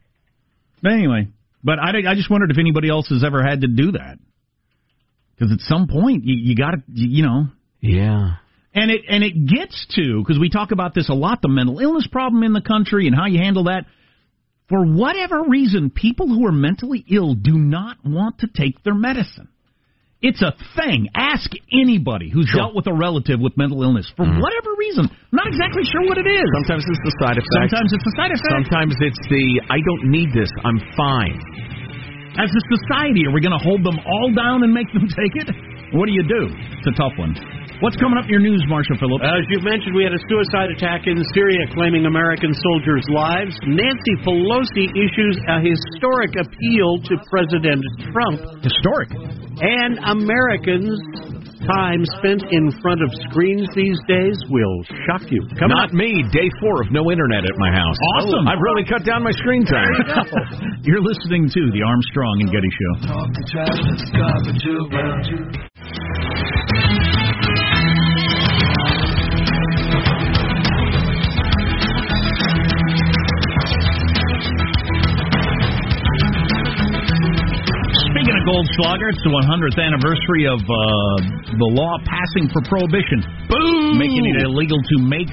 But 0.83 0.93
anyway, 0.93 1.29
but 1.65 1.79
I, 1.79 1.91
I 2.11 2.15
just 2.15 2.29
wondered 2.31 2.51
if 2.51 2.59
anybody 2.59 2.91
else 2.91 3.09
has 3.09 3.25
ever 3.25 3.43
had 3.43 3.61
to 3.63 3.69
do 3.69 3.93
that. 3.93 4.19
Because 5.35 5.53
at 5.53 5.61
some 5.61 5.87
point 5.89 6.25
you, 6.25 6.37
you 6.39 6.55
got 6.57 6.73
to 6.73 6.83
you, 6.93 7.09
you 7.19 7.23
know, 7.23 7.47
Yeah. 7.81 8.35
and 8.75 8.91
it 8.91 9.03
and 9.09 9.25
it 9.25 9.47
gets 9.47 9.87
to 9.95 10.19
because 10.23 10.39
we 10.39 10.51
talk 10.51 10.73
about 10.73 10.95
this 10.95 11.09
a 11.09 11.15
lot 11.15 11.41
the 11.41 11.49
mental 11.49 11.79
illness 11.79 12.07
problem 12.07 12.43
in 12.43 12.53
the 12.53 12.61
country 12.61 13.07
and 13.07 13.17
how 13.17 13.27
you 13.27 13.39
handle 13.39 13.65
that. 13.65 13.87
For 14.73 14.89
whatever 14.89 15.45
reason, 15.45 15.93
people 15.93 16.33
who 16.33 16.49
are 16.49 16.53
mentally 16.57 17.05
ill 17.13 17.37
do 17.37 17.61
not 17.61 18.01
want 18.09 18.41
to 18.41 18.49
take 18.49 18.81
their 18.89 18.97
medicine. 18.97 19.53
It's 20.25 20.41
a 20.41 20.57
thing. 20.81 21.13
Ask 21.13 21.53
anybody 21.69 22.33
who's 22.33 22.49
dealt 22.57 22.73
with 22.73 22.89
a 22.89 22.95
relative 22.97 23.37
with 23.37 23.53
mental 23.61 23.85
illness 23.85 24.09
for 24.17 24.25
mm-hmm. 24.25 24.41
whatever 24.41 24.73
reason. 24.81 25.13
I'm 25.13 25.37
not 25.37 25.45
exactly 25.45 25.85
sure 25.85 26.09
what 26.09 26.17
it 26.17 26.25
is. 26.25 26.47
Sometimes 26.57 26.89
it's 26.89 27.05
the 27.05 27.15
side 27.21 27.37
effect. 27.37 27.69
Sometimes 27.69 27.91
it's 27.93 28.07
the 28.07 28.17
side 28.17 28.33
effect. 28.33 28.49
Sometimes 28.49 28.95
it's 29.05 29.23
the 29.29 29.45
I 29.69 29.77
don't 29.85 30.09
need 30.09 30.33
this. 30.33 30.49
I'm 30.65 30.81
fine. 30.97 31.37
As 32.41 32.49
a 32.49 32.63
society, 32.73 33.29
are 33.29 33.35
we 33.37 33.45
going 33.45 33.53
to 33.53 33.61
hold 33.61 33.85
them 33.85 34.01
all 34.01 34.33
down 34.33 34.65
and 34.65 34.73
make 34.73 34.89
them 34.97 35.05
take 35.21 35.37
it? 35.37 35.53
What 35.93 36.09
do 36.09 36.17
you 36.17 36.25
do? 36.25 36.49
It's 36.49 36.89
a 36.89 36.97
tough 36.97 37.13
one. 37.21 37.37
What's 37.83 37.99
coming 37.99 38.15
up 38.15 38.31
in 38.31 38.31
your 38.31 38.39
news, 38.39 38.63
Marshall 38.71 38.95
Phillips? 38.95 39.27
As 39.27 39.43
you've 39.51 39.67
mentioned, 39.67 39.91
we 39.99 40.07
had 40.07 40.15
a 40.15 40.23
suicide 40.31 40.71
attack 40.71 41.11
in 41.11 41.19
Syria 41.35 41.67
claiming 41.75 42.07
American 42.07 42.55
soldiers' 42.55 43.03
lives. 43.11 43.59
Nancy 43.67 44.15
Pelosi 44.23 44.87
issues 44.95 45.35
a 45.51 45.59
historic 45.59 46.31
appeal 46.39 47.03
to 47.11 47.19
President 47.27 47.83
Trump. 48.15 48.39
Historic. 48.63 49.11
And 49.59 49.99
Americans' 49.99 50.95
time 51.67 52.07
spent 52.23 52.47
in 52.55 52.71
front 52.79 53.03
of 53.03 53.11
screens 53.27 53.67
these 53.75 53.99
days 54.07 54.39
will 54.47 54.87
shock 55.11 55.27
you. 55.35 55.43
Coming 55.59 55.75
Not 55.75 55.91
up. 55.91 55.99
me. 55.99 56.23
Day 56.31 56.55
four 56.63 56.87
of 56.87 56.95
no 56.95 57.11
internet 57.11 57.43
at 57.43 57.59
my 57.59 57.75
house. 57.75 57.99
Awesome. 58.15 58.47
I've 58.47 58.63
really 58.63 58.87
cut 58.87 59.03
down 59.03 59.27
my 59.27 59.35
screen 59.43 59.67
time. 59.67 59.91
You're 60.87 61.03
listening 61.03 61.51
to 61.51 61.63
the 61.75 61.83
Armstrong 61.83 62.47
and 62.47 62.51
Getty 62.55 62.71
Show. 62.79 62.95
Of 78.43 78.51
Goldschlager, 78.51 79.07
it's 79.15 79.23
the 79.23 79.31
100th 79.31 79.79
anniversary 79.79 80.51
of 80.51 80.59
uh, 80.59 80.75
the 81.63 81.69
law 81.79 81.95
passing 82.03 82.51
for 82.51 82.59
prohibition, 82.67 83.23
Boom. 83.47 83.95
making 83.95 84.27
it 84.27 84.43
illegal 84.43 84.83
to 84.83 84.97
make, 84.99 85.31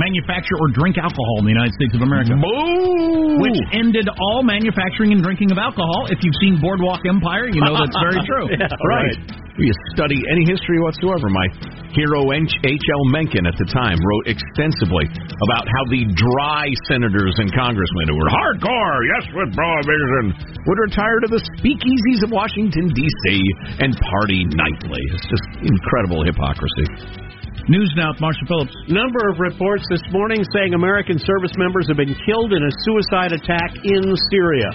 manufacture, 0.00 0.56
or 0.56 0.72
drink 0.72 0.96
alcohol 0.96 1.44
in 1.44 1.44
the 1.44 1.52
United 1.52 1.76
States 1.76 1.92
of 1.92 2.00
America. 2.00 2.32
Boom. 2.40 3.36
which 3.44 3.58
ended 3.76 4.08
all 4.08 4.40
manufacturing 4.40 5.12
and 5.12 5.20
drinking 5.20 5.52
of 5.52 5.58
alcohol. 5.60 6.08
If 6.08 6.24
you've 6.24 6.34
seen 6.40 6.56
Boardwalk 6.56 7.04
Empire, 7.04 7.52
you 7.52 7.60
know 7.60 7.76
that's 7.76 7.92
very 8.00 8.16
true. 8.32 8.48
Yeah, 8.48 8.64
Right. 8.80 9.18
You 9.58 9.74
study 9.90 10.22
any 10.30 10.46
history 10.46 10.78
whatsoever. 10.78 11.26
My 11.26 11.50
hero 11.90 12.30
H.L. 12.30 13.04
Mencken 13.10 13.42
at 13.42 13.58
the 13.58 13.66
time 13.66 13.98
wrote 13.98 14.30
extensively 14.30 15.10
about 15.10 15.66
how 15.66 15.82
the 15.90 16.06
dry 16.14 16.70
senators 16.86 17.34
and 17.42 17.50
congressmen 17.50 18.06
who 18.06 18.14
were 18.14 18.30
hardcore, 18.30 19.02
yes, 19.18 19.26
with 19.34 19.50
prohibition, 19.58 20.30
would 20.62 20.78
retire 20.78 21.18
to 21.26 21.28
the 21.34 21.42
speakeasies 21.58 22.22
of 22.22 22.30
Washington, 22.30 22.94
D.C. 22.94 23.42
and 23.82 23.98
party 23.98 24.46
nightly. 24.54 25.02
It's 25.18 25.26
just 25.26 25.46
incredible 25.66 26.22
hypocrisy. 26.22 27.26
News 27.66 27.92
now 27.98 28.14
with 28.14 28.20
Marshall 28.22 28.46
Phillips. 28.46 28.72
Number 28.88 29.20
of 29.28 29.42
reports 29.42 29.84
this 29.90 30.00
morning 30.14 30.40
saying 30.54 30.72
American 30.72 31.18
service 31.18 31.52
members 31.58 31.84
have 31.90 31.98
been 31.98 32.14
killed 32.24 32.54
in 32.54 32.62
a 32.62 32.72
suicide 32.86 33.34
attack 33.34 33.74
in 33.84 34.14
Syria. 34.30 34.70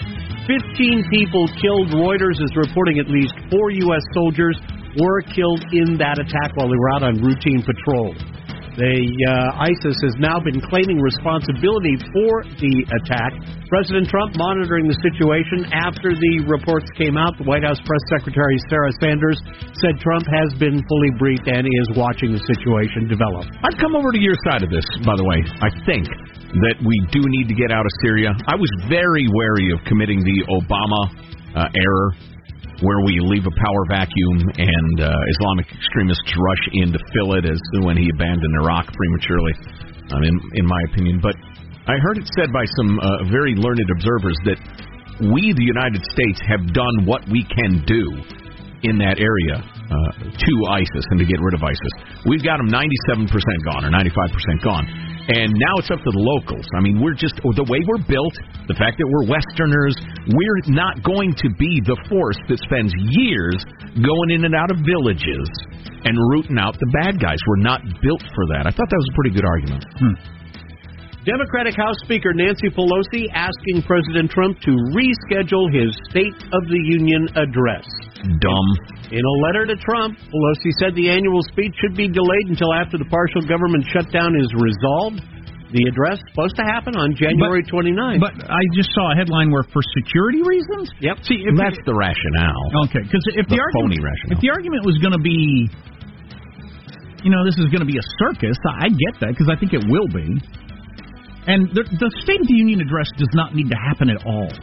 15 0.48 1.08
people 1.08 1.48
killed. 1.64 1.96
Reuters 1.96 2.36
is 2.44 2.52
reporting 2.56 3.00
at 3.00 3.08
least 3.08 3.32
four 3.48 3.72
U.S. 3.72 4.04
soldiers 4.14 4.60
were 5.00 5.22
killed 5.32 5.64
in 5.72 5.96
that 5.98 6.20
attack 6.20 6.52
while 6.56 6.68
they 6.68 6.76
were 6.76 6.92
out 7.00 7.04
on 7.04 7.24
routine 7.24 7.64
patrol. 7.64 8.12
The 8.74 9.06
uh, 9.06 9.70
ISIS 9.70 9.94
has 10.02 10.16
now 10.18 10.42
been 10.42 10.58
claiming 10.58 10.98
responsibility 10.98 11.94
for 12.10 12.42
the 12.58 12.74
attack. 12.90 13.32
President 13.70 14.10
Trump 14.10 14.34
monitoring 14.34 14.90
the 14.90 14.98
situation 14.98 15.70
after 15.70 16.10
the 16.10 16.34
reports 16.50 16.90
came 16.98 17.14
out. 17.14 17.38
The 17.38 17.46
White 17.46 17.62
House 17.62 17.78
press 17.86 18.02
secretary 18.10 18.58
Sarah 18.74 18.90
Sanders 18.98 19.38
said 19.78 20.02
Trump 20.02 20.26
has 20.26 20.58
been 20.58 20.82
fully 20.90 21.14
briefed 21.22 21.46
and 21.46 21.70
is 21.70 21.90
watching 21.94 22.34
the 22.34 22.42
situation 22.50 23.06
develop. 23.06 23.46
I've 23.62 23.78
come 23.78 23.94
over 23.94 24.10
to 24.10 24.20
your 24.20 24.36
side 24.50 24.66
of 24.66 24.74
this, 24.74 24.86
by 25.06 25.14
the 25.22 25.26
way. 25.26 25.46
I 25.62 25.70
think 25.86 26.10
that 26.62 26.78
we 26.86 26.96
do 27.10 27.22
need 27.26 27.50
to 27.50 27.58
get 27.58 27.74
out 27.74 27.82
of 27.82 27.94
Syria. 28.06 28.30
I 28.46 28.54
was 28.54 28.70
very 28.86 29.26
wary 29.34 29.74
of 29.74 29.82
committing 29.90 30.22
the 30.22 30.38
Obama 30.54 31.02
uh, 31.58 31.66
error 31.74 32.10
where 32.82 33.02
we 33.06 33.18
leave 33.22 33.46
a 33.48 33.56
power 33.58 33.84
vacuum 33.90 34.38
and 34.60 34.96
uh, 35.02 35.10
Islamic 35.40 35.72
extremists 35.72 36.30
rush 36.36 36.64
in 36.74 36.92
to 36.92 37.00
fill 37.14 37.34
it 37.40 37.46
as 37.46 37.62
when 37.82 37.96
he 37.98 38.10
abandoned 38.14 38.54
Iraq 38.60 38.92
prematurely, 38.92 39.54
um, 40.12 40.22
in, 40.22 40.36
in 40.60 40.66
my 40.66 40.82
opinion. 40.92 41.22
But 41.22 41.34
I 41.88 41.96
heard 42.02 42.18
it 42.18 42.28
said 42.36 42.52
by 42.52 42.66
some 42.78 43.00
uh, 43.00 43.30
very 43.32 43.56
learned 43.56 43.88
observers 43.90 44.38
that 44.46 44.60
we, 45.32 45.54
the 45.54 45.64
United 45.64 46.04
States, 46.12 46.42
have 46.50 46.74
done 46.74 47.06
what 47.06 47.24
we 47.30 47.46
can 47.46 47.86
do 47.88 48.04
in 48.84 48.98
that 49.00 49.18
area. 49.18 49.64
uh, 49.94 50.12
to 50.26 50.54
ISIS 50.72 51.06
and 51.12 51.20
to 51.20 51.26
get 51.26 51.40
rid 51.42 51.54
of 51.54 51.62
ISIS. 51.64 51.94
We've 52.26 52.44
got 52.44 52.58
them 52.58 52.70
97% 52.72 53.30
gone 53.66 53.86
or 53.86 53.92
95% 53.92 54.64
gone. 54.64 54.86
And 55.24 55.56
now 55.56 55.74
it's 55.80 55.88
up 55.88 56.04
to 56.04 56.12
the 56.12 56.20
locals. 56.20 56.68
I 56.76 56.84
mean, 56.84 57.00
we're 57.00 57.16
just 57.16 57.40
the 57.40 57.68
way 57.72 57.80
we're 57.88 58.04
built, 58.04 58.36
the 58.68 58.76
fact 58.76 59.00
that 59.00 59.08
we're 59.08 59.24
Westerners, 59.32 59.96
we're 60.28 60.62
not 60.68 61.00
going 61.00 61.32
to 61.40 61.48
be 61.56 61.80
the 61.80 61.96
force 62.12 62.36
that 62.52 62.60
spends 62.60 62.92
years 63.16 63.56
going 63.96 64.36
in 64.36 64.44
and 64.44 64.52
out 64.52 64.68
of 64.68 64.84
villages 64.84 65.48
and 66.04 66.20
rooting 66.36 66.60
out 66.60 66.76
the 66.76 66.92
bad 67.00 67.24
guys. 67.24 67.40
We're 67.48 67.64
not 67.64 67.80
built 68.04 68.20
for 68.36 68.44
that. 68.52 68.68
I 68.68 68.72
thought 68.76 68.92
that 68.92 69.00
was 69.00 69.10
a 69.12 69.16
pretty 69.16 69.32
good 69.32 69.48
argument. 69.48 69.84
Hmm. 69.96 70.16
Democratic 71.24 71.80
House 71.80 71.96
Speaker 72.04 72.36
Nancy 72.36 72.68
Pelosi 72.68 73.32
asking 73.32 73.88
President 73.88 74.28
Trump 74.28 74.60
to 74.68 74.76
reschedule 74.92 75.72
his 75.72 75.96
State 76.12 76.36
of 76.52 76.68
the 76.68 76.82
Union 77.00 77.32
address. 77.40 77.88
Dumb. 78.24 78.68
In 79.12 79.20
a 79.20 79.36
letter 79.44 79.68
to 79.68 79.76
Trump, 79.76 80.16
Pelosi 80.32 80.72
said 80.80 80.96
the 80.96 81.12
annual 81.12 81.44
speech 81.52 81.76
should 81.84 81.96
be 81.96 82.08
delayed 82.08 82.48
until 82.48 82.72
after 82.72 82.98
the 82.98 83.06
partial 83.12 83.44
government 83.44 83.84
shutdown 83.92 84.40
is 84.40 84.48
resolved. 84.56 85.20
The 85.74 85.90
address 85.90 86.22
supposed 86.30 86.54
to 86.62 86.66
happen 86.70 86.94
on 86.94 87.18
January 87.18 87.66
29th. 87.66 88.22
But 88.22 88.46
I 88.46 88.62
just 88.78 88.94
saw 88.94 89.10
a 89.12 89.16
headline 89.18 89.50
where 89.50 89.66
for 89.74 89.82
security 89.98 90.46
reasons. 90.46 90.94
Yep. 91.02 91.26
See, 91.26 91.42
if 91.42 91.58
That's 91.58 91.82
the 91.82 91.98
rationale. 91.98 92.86
Okay, 92.88 93.02
because 93.02 93.26
if 93.34 93.50
the, 93.50 93.58
The 93.58 93.66
phony 93.74 93.98
argument 93.98 94.06
rationale. 94.06 94.34
if 94.38 94.40
the 94.40 94.52
argument 94.54 94.82
was 94.86 94.96
going 95.02 95.18
to 95.18 95.24
be, 95.26 95.66
you 97.26 97.34
know, 97.34 97.42
this 97.42 97.58
is 97.58 97.74
going 97.74 97.82
to 97.82 97.90
be 97.90 97.98
a 97.98 98.06
circus, 98.22 98.54
I 98.70 98.86
I 98.86 98.88
get 98.94 99.14
that 99.26 99.30
because 99.34 99.50
I 99.50 99.58
think 99.58 99.74
it 99.74 99.82
will 99.90 100.08
be. 100.14 100.38
And 101.50 101.74
the, 101.74 101.84
the 101.84 102.10
State 102.24 102.40
of 102.40 102.48
the 102.48 102.56
Union 102.56 102.80
address 102.80 103.10
does 103.18 103.34
not 103.34 103.58
need 103.58 103.68
to 103.74 103.76
happen 103.76 104.14
at 104.14 104.22
all. 104.30 104.54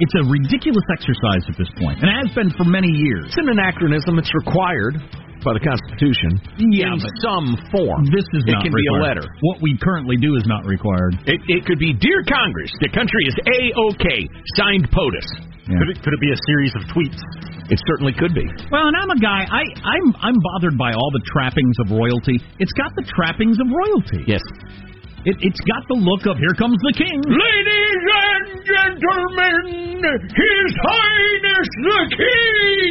It's 0.00 0.16
a 0.16 0.24
ridiculous 0.28 0.84
exercise 0.92 1.44
at 1.48 1.56
this 1.58 1.68
point, 1.76 2.00
and 2.00 2.08
has 2.08 2.32
been 2.34 2.50
for 2.56 2.64
many 2.64 2.88
years. 2.88 3.28
It's 3.28 3.40
an 3.40 3.50
anachronism. 3.52 4.18
It's 4.18 4.32
required 4.32 4.96
by 5.42 5.52
the 5.58 5.62
Constitution 5.62 6.38
Yeah, 6.70 6.94
in 6.94 7.02
some 7.18 7.58
form. 7.74 8.06
This 8.08 8.26
is 8.32 8.46
it 8.46 8.54
not 8.54 8.62
can 8.62 8.72
be 8.72 8.86
a 8.94 8.98
letter. 9.02 9.26
What 9.42 9.58
we 9.60 9.74
currently 9.82 10.16
do 10.16 10.38
is 10.38 10.46
not 10.46 10.64
required. 10.64 11.18
It, 11.26 11.42
it 11.50 11.66
could 11.66 11.78
be, 11.82 11.92
Dear 11.92 12.22
Congress, 12.24 12.70
the 12.78 12.90
country 12.94 13.26
is 13.26 13.34
A-OK, 13.58 14.06
signed 14.54 14.86
POTUS. 14.90 15.26
Could, 15.66 15.88
it, 15.94 15.98
could 16.02 16.14
it 16.14 16.22
be 16.22 16.30
a 16.30 16.40
series 16.50 16.72
of 16.74 16.82
tweets? 16.90 17.18
It 17.70 17.78
certainly 17.86 18.12
could 18.12 18.34
be. 18.34 18.42
Well, 18.70 18.86
and 18.86 18.96
I'm 18.98 19.10
a 19.10 19.20
guy. 19.20 19.46
I, 19.46 19.62
I'm 19.62 20.06
I'm 20.20 20.38
bothered 20.54 20.76
by 20.76 20.92
all 20.92 21.10
the 21.14 21.22
trappings 21.32 21.76
of 21.86 21.94
royalty. 21.94 22.42
It's 22.58 22.72
got 22.72 22.90
the 22.96 23.06
trappings 23.06 23.56
of 23.62 23.70
royalty. 23.70 24.26
Yes. 24.26 24.42
It, 25.22 25.38
it's 25.38 25.62
got 25.70 25.86
the 25.86 25.94
look 26.02 26.26
of 26.26 26.34
here 26.34 26.50
comes 26.58 26.74
the 26.82 26.94
king. 26.98 27.14
Ladies 27.22 28.02
and 28.10 28.42
gentlemen, 28.66 30.02
His 30.34 30.70
Highness 30.82 31.68
the 31.86 32.00
King! 32.18 32.90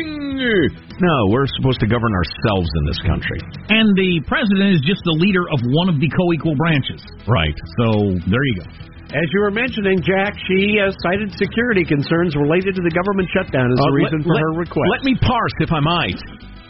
No, 1.03 1.15
we're 1.27 1.49
supposed 1.59 1.83
to 1.83 1.89
govern 1.91 2.13
ourselves 2.15 2.69
in 2.71 2.83
this 2.87 3.01
country. 3.03 3.39
And 3.67 3.91
the 3.99 4.23
president 4.31 4.79
is 4.79 4.81
just 4.87 5.03
the 5.03 5.17
leader 5.19 5.43
of 5.51 5.59
one 5.75 5.91
of 5.91 5.99
the 5.99 6.07
co-equal 6.07 6.55
branches. 6.55 7.03
Right. 7.27 7.57
So 7.83 8.15
there 8.31 8.45
you 8.47 8.55
go. 8.63 8.67
As 9.11 9.27
you 9.35 9.43
were 9.43 9.51
mentioning, 9.51 9.99
Jack, 9.99 10.31
she 10.47 10.79
uh, 10.79 10.95
cited 11.03 11.35
security 11.35 11.83
concerns 11.83 12.31
related 12.39 12.79
to 12.79 12.81
the 12.85 12.93
government 12.95 13.27
shutdown 13.35 13.67
as 13.67 13.75
the 13.75 13.91
Uh, 13.91 13.99
reason 14.07 14.19
let- 14.23 14.27
for 14.31 14.35
let- 14.39 14.45
her 14.47 14.53
request. 14.55 14.87
Let 14.87 15.03
me 15.03 15.13
parse, 15.19 15.55
if 15.59 15.71
I 15.75 15.83
might. 15.83 16.15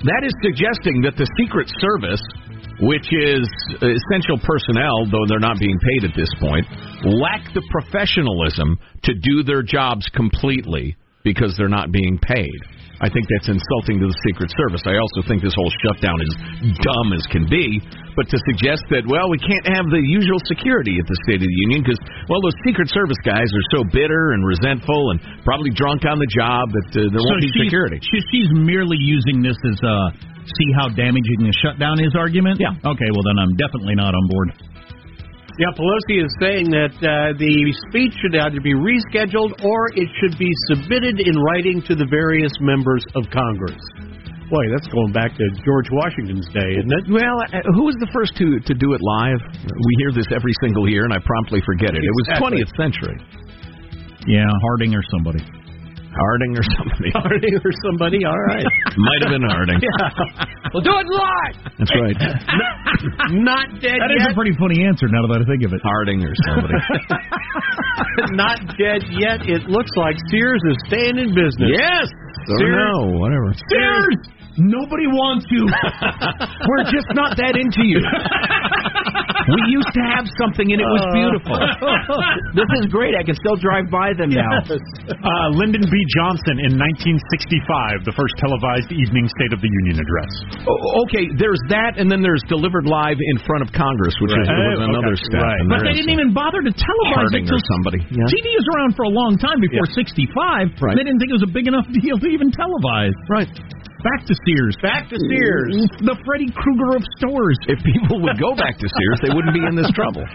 That 0.10 0.26
is 0.26 0.34
suggesting 0.42 1.06
that 1.06 1.14
the 1.14 1.30
Secret 1.38 1.70
Service, 1.78 2.24
which 2.82 3.08
is 3.14 3.46
essential 3.78 4.42
personnel, 4.42 5.06
though 5.06 5.26
they're 5.30 5.40
not 5.40 5.60
being 5.60 5.78
paid 5.78 6.10
at 6.10 6.16
this 6.16 6.30
point, 6.40 6.66
lack 7.06 7.46
the 7.54 7.62
professionalism 7.70 8.78
to 9.04 9.14
do 9.14 9.44
their 9.44 9.62
jobs 9.62 10.10
completely 10.14 10.98
because 11.24 11.54
they're 11.58 11.70
not 11.70 11.92
being 11.92 12.18
paid. 12.18 12.58
I 13.02 13.10
think 13.10 13.26
that's 13.34 13.50
insulting 13.50 13.98
to 13.98 14.06
the 14.06 14.20
Secret 14.30 14.54
Service. 14.54 14.86
I 14.86 14.94
also 15.02 15.26
think 15.26 15.42
this 15.42 15.58
whole 15.58 15.74
shutdown 15.82 16.22
is 16.22 16.34
dumb 16.86 17.18
as 17.18 17.26
can 17.34 17.50
be. 17.50 17.82
But 18.14 18.30
to 18.30 18.38
suggest 18.46 18.86
that, 18.94 19.10
well, 19.10 19.26
we 19.26 19.42
can't 19.42 19.66
have 19.74 19.90
the 19.90 19.98
usual 20.06 20.38
security 20.46 21.02
at 21.02 21.08
the 21.10 21.18
State 21.26 21.42
of 21.42 21.50
the 21.50 21.60
Union 21.66 21.82
because, 21.82 21.98
well, 22.30 22.38
those 22.46 22.54
Secret 22.62 22.94
Service 22.94 23.18
guys 23.26 23.50
are 23.50 23.68
so 23.74 23.82
bitter 23.90 24.38
and 24.38 24.46
resentful 24.46 25.18
and 25.18 25.18
probably 25.42 25.74
drunk 25.74 26.06
on 26.06 26.22
the 26.22 26.30
job 26.30 26.70
that 26.70 26.90
uh, 26.94 27.10
there 27.10 27.24
won't 27.26 27.42
be 27.42 27.50
security. 27.58 27.98
She, 28.06 28.22
she's 28.30 28.50
merely 28.54 29.02
using 29.02 29.42
this 29.42 29.58
as 29.66 29.80
a 29.82 29.98
see 30.46 30.70
how 30.78 30.90
damaging 30.90 31.40
the 31.46 31.54
shutdown 31.62 32.00
is 32.00 32.16
argument. 32.16 32.60
Yeah. 32.60 32.74
Okay. 32.84 33.10
Well, 33.14 33.26
then 33.26 33.38
I'm 33.42 33.54
definitely 33.58 33.96
not 33.96 34.14
on 34.14 34.26
board. 34.30 34.50
Yeah, 35.60 35.68
Pelosi 35.76 36.24
is 36.24 36.32
saying 36.40 36.72
that 36.72 36.96
uh, 37.04 37.38
the 37.38 37.54
speech 37.92 38.16
should 38.24 38.34
either 38.40 38.62
be 38.64 38.74
rescheduled 38.74 39.52
or 39.62 39.80
it 39.94 40.08
should 40.18 40.40
be 40.40 40.50
submitted 40.72 41.20
in 41.20 41.36
writing 41.38 41.84
to 41.86 41.94
the 41.94 42.08
various 42.10 42.52
members 42.64 43.04
of 43.14 43.28
Congress. 43.30 43.78
Boy, 44.50 44.66
that's 44.74 44.88
going 44.88 45.12
back 45.12 45.32
to 45.38 45.46
George 45.64 45.88
Washington's 45.92 46.48
day, 46.56 46.72
isn't 46.80 46.92
it? 46.92 47.04
Well, 47.08 47.38
uh, 47.52 47.62
who 47.76 47.84
was 47.88 47.96
the 48.00 48.08
first 48.12 48.36
to 48.40 48.60
to 48.64 48.74
do 48.74 48.92
it 48.96 49.02
live? 49.04 49.40
We 49.64 49.94
hear 50.00 50.12
this 50.12 50.28
every 50.32 50.52
single 50.64 50.88
year, 50.90 51.04
and 51.06 51.14
I 51.14 51.20
promptly 51.24 51.62
forget 51.64 51.92
it. 51.96 52.04
It 52.04 52.12
was 52.16 52.26
Exactly. 52.36 52.60
20th 52.60 52.74
century. 52.76 53.18
Yeah, 54.28 54.48
Harding 54.68 54.96
or 54.96 55.04
somebody. 55.12 55.40
Harding 56.12 56.52
or 56.60 56.64
somebody. 56.76 57.10
Harding 57.16 57.54
or 57.56 57.72
somebody. 57.88 58.20
All 58.28 58.42
right. 58.52 58.66
Might 58.98 59.22
have 59.24 59.32
been 59.32 59.48
Harding. 59.48 59.80
Yeah. 59.80 60.70
We'll 60.74 60.84
do 60.84 60.92
it 60.92 61.08
live. 61.08 61.56
That's 61.80 61.94
right. 61.96 62.18
Not 63.32 63.80
dead 63.80 63.96
yet. 63.96 64.08
That 64.08 64.16
is 64.20 64.28
a 64.32 64.36
pretty 64.36 64.56
funny 64.60 64.84
answer 64.86 65.08
now 65.08 65.24
that 65.32 65.40
I 65.40 65.46
think 65.48 65.64
of 65.64 65.72
it. 65.74 65.82
Harding 65.84 66.20
or 66.24 66.34
somebody. 66.52 66.76
Not 68.36 68.60
dead 68.80 69.08
yet. 69.16 69.44
It 69.48 69.68
looks 69.72 69.92
like 69.96 70.16
Sears 70.30 70.62
is 70.68 70.78
staying 70.88 71.18
in 71.18 71.32
business. 71.36 71.72
yes. 71.76 72.08
Or 72.08 72.58
Sears- 72.60 72.76
no, 72.76 73.20
whatever. 73.20 73.54
Sears, 73.72 74.18
nobody 74.58 75.08
wants 75.08 75.46
you. 75.50 75.64
We're 75.68 76.84
just 76.92 77.08
not 77.16 77.36
that 77.38 77.56
into 77.56 77.84
you. 77.88 78.00
We 79.50 79.62
used 79.74 79.90
to 79.94 80.04
have 80.14 80.26
something, 80.38 80.68
and 80.70 80.80
it 80.82 80.90
was 80.90 81.04
beautiful. 81.16 81.56
this 82.60 82.70
is 82.82 82.86
great. 82.92 83.16
I 83.18 83.24
can 83.26 83.36
still 83.40 83.58
drive 83.58 83.90
by 83.90 84.14
them 84.14 84.30
now. 84.34 84.62
Uh, 84.68 85.48
Lyndon 85.58 85.86
B. 85.88 85.96
Johnson 86.18 86.62
in 86.68 86.78
1965, 86.78 88.06
the 88.06 88.14
first 88.14 88.34
televised 88.42 88.90
evening 88.94 89.26
State 89.34 89.54
of 89.54 89.62
the 89.64 89.72
Union 89.86 89.98
address. 90.02 90.32
Oh, 90.68 91.04
okay, 91.08 91.26
there's 91.38 91.62
that, 91.74 91.98
and 91.98 92.10
then 92.12 92.22
there's 92.22 92.44
delivered 92.52 92.86
live 92.86 93.18
in 93.18 93.38
front 93.48 93.62
of 93.66 93.70
Congress, 93.74 94.14
which 94.22 94.32
Right. 94.36 94.46
was 94.46 94.80
Oh, 94.82 94.90
another 94.92 95.16
okay. 95.18 95.28
step. 95.30 95.42
Right. 95.44 95.62
But 95.70 95.80
they 95.88 95.94
didn't 95.98 96.14
even 96.14 96.34
bother 96.34 96.62
to 96.62 96.72
televise 96.72 97.32
it 97.34 97.46
till 97.48 97.62
somebody. 97.78 98.00
Yeah. 98.10 98.28
TV 98.30 98.46
was 98.58 98.68
around 98.76 98.96
for 98.96 99.04
a 99.08 99.14
long 99.14 99.38
time 99.38 99.60
before 99.62 99.86
65. 99.94 100.76
Right. 100.82 100.96
They 100.98 101.04
didn't 101.06 101.20
think 101.20 101.30
it 101.32 101.38
was 101.40 101.48
a 101.48 101.54
big 101.54 101.68
enough 101.68 101.86
deal 102.02 102.18
to 102.20 102.28
even 102.28 102.52
televise. 102.52 103.16
Right. 103.30 103.50
Back 104.02 104.26
to 104.26 104.36
Sears. 104.46 104.76
Back 104.82 105.10
to 105.14 105.18
Sears. 105.30 105.78
The 106.02 106.18
Freddy 106.26 106.50
Krueger 106.50 106.98
of 106.98 107.04
stores. 107.22 107.58
If 107.70 107.78
people 107.86 108.18
would 108.26 108.42
go 108.42 108.58
back 108.58 108.82
to 108.82 108.88
Sears, 108.90 109.20
they 109.22 109.30
wouldn't 109.30 109.54
be 109.54 109.62
in 109.62 109.78
this 109.78 109.90
trouble. 109.94 110.26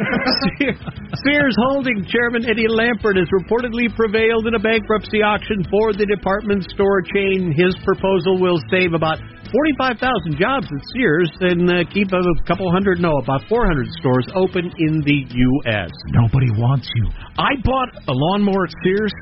Sears 1.27 1.57
Holding 1.67 2.07
chairman 2.07 2.47
Eddie 2.47 2.71
Lampert 2.71 3.19
has 3.19 3.27
reportedly 3.35 3.91
prevailed 3.91 4.47
in 4.47 4.55
a 4.55 4.63
bankruptcy 4.63 5.23
auction 5.27 5.67
for 5.67 5.91
the 5.91 6.07
department 6.07 6.63
store 6.71 7.03
chain. 7.03 7.51
His 7.59 7.75
proposal 7.83 8.39
will 8.39 8.63
save 8.71 8.95
about 8.95 9.19
45,000 9.51 10.39
jobs 10.39 10.67
at 10.71 10.83
Sears 10.95 11.31
and 11.41 11.67
uh, 11.71 11.75
keep 11.91 12.11
a 12.15 12.23
couple 12.47 12.71
hundred, 12.71 13.03
no, 13.03 13.19
about 13.19 13.43
400 13.49 13.87
stores 13.99 14.27
open 14.35 14.71
in 14.79 15.03
the 15.03 15.27
U.S. 15.27 15.91
Nobody 16.15 16.51
wants 16.55 16.89
you. 16.95 17.11
I 17.39 17.59
bought 17.63 17.91
a 18.07 18.15
lawnmower 18.15 18.65
at 18.67 18.75
Sears, 18.83 19.15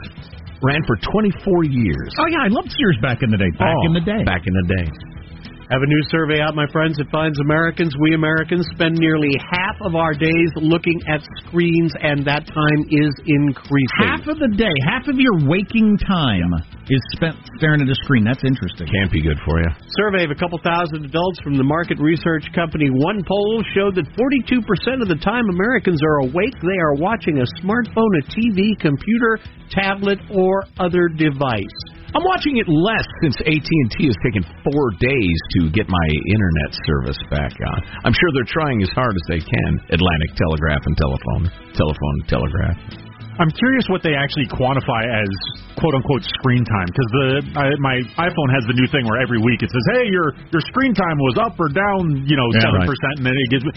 ran 0.65 0.81
for 0.89 0.97
24 0.97 1.65
years. 1.69 2.11
Oh 2.19 2.27
yeah, 2.33 2.43
I 2.45 2.49
loved 2.49 2.73
Sears 2.73 2.99
back 3.05 3.23
in 3.23 3.31
the 3.31 3.37
day. 3.37 3.51
Back 3.61 3.69
Oh, 3.77 3.87
in 3.87 3.93
the 3.93 4.01
day. 4.05 4.23
Back 4.25 4.43
in 4.49 4.55
the 4.57 4.67
day. 4.75 4.87
Have 5.73 5.81
a 5.81 5.89
new 5.89 6.05
survey 6.13 6.45
out, 6.45 6.53
my 6.53 6.69
friends. 6.69 7.01
It 7.01 7.09
finds 7.09 7.41
Americans, 7.41 7.97
we 7.97 8.13
Americans, 8.13 8.69
spend 8.77 9.01
nearly 9.01 9.33
half 9.41 9.81
of 9.81 9.97
our 9.97 10.13
days 10.13 10.53
looking 10.61 11.01
at 11.09 11.25
screens, 11.41 11.89
and 12.05 12.21
that 12.29 12.45
time 12.45 12.81
is 12.93 13.13
increasing. 13.25 14.05
Half 14.05 14.29
of 14.29 14.37
the 14.45 14.53
day, 14.61 14.77
half 14.85 15.09
of 15.09 15.17
your 15.17 15.33
waking 15.49 15.97
time 16.05 16.53
is 16.93 17.01
spent 17.17 17.41
staring 17.57 17.81
at 17.81 17.89
a 17.89 17.97
screen. 18.05 18.29
That's 18.29 18.45
interesting. 18.45 18.93
Can't 18.93 19.09
be 19.09 19.25
good 19.25 19.41
for 19.49 19.57
you. 19.57 19.73
survey 19.97 20.29
of 20.29 20.31
a 20.31 20.37
couple 20.37 20.61
thousand 20.61 21.09
adults 21.09 21.41
from 21.41 21.57
the 21.57 21.65
market 21.65 21.97
research 21.97 22.45
company 22.53 22.93
OnePoll 22.93 23.65
showed 23.73 23.97
that 23.97 24.05
42% 24.21 24.61
of 25.01 25.09
the 25.09 25.17
time 25.25 25.49
Americans 25.49 26.05
are 26.05 26.29
awake, 26.29 26.53
they 26.61 26.77
are 26.77 27.01
watching 27.01 27.41
a 27.41 27.49
smartphone, 27.65 28.13
a 28.21 28.25
TV, 28.37 28.77
computer, 28.77 29.41
tablet, 29.73 30.21
or 30.29 30.69
other 30.77 31.09
device. 31.09 31.94
I'm 32.15 32.23
watching 32.23 32.59
it 32.59 32.69
less 32.71 33.07
since 33.23 33.35
AT&T 33.43 34.07
has 34.07 34.17
taken 34.23 34.47
four 34.63 34.91
days 35.01 35.39
to 35.59 35.71
get 35.71 35.89
my 35.89 36.09
internet 36.31 36.71
service 36.87 37.19
back 37.29 37.53
on. 37.59 37.79
I'm 38.05 38.13
sure 38.15 38.31
they're 38.35 38.55
trying 38.55 38.83
as 38.83 38.91
hard 38.95 39.17
as 39.17 39.23
they 39.29 39.41
can. 39.41 39.71
Atlantic 39.91 40.31
Telegraph 40.39 40.83
and 40.87 40.97
Telephone, 40.97 41.51
Telephone, 41.75 42.19
Telegraph. 42.29 43.04
I'm 43.39 43.51
curious 43.51 43.87
what 43.91 44.03
they 44.07 44.15
actually 44.15 44.47
quantify 44.47 45.03
as 45.11 45.31
"quote 45.75 45.95
unquote" 45.95 46.23
screen 46.39 46.63
time 46.63 46.87
because 46.87 47.09
the 47.11 47.27
I, 47.59 47.67
my 47.83 47.97
iPhone 48.31 48.51
has 48.55 48.63
the 48.71 48.77
new 48.79 48.87
thing 48.95 49.05
where 49.11 49.19
every 49.19 49.43
week 49.43 49.63
it 49.63 49.71
says, 49.75 49.85
"Hey, 49.99 50.07
your 50.07 50.35
your 50.55 50.63
screen 50.71 50.95
time 50.95 51.19
was 51.19 51.37
up 51.43 51.59
or 51.59 51.67
down, 51.71 52.23
you 52.27 52.39
know, 52.39 52.47
Yeah, 52.55 52.71
seven 52.71 52.87
right. 52.87 52.91
percent," 52.91 53.15
and 53.23 53.25
then 53.27 53.35
it 53.35 53.49
gives. 53.51 53.65
me 53.67 53.73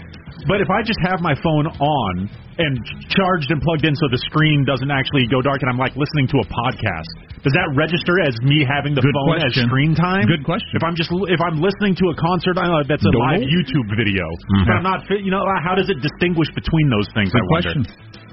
but 0.46 0.62
if 0.62 0.70
I 0.70 0.86
just 0.86 1.02
have 1.02 1.18
my 1.18 1.34
phone 1.42 1.66
on 1.66 2.30
and 2.62 2.74
charged 3.10 3.50
and 3.50 3.58
plugged 3.58 3.82
in 3.82 3.94
so 3.98 4.06
the 4.10 4.22
screen 4.30 4.62
doesn't 4.62 4.90
actually 4.90 5.26
go 5.26 5.42
dark 5.42 5.62
and 5.66 5.70
I'm 5.70 5.78
like 5.78 5.98
listening 5.98 6.30
to 6.30 6.38
a 6.38 6.46
podcast, 6.46 7.10
does 7.42 7.54
that 7.58 7.66
register 7.74 8.22
as 8.22 8.38
me 8.46 8.62
having 8.62 8.94
the 8.94 9.02
Good 9.02 9.14
phone 9.14 9.42
question. 9.42 9.66
as 9.66 9.70
screen 9.70 9.92
time? 9.98 10.26
Good 10.30 10.46
question. 10.46 10.70
If 10.78 10.82
I'm 10.86 10.94
just 10.94 11.10
if 11.34 11.42
I'm 11.42 11.58
listening 11.58 11.98
to 11.98 12.14
a 12.14 12.16
concert, 12.18 12.54
that's 12.86 13.02
a 13.02 13.10
Don't 13.10 13.26
live 13.26 13.42
know. 13.42 13.50
YouTube 13.50 13.86
video, 13.98 14.22
but 14.66 14.78
I'm 14.78 14.86
mm-hmm. 14.86 15.10
not. 15.10 15.22
You 15.22 15.34
know, 15.34 15.42
how 15.66 15.74
does 15.74 15.90
it 15.90 15.98
distinguish 15.98 16.46
between 16.54 16.86
those 16.86 17.10
things? 17.18 17.34
Good 17.34 17.42
I 17.42 17.50
wonder. 17.50 17.74
question. 17.82 18.27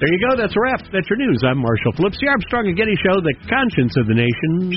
There 0.00 0.12
you 0.12 0.28
go. 0.30 0.40
That's 0.40 0.54
a 0.56 0.60
wrap. 0.60 0.80
That's 0.92 1.10
your 1.10 1.18
news. 1.18 1.42
I'm 1.44 1.58
Marshall 1.58 1.90
Phillips, 1.96 2.18
the 2.20 2.28
Armstrong 2.28 2.68
and 2.68 2.76
Getty 2.76 2.94
Show, 3.04 3.20
the 3.20 3.34
conscience 3.48 3.96
of 3.98 4.06
the 4.06 4.14
nation. 4.14 4.72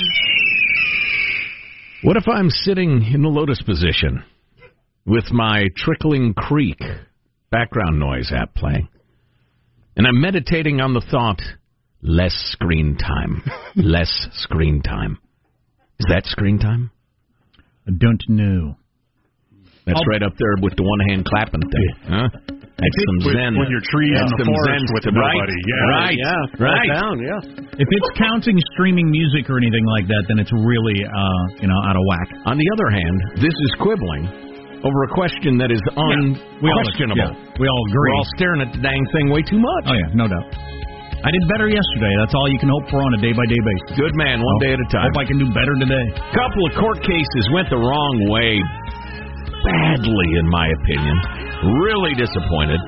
What 2.01 2.17
if 2.17 2.27
I'm 2.27 2.49
sitting 2.49 3.03
in 3.13 3.21
the 3.21 3.29
lotus 3.29 3.61
position 3.61 4.23
with 5.05 5.31
my 5.31 5.65
trickling 5.77 6.33
creek 6.33 6.81
background 7.51 7.99
noise 7.99 8.31
app 8.35 8.55
playing, 8.55 8.87
and 9.95 10.07
I'm 10.07 10.19
meditating 10.19 10.81
on 10.81 10.95
the 10.95 11.05
thought, 11.11 11.41
less 12.01 12.33
screen 12.53 12.97
time, 12.97 13.43
less 13.75 14.27
screen 14.31 14.81
time. 14.81 15.19
Is 15.99 16.07
that 16.09 16.25
screen 16.25 16.57
time? 16.57 16.89
I 17.87 17.91
don't 17.95 18.23
know. 18.27 18.75
That's 19.85 19.97
I'll- 19.99 20.09
right 20.13 20.21
up 20.23 20.33
there 20.37 20.55
with 20.61 20.75
the 20.77 20.83
one 20.85 20.99
hand 21.09 21.25
clapping 21.25 21.61
thing, 21.61 21.89
huh? 22.07 22.27
That's 22.81 22.97
some 23.05 23.17
With- 23.29 23.35
zen. 23.37 23.53
when 23.57 23.69
your 23.69 23.81
trees 23.93 24.13
That's 24.17 24.31
in 24.31 24.37
the 24.41 24.45
some 24.45 24.53
forest 24.57 24.69
zen 24.73 24.83
with 24.93 25.03
stuff. 25.05 25.13
nobody, 25.13 25.53
Right, 25.53 25.69
yeah. 25.69 25.93
right, 25.93 26.17
Yeah, 26.17 26.65
right. 26.65 26.89
down. 26.89 27.15
Yeah. 27.21 27.77
If 27.77 27.87
it's 27.89 28.09
counting 28.17 28.57
streaming 28.73 29.09
music 29.09 29.49
or 29.49 29.57
anything 29.57 29.85
like 29.85 30.07
that, 30.07 30.23
then 30.27 30.39
it's 30.39 30.51
really, 30.53 30.97
uh, 31.05 31.43
you 31.61 31.67
know, 31.69 31.77
out 31.85 31.93
of 31.95 32.01
whack. 32.09 32.27
On 32.45 32.57
the 32.57 32.67
other 32.73 32.89
hand, 32.89 33.15
this 33.37 33.53
is 33.53 33.71
quibbling 33.77 34.25
over 34.83 35.03
a 35.03 35.09
question 35.13 35.57
that 35.61 35.69
is 35.69 35.81
We 35.93 36.01
all, 36.01 36.09
unquestionable. 36.81 37.17
yeah, 37.21 37.33
we 37.61 37.67
all 37.69 37.83
agree. 37.89 38.09
We're 38.09 38.15
all 38.17 38.29
staring 38.37 38.61
at 38.61 38.73
the 38.73 38.81
dang 38.81 39.05
thing 39.13 39.29
way 39.29 39.41
too 39.43 39.59
much. 39.59 39.83
oh 39.85 39.93
yeah, 39.93 40.09
no 40.17 40.27
doubt. 40.27 40.45
I 41.23 41.29
did 41.29 41.43
better 41.53 41.69
yesterday. 41.69 42.09
That's 42.17 42.33
all 42.33 42.49
you 42.49 42.57
can 42.57 42.69
hope 42.69 42.89
for 42.89 42.97
on 42.97 43.13
a 43.13 43.21
day 43.21 43.29
by 43.31 43.45
day 43.45 43.61
basis. 43.61 43.93
Good 43.93 44.15
man, 44.17 44.41
one 44.41 44.57
day 44.57 44.73
at 44.73 44.79
a 44.81 44.87
time. 44.89 45.05
Hope 45.13 45.21
I 45.21 45.25
can 45.25 45.37
do 45.37 45.45
better 45.53 45.75
today. 45.77 46.05
couple 46.33 46.65
of 46.65 46.73
court 46.73 46.97
cases 47.05 47.43
went 47.53 47.69
the 47.69 47.77
wrong 47.77 48.25
way 48.25 48.57
badly 49.63 50.27
in 50.39 50.47
my 50.49 50.67
opinion 50.81 51.15
really 51.81 52.13
disappointed 52.15 52.81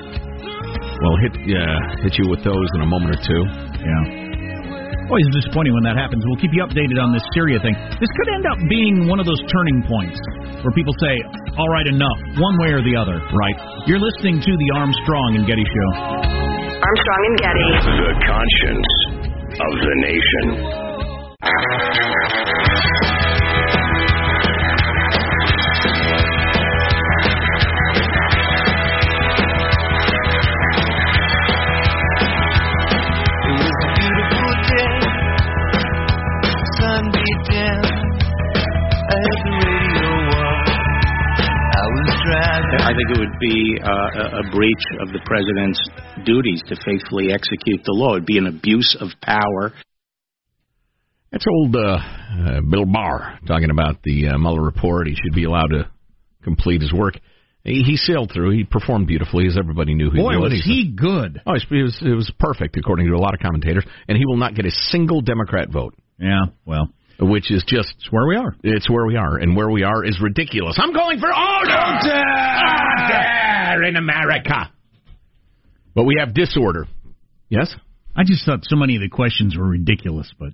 well 1.01 1.17
hit 1.21 1.33
uh, 1.35 1.79
hit 2.03 2.13
you 2.17 2.29
with 2.29 2.43
those 2.43 2.67
in 2.75 2.81
a 2.81 2.89
moment 2.89 3.15
or 3.15 3.19
two 3.23 3.43
Yeah. 3.83 4.23
Always 5.11 5.27
disappointing 5.35 5.75
when 5.75 5.83
that 5.83 5.99
happens. 5.99 6.23
We'll 6.25 6.39
keep 6.39 6.55
you 6.55 6.63
updated 6.63 6.95
on 6.95 7.11
this 7.11 7.21
Syria 7.35 7.59
thing. 7.59 7.75
This 7.99 8.07
could 8.07 8.29
end 8.33 8.47
up 8.47 8.55
being 8.71 9.05
one 9.11 9.19
of 9.19 9.27
those 9.27 9.37
turning 9.51 9.83
points 9.83 10.15
where 10.63 10.71
people 10.71 10.95
say, 10.95 11.13
all 11.59 11.67
right, 11.67 11.85
enough, 11.91 12.15
one 12.39 12.55
way 12.63 12.71
or 12.71 12.79
the 12.81 12.95
other. 12.95 13.19
right 13.35 13.57
You're 13.85 13.99
listening 13.99 14.39
to 14.39 14.51
the 14.55 14.69
Armstrong 14.79 15.35
and 15.35 15.43
Getty 15.43 15.67
Show. 15.67 15.89
Armstrong 16.79 17.21
and 17.27 17.35
Getty. 17.35 17.63
The 17.99 18.15
conscience 18.31 18.91
of 19.59 19.71
the 19.83 19.93
nation. 20.07 20.45
Be 43.43 43.77
uh, 43.83 43.89
a, 43.89 44.25
a 44.39 44.51
breach 44.51 44.85
of 45.01 45.09
the 45.11 45.19
president's 45.25 45.79
duties 46.25 46.61
to 46.67 46.75
faithfully 46.85 47.31
execute 47.31 47.81
the 47.83 47.91
law. 47.91 48.15
It'd 48.15 48.25
be 48.25 48.37
an 48.37 48.47
abuse 48.47 48.95
of 48.99 49.09
power. 49.21 49.73
that's 51.31 51.45
old 51.49 51.75
uh, 51.75 51.97
uh, 51.99 52.61
bill 52.69 52.85
barr 52.85 53.39
talking 53.47 53.69
about 53.69 54.01
the 54.03 54.29
uh, 54.29 54.37
mueller 54.37 54.61
report. 54.63 55.07
He 55.07 55.15
should 55.15 55.35
be 55.35 55.43
allowed 55.43 55.69
to 55.69 55.89
complete 56.43 56.81
his 56.81 56.93
work. 56.93 57.15
He, 57.63 57.83
he 57.83 57.95
sailed 57.95 58.31
through. 58.33 58.51
He 58.51 58.63
performed 58.65 59.07
beautifully 59.07 59.47
as 59.47 59.57
everybody 59.57 59.93
knew 59.93 60.11
he 60.11 60.17
Boy, 60.17 60.37
would 60.39 60.51
was 60.51 60.53
He's 60.53 60.65
he 60.65 60.93
good. 60.95 61.41
Oh, 61.45 61.53
it 61.53 61.63
was, 61.71 61.97
it 62.01 62.15
was 62.15 62.31
perfect 62.39 62.77
according 62.77 63.07
to 63.07 63.13
a 63.13 63.17
lot 63.17 63.33
of 63.33 63.39
commentators, 63.39 63.85
and 64.07 64.17
he 64.17 64.25
will 64.25 64.37
not 64.37 64.55
get 64.55 64.65
a 64.65 64.71
single 64.71 65.21
Democrat 65.21 65.69
vote, 65.69 65.95
Yeah, 66.19 66.45
well, 66.65 66.89
which 67.25 67.51
is 67.51 67.63
just 67.67 67.93
it's 67.99 68.11
where 68.11 68.27
we 68.27 68.35
are. 68.35 68.55
It's 68.63 68.89
where 68.89 69.05
we 69.05 69.15
are, 69.15 69.37
and 69.37 69.55
where 69.55 69.69
we 69.69 69.83
are 69.83 70.03
is 70.03 70.19
ridiculous. 70.21 70.77
I'm 70.81 70.93
going 70.93 71.19
for 71.19 71.29
order! 71.29 71.71
Order 73.71 73.83
in 73.83 73.95
America! 73.95 74.71
But 75.95 76.03
we 76.05 76.15
have 76.19 76.33
disorder. 76.33 76.87
Yes? 77.49 77.73
I 78.15 78.23
just 78.23 78.45
thought 78.45 78.59
so 78.63 78.75
many 78.75 78.95
of 78.95 79.01
the 79.01 79.09
questions 79.09 79.57
were 79.57 79.67
ridiculous, 79.67 80.31
but 80.39 80.49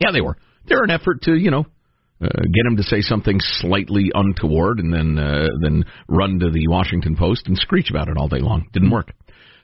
Yeah, 0.00 0.10
they 0.12 0.20
were. 0.20 0.36
They're 0.66 0.82
an 0.82 0.90
effort 0.90 1.22
to, 1.22 1.34
you 1.34 1.50
know, 1.50 1.66
uh, 2.22 2.26
get 2.26 2.66
him 2.66 2.76
to 2.76 2.82
say 2.82 3.00
something 3.00 3.38
slightly 3.40 4.10
untoward 4.14 4.78
and 4.78 4.92
then 4.92 5.18
uh, 5.18 5.48
then 5.62 5.84
run 6.08 6.38
to 6.40 6.50
the 6.50 6.68
Washington 6.68 7.16
Post 7.16 7.46
and 7.46 7.56
screech 7.56 7.90
about 7.90 8.08
it 8.08 8.16
all 8.18 8.28
day 8.28 8.40
long. 8.40 8.68
Didn't 8.72 8.90
work. 8.90 9.12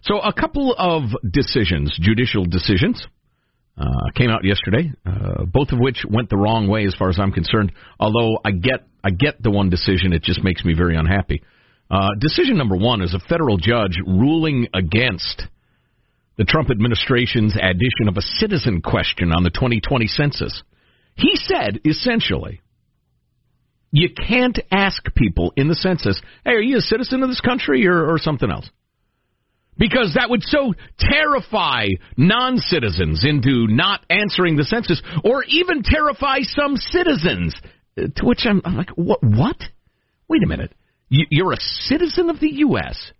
So 0.02 0.20
a 0.20 0.32
couple 0.32 0.74
of 0.78 1.02
decisions, 1.30 1.96
judicial 2.00 2.44
decisions, 2.44 3.06
uh, 3.78 4.10
came 4.14 4.30
out 4.30 4.44
yesterday, 4.44 4.92
uh, 5.04 5.44
both 5.44 5.70
of 5.72 5.78
which 5.78 6.04
went 6.08 6.30
the 6.30 6.36
wrong 6.36 6.68
way 6.68 6.86
as 6.86 6.94
far 6.94 7.10
as 7.10 7.18
I'm 7.18 7.32
concerned. 7.32 7.72
Although 8.00 8.38
I 8.44 8.52
get 8.52 8.86
I 9.04 9.10
get 9.10 9.42
the 9.42 9.50
one 9.50 9.70
decision, 9.70 10.12
it 10.12 10.22
just 10.22 10.42
makes 10.42 10.64
me 10.64 10.74
very 10.74 10.96
unhappy. 10.96 11.42
Uh, 11.90 12.08
decision 12.18 12.56
number 12.56 12.76
one 12.76 13.02
is 13.02 13.14
a 13.14 13.20
federal 13.28 13.58
judge 13.58 13.98
ruling 14.04 14.66
against 14.74 15.42
the 16.36 16.44
Trump 16.44 16.70
administration's 16.70 17.54
addition 17.54 18.08
of 18.08 18.16
a 18.16 18.22
citizen 18.22 18.82
question 18.82 19.32
on 19.32 19.44
the 19.44 19.50
2020 19.50 20.06
census. 20.06 20.62
He 21.14 21.36
said, 21.36 21.80
essentially, 21.84 22.60
you 23.92 24.10
can't 24.10 24.58
ask 24.70 25.02
people 25.14 25.52
in 25.56 25.68
the 25.68 25.74
census, 25.74 26.20
hey, 26.44 26.52
are 26.52 26.60
you 26.60 26.78
a 26.78 26.80
citizen 26.80 27.22
of 27.22 27.28
this 27.28 27.40
country 27.40 27.86
or, 27.86 28.12
or 28.12 28.18
something 28.18 28.50
else? 28.50 28.68
Because 29.78 30.14
that 30.14 30.30
would 30.30 30.42
so 30.42 30.74
terrify 30.98 31.86
non 32.16 32.58
citizens 32.58 33.24
into 33.24 33.66
not 33.68 34.00
answering 34.08 34.56
the 34.56 34.64
census, 34.64 35.02
or 35.22 35.44
even 35.44 35.82
terrify 35.82 36.38
some 36.42 36.76
citizens. 36.76 37.54
Uh, 37.98 38.06
To 38.16 38.24
which 38.24 38.46
I'm, 38.46 38.62
I'm 38.64 38.76
like, 38.76 38.90
what? 38.90 39.22
What? 39.22 39.58
Wait 40.28 40.42
a 40.42 40.46
minute. 40.46 40.72
You, 41.08 41.26
you're 41.30 41.52
a 41.52 41.60
citizen 41.60 42.30
of 42.30 42.40
the 42.40 42.50
U.S., 42.54 43.12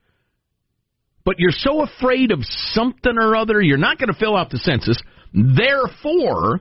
but 1.25 1.37
you're 1.39 1.51
so 1.51 1.83
afraid 1.83 2.31
of 2.31 2.41
something 2.45 3.17
or 3.19 3.37
other, 3.37 3.61
you're 3.61 3.77
not 3.77 3.99
going 3.99 4.13
to 4.13 4.19
fill 4.19 4.37
out 4.37 4.51
the 4.51 4.59
census. 4.59 4.97
Therefore, 5.35 6.61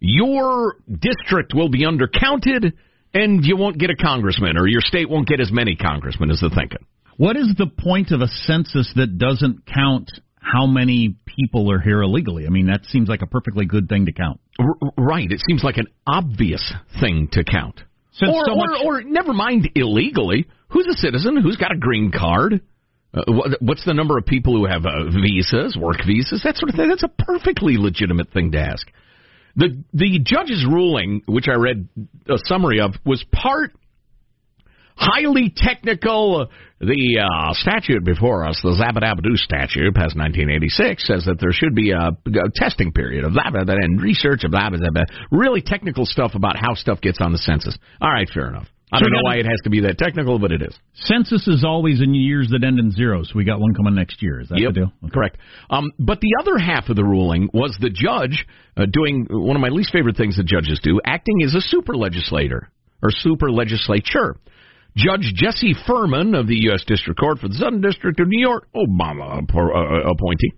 your 0.00 0.76
district 0.88 1.54
will 1.54 1.68
be 1.68 1.84
undercounted, 1.84 2.72
and 3.14 3.44
you 3.44 3.56
won't 3.56 3.78
get 3.78 3.90
a 3.90 3.96
congressman, 3.96 4.56
or 4.58 4.66
your 4.66 4.80
state 4.80 5.08
won't 5.08 5.28
get 5.28 5.40
as 5.40 5.52
many 5.52 5.76
congressmen 5.76 6.30
as 6.30 6.40
they're 6.40 6.50
thinking. 6.50 6.84
What 7.20 7.36
is 7.36 7.52
the 7.58 7.66
point 7.66 8.12
of 8.12 8.22
a 8.22 8.28
census 8.28 8.90
that 8.96 9.18
doesn't 9.18 9.66
count 9.66 10.10
how 10.40 10.66
many 10.66 11.16
people 11.26 11.70
are 11.70 11.78
here 11.78 12.00
illegally? 12.00 12.46
I 12.46 12.48
mean, 12.48 12.68
that 12.68 12.86
seems 12.86 13.10
like 13.10 13.20
a 13.20 13.26
perfectly 13.26 13.66
good 13.66 13.90
thing 13.90 14.06
to 14.06 14.12
count. 14.12 14.40
R- 14.58 14.90
right. 14.96 15.30
It 15.30 15.42
seems 15.46 15.62
like 15.62 15.76
an 15.76 15.88
obvious 16.06 16.72
thing 16.98 17.28
to 17.32 17.44
count. 17.44 17.82
Since 18.12 18.30
or, 18.32 18.44
so 18.46 18.52
or, 18.52 18.56
much- 18.56 18.82
or 18.86 19.02
never 19.02 19.34
mind 19.34 19.68
illegally. 19.74 20.46
Who's 20.70 20.86
a 20.86 20.96
citizen? 20.96 21.36
Who's 21.36 21.58
got 21.58 21.72
a 21.72 21.78
green 21.78 22.10
card? 22.10 22.62
Uh, 23.12 23.20
what, 23.26 23.50
what's 23.60 23.84
the 23.84 23.92
number 23.92 24.16
of 24.16 24.24
people 24.24 24.56
who 24.56 24.64
have 24.64 24.86
uh, 24.86 25.10
visas, 25.10 25.76
work 25.76 25.98
visas, 26.06 26.40
that 26.44 26.56
sort 26.56 26.70
of 26.70 26.74
thing? 26.76 26.88
That's 26.88 27.02
a 27.02 27.08
perfectly 27.08 27.76
legitimate 27.76 28.32
thing 28.32 28.52
to 28.52 28.58
ask. 28.58 28.86
The 29.56 29.84
the 29.92 30.20
judge's 30.24 30.64
ruling, 30.64 31.20
which 31.26 31.48
I 31.48 31.56
read 31.56 31.86
a 32.28 32.38
summary 32.46 32.80
of, 32.80 32.94
was 33.04 33.22
part 33.30 33.72
highly 35.00 35.52
technical. 35.56 36.46
The 36.80 37.20
uh, 37.20 37.52
statute 37.54 38.04
before 38.04 38.46
us, 38.46 38.58
the 38.62 38.70
Zabadabadoo 38.72 39.36
statute, 39.36 39.94
passed 39.94 40.16
1986, 40.16 41.06
says 41.06 41.24
that 41.26 41.36
there 41.40 41.52
should 41.52 41.74
be 41.74 41.90
a, 41.90 42.08
a 42.08 42.50
testing 42.54 42.92
period 42.92 43.24
of 43.24 43.32
blah, 43.34 43.50
blah, 43.50 43.64
blah, 43.64 43.74
and 43.74 44.00
research 44.00 44.44
of 44.44 44.50
blah, 44.52 44.70
blah, 44.70 44.78
blah, 44.78 44.88
blah. 44.90 45.04
Really 45.30 45.60
technical 45.60 46.06
stuff 46.06 46.32
about 46.34 46.56
how 46.56 46.74
stuff 46.74 47.00
gets 47.00 47.18
on 47.20 47.32
the 47.32 47.38
census. 47.38 47.76
All 48.00 48.10
right, 48.10 48.28
fair 48.32 48.48
enough. 48.48 48.66
I 48.92 48.98
don't 48.98 49.12
know 49.12 49.22
why 49.22 49.36
it 49.36 49.44
has 49.46 49.60
to 49.64 49.70
be 49.70 49.80
that 49.82 49.98
technical, 49.98 50.38
but 50.40 50.50
it 50.50 50.62
is. 50.62 50.74
Census 50.94 51.46
is 51.46 51.64
always 51.64 52.00
in 52.00 52.12
years 52.12 52.48
that 52.50 52.64
end 52.66 52.80
in 52.80 52.90
zero, 52.90 53.22
so 53.22 53.30
we 53.36 53.44
got 53.44 53.60
one 53.60 53.72
coming 53.74 53.94
next 53.94 54.20
year. 54.20 54.40
Is 54.40 54.48
that 54.48 54.58
Yep, 54.58 54.74
the 54.74 54.80
deal? 54.80 54.92
correct. 55.12 55.36
Um, 55.68 55.92
but 56.00 56.20
the 56.20 56.34
other 56.40 56.58
half 56.58 56.88
of 56.88 56.96
the 56.96 57.04
ruling 57.04 57.48
was 57.52 57.76
the 57.80 57.90
judge 57.90 58.44
uh, 58.76 58.86
doing 58.90 59.26
one 59.30 59.54
of 59.54 59.62
my 59.62 59.68
least 59.68 59.92
favorite 59.92 60.16
things 60.16 60.36
that 60.38 60.46
judges 60.46 60.80
do, 60.82 60.98
acting 61.04 61.42
as 61.44 61.54
a 61.54 61.60
super 61.60 61.94
legislator 61.94 62.68
or 63.02 63.10
super 63.12 63.52
legislature. 63.52 64.36
Judge 64.96 65.32
Jesse 65.34 65.74
Furman 65.86 66.34
of 66.34 66.46
the 66.46 66.62
U.S. 66.64 66.84
District 66.86 67.18
Court 67.18 67.38
for 67.38 67.48
the 67.48 67.54
Southern 67.54 67.80
District 67.80 68.18
of 68.20 68.28
New 68.28 68.40
York, 68.40 68.68
Obama 68.74 69.42
appo- 69.42 69.74
uh, 69.74 70.10
appointee, 70.10 70.52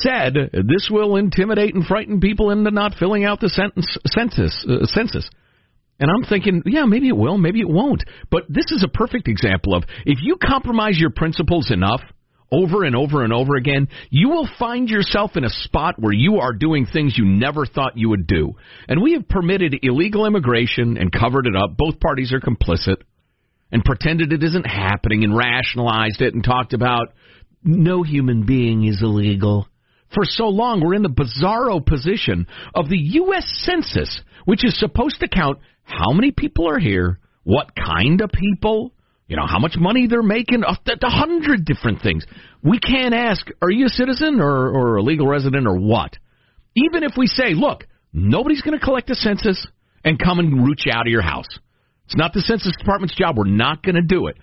said 0.00 0.34
this 0.52 0.88
will 0.90 1.16
intimidate 1.16 1.74
and 1.74 1.84
frighten 1.84 2.20
people 2.20 2.50
into 2.50 2.70
not 2.70 2.94
filling 2.94 3.24
out 3.24 3.40
the 3.40 3.48
sentence, 3.48 3.96
census. 4.06 4.66
Uh, 4.68 4.84
census. 4.86 5.28
And 5.98 6.10
I'm 6.10 6.24
thinking, 6.24 6.62
yeah, 6.64 6.86
maybe 6.86 7.08
it 7.08 7.16
will, 7.16 7.36
maybe 7.36 7.60
it 7.60 7.68
won't. 7.68 8.04
But 8.30 8.44
this 8.48 8.72
is 8.72 8.82
a 8.82 8.88
perfect 8.88 9.28
example 9.28 9.74
of 9.74 9.84
if 10.06 10.18
you 10.22 10.36
compromise 10.36 10.98
your 10.98 11.10
principles 11.10 11.70
enough 11.70 12.00
over 12.50 12.84
and 12.84 12.96
over 12.96 13.22
and 13.22 13.32
over 13.32 13.54
again, 13.54 13.86
you 14.08 14.30
will 14.30 14.48
find 14.58 14.88
yourself 14.88 15.32
in 15.36 15.44
a 15.44 15.50
spot 15.50 15.96
where 15.98 16.12
you 16.12 16.38
are 16.38 16.52
doing 16.52 16.86
things 16.86 17.16
you 17.16 17.24
never 17.24 17.66
thought 17.66 17.96
you 17.98 18.08
would 18.08 18.26
do. 18.26 18.54
And 18.88 19.02
we 19.02 19.12
have 19.12 19.28
permitted 19.28 19.76
illegal 19.82 20.26
immigration 20.26 20.96
and 20.96 21.12
covered 21.12 21.46
it 21.46 21.54
up. 21.54 21.76
Both 21.76 22.00
parties 22.00 22.32
are 22.32 22.40
complicit 22.40 23.02
and 23.72 23.84
pretended 23.84 24.32
it 24.32 24.42
isn't 24.42 24.66
happening 24.66 25.24
and 25.24 25.36
rationalized 25.36 26.20
it 26.20 26.34
and 26.34 26.42
talked 26.42 26.72
about 26.72 27.12
no 27.62 28.02
human 28.02 28.46
being 28.46 28.84
is 28.84 29.02
illegal. 29.02 29.68
For 30.14 30.24
so 30.24 30.46
long, 30.46 30.80
we're 30.80 30.94
in 30.94 31.02
the 31.02 31.08
bizarro 31.08 31.84
position 31.84 32.46
of 32.74 32.88
the 32.88 32.98
U.S. 32.98 33.44
Census, 33.64 34.20
which 34.44 34.64
is 34.64 34.78
supposed 34.78 35.20
to 35.20 35.28
count 35.28 35.58
how 35.84 36.12
many 36.12 36.32
people 36.32 36.68
are 36.68 36.78
here, 36.78 37.20
what 37.44 37.72
kind 37.76 38.20
of 38.20 38.30
people, 38.32 38.92
you 39.28 39.36
know, 39.36 39.46
how 39.46 39.60
much 39.60 39.76
money 39.78 40.08
they're 40.08 40.22
making, 40.22 40.64
a, 40.64 40.76
hundred 41.08 41.64
different 41.64 42.02
things. 42.02 42.24
We 42.62 42.80
can't 42.80 43.14
ask, 43.14 43.46
are 43.62 43.70
you 43.70 43.86
a 43.86 43.90
citizen 43.90 44.40
or, 44.40 44.70
or 44.70 44.96
a 44.96 45.02
legal 45.02 45.28
resident 45.28 45.66
or 45.66 45.78
what? 45.78 46.16
Even 46.74 47.04
if 47.04 47.12
we 47.16 47.26
say, 47.26 47.54
look, 47.54 47.86
nobody's 48.12 48.62
going 48.62 48.78
to 48.78 48.84
collect 48.84 49.10
a 49.10 49.14
census 49.14 49.64
and 50.04 50.18
come 50.18 50.40
and 50.40 50.66
root 50.66 50.82
you 50.84 50.92
out 50.92 51.06
of 51.06 51.12
your 51.12 51.22
house. 51.22 51.46
It's 52.10 52.16
not 52.16 52.32
the 52.32 52.40
Census 52.40 52.74
Department's 52.76 53.14
job. 53.14 53.38
We're 53.38 53.44
not 53.44 53.84
going 53.84 53.94
to 53.94 54.02
do 54.02 54.26
it. 54.26 54.36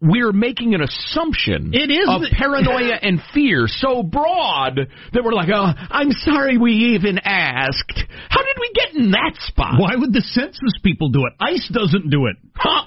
We're 0.00 0.30
making 0.30 0.74
an 0.74 0.82
assumption 0.82 1.74
It 1.74 1.90
is 1.90 2.06
of 2.06 2.22
paranoia 2.38 2.94
and 3.02 3.20
fear 3.34 3.66
so 3.66 4.04
broad 4.04 4.78
that 5.12 5.24
we're 5.24 5.32
like, 5.32 5.48
oh, 5.52 5.66
I'm 5.90 6.12
sorry 6.12 6.58
we 6.58 6.94
even 6.94 7.18
asked. 7.18 8.04
How 8.28 8.42
did 8.42 8.56
we 8.60 8.70
get 8.72 8.94
in 8.94 9.10
that 9.10 9.32
spot? 9.38 9.80
Why 9.80 9.96
would 9.96 10.12
the 10.12 10.20
census 10.20 10.78
people 10.84 11.08
do 11.08 11.26
it? 11.26 11.32
ICE 11.40 11.68
doesn't 11.72 12.08
do 12.08 12.26
it. 12.26 12.36
Huh? 12.54 12.86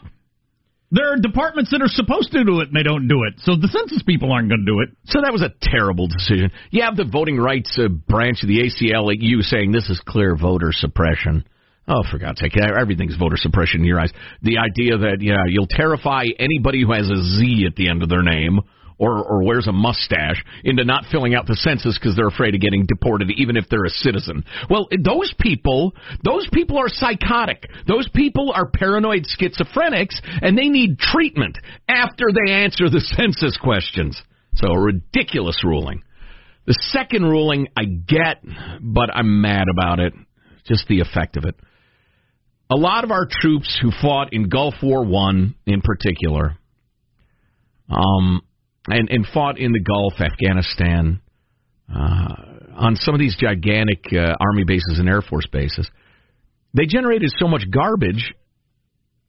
There 0.92 1.12
are 1.12 1.18
departments 1.18 1.72
that 1.72 1.82
are 1.82 1.90
supposed 1.90 2.32
to 2.32 2.46
do 2.46 2.62
it 2.62 2.70
and 2.70 2.76
they 2.76 2.84
don't 2.84 3.10
do 3.10 3.24
it. 3.28 3.34
So 3.40 3.58
the 3.58 3.68
census 3.68 4.02
people 4.02 4.32
aren't 4.32 4.48
going 4.48 4.66
to 4.66 4.72
do 4.72 4.80
it. 4.80 4.96
So 5.08 5.20
that 5.24 5.34
was 5.34 5.42
a 5.42 5.52
terrible 5.62 6.08
decision. 6.08 6.52
You 6.72 6.84
have 6.84 6.96
the 6.96 7.04
voting 7.04 7.36
rights 7.36 7.78
uh, 7.78 7.90
branch 7.90 8.44
of 8.44 8.48
the 8.48 8.64
ACLU 8.64 9.42
saying 9.42 9.74
this 9.74 9.90
is 9.90 10.02
clear 10.08 10.38
voter 10.38 10.72
suppression. 10.72 11.44
Oh, 11.88 12.04
for 12.10 12.18
God's 12.18 12.40
sake, 12.40 12.54
everything's 12.58 13.16
voter 13.16 13.38
suppression 13.38 13.82
in 13.82 13.86
your 13.86 14.00
eyes. 14.00 14.12
The 14.42 14.58
idea 14.58 14.98
that, 14.98 15.18
yeah, 15.22 15.44
you'll 15.48 15.68
terrify 15.70 16.26
anybody 16.40 16.82
who 16.82 16.92
has 16.94 17.08
a 17.10 17.22
Z 17.38 17.66
at 17.68 17.76
the 17.76 17.90
end 17.90 18.02
of 18.02 18.10
their 18.10 18.24
name 18.24 18.60
or, 18.98 19.24
or 19.24 19.44
wears 19.44 19.68
a 19.68 19.72
mustache 19.72 20.44
into 20.64 20.84
not 20.84 21.04
filling 21.12 21.36
out 21.36 21.46
the 21.46 21.56
census 21.56 21.98
because 22.00 22.16
they're 22.16 22.28
afraid 22.28 22.56
of 22.56 22.62
getting 22.62 22.86
deported, 22.88 23.30
even 23.38 23.56
if 23.56 23.66
they're 23.70 23.86
a 23.86 23.90
citizen. 23.90 24.44
Well, 24.68 24.88
those 25.04 25.34
people, 25.40 25.94
those 26.24 26.48
people 26.52 26.80
are 26.80 26.88
psychotic. 26.88 27.68
Those 27.88 28.10
people 28.16 28.52
are 28.56 28.70
paranoid 28.70 29.26
schizophrenics, 29.40 30.16
and 30.42 30.58
they 30.58 30.70
need 30.70 30.98
treatment 30.98 31.58
after 31.88 32.26
they 32.34 32.52
answer 32.52 32.90
the 32.90 33.02
census 33.16 33.58
questions. 33.58 34.20
So 34.56 34.72
a 34.72 34.80
ridiculous 34.80 35.62
ruling. 35.64 36.02
The 36.66 36.78
second 36.90 37.24
ruling 37.24 37.68
I 37.78 37.84
get, 37.84 38.44
but 38.82 39.14
I'm 39.14 39.42
mad 39.42 39.68
about 39.70 40.00
it. 40.00 40.14
Just 40.66 40.88
the 40.88 41.02
effect 41.02 41.38
of 41.38 41.46
it 41.46 41.56
a 42.70 42.76
lot 42.76 43.04
of 43.04 43.12
our 43.12 43.28
troops 43.30 43.78
who 43.82 43.92
fought 44.02 44.34
in 44.34 44.50
Gulf 44.50 44.76
War 44.82 45.06
One, 45.06 45.56
in 45.66 45.82
particular, 45.82 46.58
um, 47.90 48.42
and 48.88 49.10
and 49.10 49.26
fought 49.34 49.60
in 49.60 49.72
the 49.72 49.80
Gulf, 49.80 50.14
Afghanistan, 50.20 51.22
uh, 51.94 52.34
on 52.76 52.96
some 52.96 53.14
of 53.14 53.20
these 53.20 53.36
gigantic 53.40 54.06
uh, 54.12 54.34
army 54.40 54.64
bases 54.66 54.98
and 55.00 55.08
air 55.08 55.22
force 55.22 55.48
bases, 55.52 55.90
they 56.74 56.86
generated 56.86 57.32
so 57.38 57.48
much 57.48 57.64
garbage. 57.70 58.34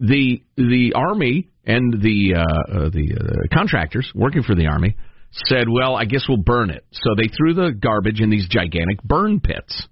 The 0.00 0.42
the 0.56 0.92
army 0.94 1.48
and 1.64 2.02
the 2.02 2.34
uh, 2.36 2.40
uh, 2.40 2.90
the 2.90 3.16
uh, 3.18 3.54
contractors 3.54 4.10
working 4.14 4.42
for 4.42 4.54
the 4.54 4.66
army 4.66 4.96
said, 5.32 5.68
"Well, 5.68 5.94
I 5.94 6.04
guess 6.06 6.24
we'll 6.28 6.42
burn 6.42 6.70
it." 6.70 6.84
So 6.92 7.14
they 7.14 7.28
threw 7.28 7.54
the 7.54 7.72
garbage 7.72 8.20
in 8.20 8.30
these 8.30 8.48
gigantic 8.48 9.02
burn 9.02 9.40
pits. 9.40 9.88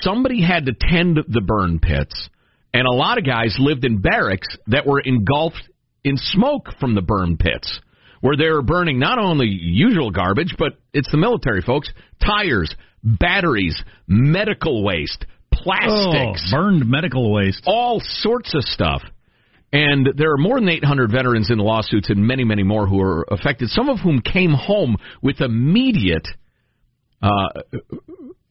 Somebody 0.00 0.42
had 0.42 0.66
to 0.66 0.72
tend 0.78 1.18
the 1.28 1.40
burn 1.40 1.78
pits 1.78 2.28
and 2.76 2.86
a 2.86 2.92
lot 2.92 3.16
of 3.16 3.24
guys 3.24 3.56
lived 3.58 3.86
in 3.86 4.02
barracks 4.02 4.48
that 4.66 4.86
were 4.86 5.00
engulfed 5.00 5.62
in 6.04 6.18
smoke 6.18 6.68
from 6.78 6.94
the 6.94 7.00
burn 7.00 7.38
pits, 7.38 7.80
where 8.20 8.36
they 8.36 8.50
were 8.50 8.60
burning 8.60 8.98
not 8.98 9.18
only 9.18 9.46
usual 9.46 10.10
garbage, 10.10 10.54
but 10.58 10.74
it's 10.92 11.10
the 11.10 11.16
military 11.16 11.62
folks 11.62 11.90
tires, 12.22 12.74
batteries, 13.02 13.82
medical 14.06 14.84
waste, 14.84 15.24
plastics, 15.50 16.52
oh, 16.52 16.56
burned 16.56 16.86
medical 16.86 17.32
waste, 17.32 17.62
all 17.66 17.98
sorts 18.04 18.54
of 18.54 18.62
stuff. 18.62 19.00
And 19.72 20.10
there 20.14 20.32
are 20.32 20.38
more 20.38 20.60
than 20.60 20.68
800 20.68 21.10
veterans 21.10 21.50
in 21.50 21.56
the 21.56 21.64
lawsuits 21.64 22.10
and 22.10 22.26
many, 22.26 22.44
many 22.44 22.62
more 22.62 22.86
who 22.86 23.00
are 23.00 23.24
affected, 23.30 23.70
some 23.70 23.88
of 23.88 24.00
whom 24.00 24.20
came 24.20 24.52
home 24.52 24.98
with 25.22 25.40
immediate, 25.40 26.28
uh, 27.22 27.48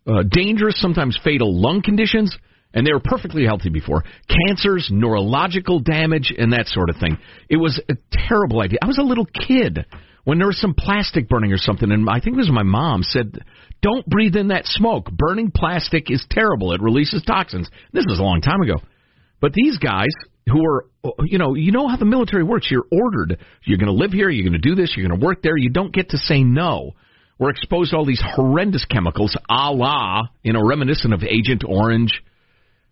uh, 0.07 0.23
dangerous, 0.31 0.81
sometimes 0.81 1.15
fatal 1.23 1.61
lung 1.61 1.83
conditions 1.83 2.35
and 2.75 2.85
they 2.85 2.93
were 2.93 3.01
perfectly 3.03 3.45
healthy 3.45 3.69
before. 3.69 4.03
Cancers, 4.27 4.89
neurological 4.91 5.79
damage, 5.79 6.31
and 6.38 6.51
that 6.53 6.67
sort 6.67 6.89
of 6.89 6.97
thing. 6.97 7.17
It 7.49 7.57
was 7.57 7.81
a 7.89 7.95
terrible 8.11 8.61
idea. 8.61 8.79
I 8.83 8.88
was 8.88 8.99
a 8.99 9.03
little 9.03 9.25
kid 9.25 9.85
when 10.25 10.38
there 10.38 10.47
was 10.47 10.59
some 10.59 10.75
plastic 10.77 11.29
burning 11.29 11.53
or 11.53 11.57
something, 11.57 11.89
and 11.89 12.07
I 12.09 12.19
think 12.19 12.35
it 12.35 12.39
was 12.39 12.51
my 12.51 12.63
mom 12.63 13.01
said, 13.01 13.39
"Don't 13.81 14.05
breathe 14.05 14.35
in 14.35 14.49
that 14.49 14.67
smoke. 14.67 15.09
Burning 15.09 15.51
plastic 15.55 16.11
is 16.11 16.25
terrible. 16.29 16.73
It 16.73 16.81
releases 16.81 17.23
toxins." 17.23 17.69
This 17.93 18.05
was 18.07 18.19
a 18.19 18.23
long 18.23 18.41
time 18.41 18.61
ago, 18.61 18.75
but 19.39 19.53
these 19.53 19.77
guys 19.77 20.11
who 20.47 20.63
are, 20.63 20.85
you 21.23 21.39
know, 21.39 21.55
you 21.55 21.71
know 21.71 21.88
how 21.88 21.97
the 21.97 22.05
military 22.05 22.43
works. 22.43 22.69
You're 22.69 22.85
ordered. 22.91 23.39
You're 23.63 23.79
going 23.79 23.88
to 23.88 23.93
live 23.93 24.11
here. 24.11 24.29
You're 24.29 24.47
going 24.47 24.61
to 24.61 24.69
do 24.69 24.75
this. 24.75 24.93
You're 24.95 25.07
going 25.07 25.19
to 25.19 25.25
work 25.25 25.41
there. 25.41 25.57
You 25.57 25.69
don't 25.69 25.93
get 25.93 26.09
to 26.09 26.17
say 26.17 26.43
no. 26.43 26.91
We're 27.39 27.49
exposed 27.49 27.91
to 27.91 27.97
all 27.97 28.05
these 28.05 28.23
horrendous 28.23 28.85
chemicals, 28.85 29.35
a 29.49 29.71
la, 29.71 30.21
you 30.43 30.53
know, 30.53 30.61
reminiscent 30.63 31.13
of 31.13 31.23
Agent 31.23 31.63
Orange 31.67 32.21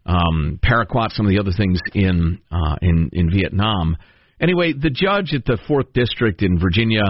um, 0.05 0.59
paraquat, 0.63 1.11
some 1.11 1.25
of 1.25 1.31
the 1.31 1.39
other 1.39 1.51
things 1.55 1.79
in 1.93 2.39
uh, 2.51 2.75
in 2.81 3.09
in 3.13 3.31
Vietnam. 3.31 3.97
Anyway, 4.39 4.73
the 4.73 4.89
judge 4.89 5.33
at 5.33 5.45
the 5.45 5.57
fourth 5.67 5.93
district 5.93 6.41
in 6.41 6.59
Virginia, 6.59 7.03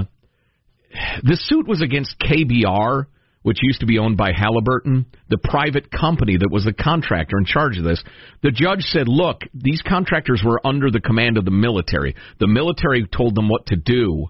the 1.23 1.37
suit 1.37 1.67
was 1.67 1.81
against 1.81 2.19
KBR, 2.19 3.05
which 3.41 3.57
used 3.63 3.79
to 3.79 3.87
be 3.87 3.97
owned 3.97 4.17
by 4.17 4.31
Halliburton, 4.31 5.07
the 5.29 5.39
private 5.43 5.89
company 5.89 6.37
that 6.37 6.51
was 6.51 6.65
the 6.65 6.73
contractor 6.73 7.37
in 7.37 7.45
charge 7.45 7.77
of 7.77 7.83
this. 7.83 8.03
The 8.43 8.51
judge 8.51 8.81
said, 8.81 9.07
"Look, 9.07 9.41
these 9.53 9.81
contractors 9.81 10.43
were 10.45 10.65
under 10.65 10.91
the 10.91 11.01
command 11.01 11.37
of 11.37 11.45
the 11.45 11.51
military. 11.51 12.15
The 12.39 12.47
military 12.47 13.05
told 13.07 13.35
them 13.35 13.49
what 13.49 13.67
to 13.67 13.75
do." 13.75 14.27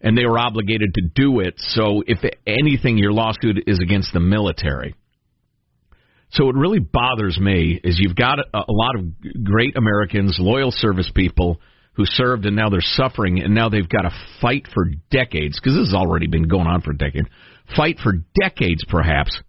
And 0.00 0.16
they 0.16 0.26
were 0.26 0.38
obligated 0.38 0.94
to 0.94 1.02
do 1.12 1.40
it. 1.40 1.54
So, 1.58 2.04
if 2.06 2.18
anything, 2.46 2.98
your 2.98 3.12
lawsuit 3.12 3.64
is 3.66 3.80
against 3.80 4.12
the 4.12 4.20
military. 4.20 4.94
So 6.30 6.44
what 6.44 6.54
really 6.54 6.78
bothers 6.78 7.38
me 7.38 7.80
is 7.82 7.98
you've 7.98 8.16
got 8.16 8.38
a, 8.38 8.58
a 8.58 8.64
lot 8.68 8.96
of 8.96 9.44
great 9.44 9.76
Americans, 9.76 10.36
loyal 10.38 10.70
service 10.70 11.10
people 11.14 11.60
who 11.94 12.04
served 12.04 12.46
and 12.46 12.54
now 12.54 12.68
they're 12.68 12.80
suffering 12.80 13.40
and 13.40 13.54
now 13.54 13.68
they've 13.68 13.88
got 13.88 14.02
to 14.02 14.10
fight 14.40 14.68
for 14.72 14.84
decades 15.10 15.58
because 15.58 15.76
this 15.76 15.88
has 15.88 15.94
already 15.94 16.26
been 16.26 16.46
going 16.46 16.66
on 16.66 16.80
for 16.82 16.92
decades. 16.92 17.28
Fight 17.76 17.98
for 18.02 18.12
decades, 18.40 18.84
perhaps, 18.88 19.40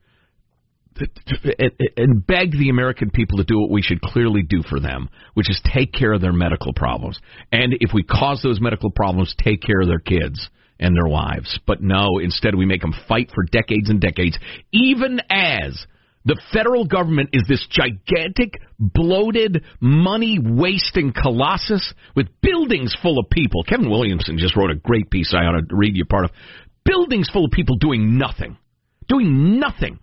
and 1.95 2.25
beg 2.25 2.51
the 2.51 2.69
American 2.69 3.09
people 3.11 3.37
to 3.37 3.43
do 3.43 3.59
what 3.59 3.69
we 3.69 3.81
should 3.81 4.01
clearly 4.01 4.41
do 4.41 4.61
for 4.67 4.79
them, 4.79 5.09
which 5.33 5.49
is 5.49 5.61
take 5.73 5.93
care 5.93 6.11
of 6.13 6.21
their 6.21 6.33
medical 6.33 6.73
problems. 6.73 7.19
And 7.51 7.75
if 7.79 7.91
we 7.93 8.03
cause 8.03 8.41
those 8.41 8.59
medical 8.59 8.91
problems, 8.91 9.33
take 9.41 9.61
care 9.61 9.81
of 9.81 9.87
their 9.87 9.99
kids 9.99 10.49
and 10.79 10.95
their 10.95 11.07
wives. 11.07 11.59
But 11.65 11.81
no, 11.81 12.19
instead 12.21 12.55
we 12.55 12.65
make 12.65 12.81
them 12.81 12.93
fight 13.07 13.31
for 13.33 13.43
decades 13.43 13.89
and 13.89 14.01
decades, 14.01 14.37
even 14.71 15.21
as 15.29 15.85
the 16.25 16.39
federal 16.53 16.85
government 16.85 17.29
is 17.33 17.43
this 17.47 17.65
gigantic, 17.69 18.61
bloated, 18.77 19.63
money 19.79 20.37
wasting 20.41 21.13
colossus 21.13 21.93
with 22.15 22.27
buildings 22.41 22.95
full 23.01 23.19
of 23.19 23.29
people. 23.29 23.63
Kevin 23.63 23.89
Williamson 23.89 24.37
just 24.37 24.55
wrote 24.55 24.71
a 24.71 24.75
great 24.75 25.09
piece 25.09 25.33
I 25.33 25.45
ought 25.45 25.59
to 25.59 25.75
read 25.75 25.95
you 25.95 26.05
part 26.05 26.25
of. 26.25 26.31
Buildings 26.83 27.29
full 27.31 27.45
of 27.45 27.51
people 27.51 27.77
doing 27.77 28.17
nothing. 28.17 28.57
Doing 29.07 29.59
nothing. 29.59 29.99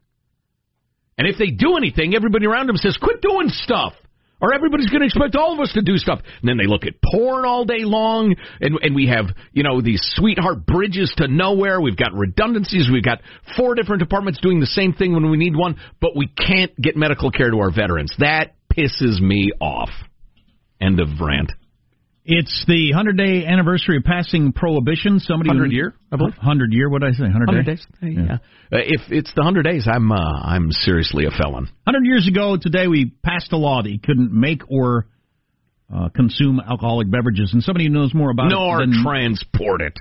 And 1.19 1.27
if 1.27 1.39
they 1.39 1.51
do 1.51 1.77
anything, 1.77 2.15
everybody 2.15 2.47
around 2.47 2.69
them 2.69 2.77
says, 2.77 2.99
quit 3.01 3.21
doing 3.21 3.49
stuff 3.49 3.95
or 4.41 4.53
everybody's 4.53 4.91
going 4.91 5.01
to 5.01 5.07
expect 5.07 5.35
all 5.37 5.55
of 5.55 5.61
us 5.61 5.73
to 5.73 5.83
do 5.83 5.97
stuff. 5.97 6.21
And 6.41 6.49
then 6.49 6.57
they 6.57 6.67
look 6.67 6.85
at 6.85 6.95
porn 7.03 7.45
all 7.45 7.65
day 7.65 7.85
long, 7.85 8.35
and 8.61 8.79
and 8.83 8.95
we 8.95 9.09
have 9.09 9.27
you 9.53 9.63
know 9.63 9.81
these 9.81 10.01
sweetheart 10.17 10.67
bridges 10.67 11.13
to 11.19 11.29
nowhere. 11.29 11.81
We've 11.81 11.97
got 11.97 12.13
redundancies. 12.13 12.89
We've 12.93 13.05
got 13.05 13.21
four 13.57 13.75
different 13.75 14.01
departments 14.01 14.41
doing 14.41 14.61
the 14.61 14.67
same 14.67 14.93
thing 14.93 15.13
when 15.13 15.31
we 15.31 15.37
need 15.37 15.57
one, 15.57 15.77
but 16.01 16.17
we 16.17 16.29
can't 16.29 16.75
get 16.81 16.97
medical 16.97 17.31
care 17.31 17.51
to 17.51 17.59
our 17.59 17.71
veterans. 17.71 18.15
That 18.19 18.55
pisses 18.73 19.21
me 19.21 19.53
off. 19.61 19.91
End 20.81 21.01
of 21.01 21.09
rant. 21.21 21.53
It's 22.29 22.65
the 22.67 22.91
100 22.93 23.17
day 23.17 23.47
anniversary 23.47 23.99
of 23.99 24.03
passing 24.03 24.53
prohibition. 24.53 25.21
Somebody 25.21 25.51
100 25.51 25.71
year, 25.71 25.95
I 26.11 26.17
believe. 26.17 26.35
100 26.37 26.73
year. 26.73 26.91
What 26.91 27.03
did 27.03 27.15
I 27.15 27.17
say? 27.17 27.23
100, 27.23 27.47
100 27.47 27.67
days. 27.67 27.87
days. 28.03 28.17
Yeah. 28.19 28.35
Uh, 28.73 28.83
if 28.83 29.03
it's 29.11 29.33
the 29.35 29.43
100 29.43 29.63
days, 29.63 29.87
I'm 29.89 30.11
uh, 30.11 30.17
I'm 30.17 30.73
seriously 30.73 31.27
a 31.27 31.31
felon. 31.31 31.71
100 31.85 32.05
years 32.05 32.27
ago 32.27 32.57
today, 32.61 32.89
we 32.89 33.07
passed 33.07 33.37
passed 33.47 33.53
a 33.53 33.57
law 33.57 33.83
that 33.83 33.91
you 33.91 34.01
couldn't 34.03 34.33
make 34.33 34.63
or 34.69 35.07
uh, 35.95 36.09
consume 36.09 36.61
alcoholic 36.61 37.09
beverages. 37.11 37.53
And 37.53 37.63
somebody 37.63 37.87
who 37.87 37.93
knows 37.93 38.13
more 38.13 38.31
about 38.31 38.51
Nor 38.51 38.83
it 38.83 38.87
than 38.87 39.05
transport 39.05 39.83
it. 39.83 39.95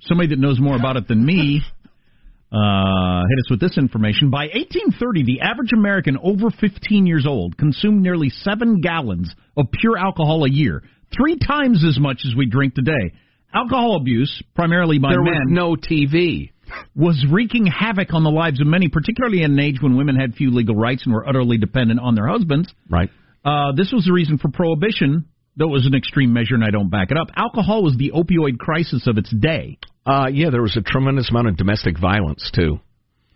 somebody 0.00 0.28
that 0.30 0.38
knows 0.38 0.58
more 0.58 0.76
about 0.76 0.96
it 0.96 1.06
than 1.06 1.24
me 1.24 1.60
uh, 2.52 3.22
hit 3.28 3.38
us 3.38 3.50
with 3.50 3.60
this 3.60 3.76
information. 3.76 4.30
By 4.30 4.46
1830, 4.54 5.24
the 5.24 5.40
average 5.42 5.72
American 5.74 6.16
over 6.22 6.50
15 6.50 7.06
years 7.06 7.26
old 7.26 7.58
consumed 7.58 8.02
nearly 8.02 8.30
seven 8.30 8.80
gallons 8.80 9.34
of 9.56 9.66
pure 9.70 9.98
alcohol 9.98 10.44
a 10.44 10.50
year, 10.50 10.82
three 11.16 11.36
times 11.38 11.84
as 11.86 11.98
much 11.98 12.22
as 12.26 12.34
we 12.36 12.46
drink 12.46 12.74
today. 12.74 13.12
Alcohol 13.54 13.96
abuse, 13.96 14.42
primarily 14.54 14.98
by 14.98 15.10
There 15.10 15.22
men, 15.22 15.32
was 15.32 15.46
no 15.48 15.74
TV. 15.76 16.50
was 16.94 17.24
wreaking 17.30 17.66
havoc 17.66 18.12
on 18.12 18.24
the 18.24 18.30
lives 18.30 18.60
of 18.60 18.66
many, 18.66 18.88
particularly 18.88 19.42
in 19.42 19.52
an 19.52 19.58
age 19.58 19.76
when 19.80 19.96
women 19.96 20.16
had 20.16 20.34
few 20.34 20.50
legal 20.50 20.74
rights 20.74 21.04
and 21.06 21.14
were 21.14 21.26
utterly 21.26 21.56
dependent 21.56 22.00
on 22.00 22.14
their 22.14 22.28
husbands. 22.28 22.72
Right. 22.90 23.08
Uh, 23.44 23.72
this 23.72 23.90
was 23.92 24.04
the 24.04 24.12
reason 24.12 24.36
for 24.36 24.48
prohibition, 24.50 25.24
though 25.56 25.68
it 25.68 25.72
was 25.72 25.86
an 25.86 25.94
extreme 25.94 26.32
measure, 26.32 26.54
and 26.54 26.64
I 26.64 26.70
don't 26.70 26.90
back 26.90 27.10
it 27.10 27.16
up. 27.16 27.28
Alcohol 27.36 27.82
was 27.82 27.96
the 27.96 28.10
opioid 28.10 28.58
crisis 28.58 29.06
of 29.06 29.16
its 29.16 29.30
day. 29.34 29.78
Uh, 30.04 30.26
yeah, 30.32 30.50
there 30.50 30.62
was 30.62 30.76
a 30.76 30.82
tremendous 30.82 31.30
amount 31.30 31.48
of 31.48 31.56
domestic 31.56 31.98
violence 31.98 32.50
too. 32.54 32.80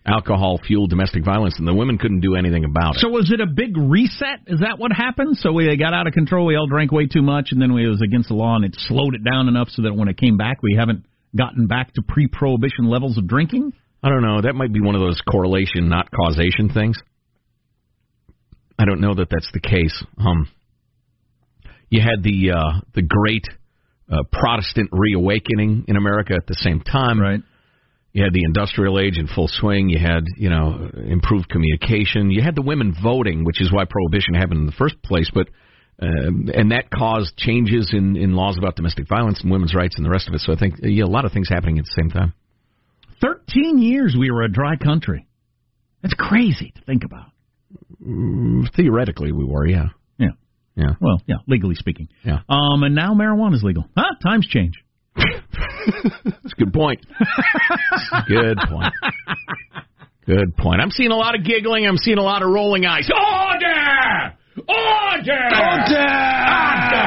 Alcohol 0.05 0.59
fueled 0.66 0.90
domestic 0.90 1.24
violence, 1.24 1.55
and 1.59 1.66
the 1.66 1.74
women 1.74 1.96
couldn't 1.96 2.20
do 2.20 2.34
anything 2.34 2.64
about 2.64 2.96
it. 2.96 3.00
So 3.00 3.09
was 3.09 3.30
it 3.30 3.40
a 3.40 3.46
big 3.46 3.76
reset? 3.76 4.40
Is 4.48 4.61
that 4.61 4.78
what 4.78 4.90
happened? 4.90 5.36
So 5.38 5.53
we 5.53 5.76
got 5.76 5.94
out 5.94 6.09
of 6.09 6.12
control. 6.12 6.46
We 6.46 6.57
all 6.57 6.66
drank 6.66 6.90
way 6.90 7.07
too 7.07 7.22
much, 7.22 7.48
and 7.53 7.62
then 7.62 7.72
we, 7.72 7.86
it 7.86 7.88
was 7.88 8.03
against 8.03 8.28
the 8.28 8.34
law, 8.34 8.57
and 8.57 8.64
it 8.64 8.74
slowed 8.76 9.14
it 9.14 9.22
down 9.22 9.46
enough 9.46 9.68
so 9.70 9.82
that 9.82 9.94
when 9.94 10.09
it 10.09 10.16
came 10.16 10.36
back, 10.36 10.61
we 10.61 10.74
haven't 10.76 11.05
gotten 11.36 11.68
back 11.68 11.94
to 11.94 12.03
pre-prohibition 12.03 12.86
levels 12.86 13.16
of 13.16 13.28
drinking. 13.28 13.72
I 14.03 14.09
don't 14.09 14.22
know. 14.22 14.40
That 14.42 14.55
might 14.55 14.72
be 14.72 14.80
one 14.80 14.96
of 14.96 15.00
those 15.00 15.20
correlation, 15.20 15.88
not 15.88 16.11
causation 16.11 16.68
things. 16.68 16.98
I 18.76 18.84
don't 18.84 19.00
know 19.00 19.14
that 19.14 19.28
that's 19.30 19.50
the 19.53 19.61
case. 19.61 20.03
Um, 20.18 20.48
you 21.88 22.00
had 22.00 22.24
the 22.24 22.50
uh, 22.50 22.80
the 22.94 23.03
great 23.03 23.44
uh, 24.11 24.24
Protestant 24.32 24.90
reawakening 24.90 25.84
in 25.86 25.96
America 25.96 26.34
at 26.34 26.46
the 26.48 26.57
same 26.59 26.80
time. 26.80 27.20
Right. 27.20 27.40
You 28.12 28.24
had 28.24 28.34
the 28.34 28.44
industrial 28.44 28.98
age 29.00 29.16
in 29.18 29.26
full 29.26 29.48
swing. 29.48 29.88
You 29.88 29.98
had, 29.98 30.24
you 30.36 30.50
know, 30.50 30.90
improved 30.94 31.48
communication. 31.48 32.30
You 32.30 32.42
had 32.42 32.54
the 32.54 32.62
women 32.62 32.94
voting, 33.02 33.44
which 33.44 33.60
is 33.62 33.72
why 33.72 33.84
prohibition 33.88 34.34
happened 34.34 34.60
in 34.60 34.66
the 34.66 34.72
first 34.72 35.02
place. 35.02 35.30
But 35.32 35.48
um, 35.98 36.50
and 36.52 36.72
that 36.72 36.90
caused 36.90 37.36
changes 37.36 37.90
in 37.92 38.16
in 38.16 38.34
laws 38.34 38.58
about 38.58 38.76
domestic 38.76 39.08
violence 39.08 39.40
and 39.42 39.50
women's 39.50 39.74
rights 39.74 39.94
and 39.96 40.04
the 40.04 40.10
rest 40.10 40.28
of 40.28 40.34
it. 40.34 40.40
So 40.40 40.52
I 40.52 40.56
think 40.56 40.74
yeah, 40.82 41.04
a 41.04 41.06
lot 41.06 41.24
of 41.24 41.32
things 41.32 41.48
happening 41.48 41.78
at 41.78 41.84
the 41.84 41.94
same 41.96 42.10
time. 42.10 42.34
Thirteen 43.20 43.78
years 43.78 44.14
we 44.18 44.30
were 44.30 44.42
a 44.42 44.50
dry 44.52 44.76
country. 44.76 45.26
That's 46.02 46.14
crazy 46.14 46.72
to 46.74 46.80
think 46.82 47.04
about. 47.04 47.26
Mm, 48.04 48.74
Theoretically, 48.74 49.30
we 49.32 49.44
were, 49.44 49.66
yeah, 49.66 49.90
Yeah. 50.18 50.30
yeah. 50.74 50.94
Well, 51.00 51.22
yeah, 51.26 51.36
legally 51.46 51.76
speaking. 51.76 52.08
Yeah. 52.24 52.40
Um, 52.48 52.82
and 52.82 52.94
now 52.96 53.14
marijuana's 53.14 53.62
legal. 53.62 53.84
Huh? 53.96 54.14
Times 54.22 54.46
change. 54.48 54.82
That's 56.24 56.53
a 56.53 56.57
good 56.57 56.72
point. 56.72 57.05
good 58.28 58.59
point. 58.68 58.95
Good 60.26 60.57
point. 60.57 60.80
I'm 60.80 60.91
seeing 60.91 61.11
a 61.11 61.16
lot 61.16 61.35
of 61.35 61.45
giggling. 61.45 61.87
I'm 61.87 61.97
seeing 61.97 62.18
a 62.18 62.22
lot 62.22 62.43
of 62.43 62.51
rolling 62.51 62.87
eyes. 62.87 63.11
Order! 63.11 64.37
Order! 64.68 65.49
Order! 65.55 67.03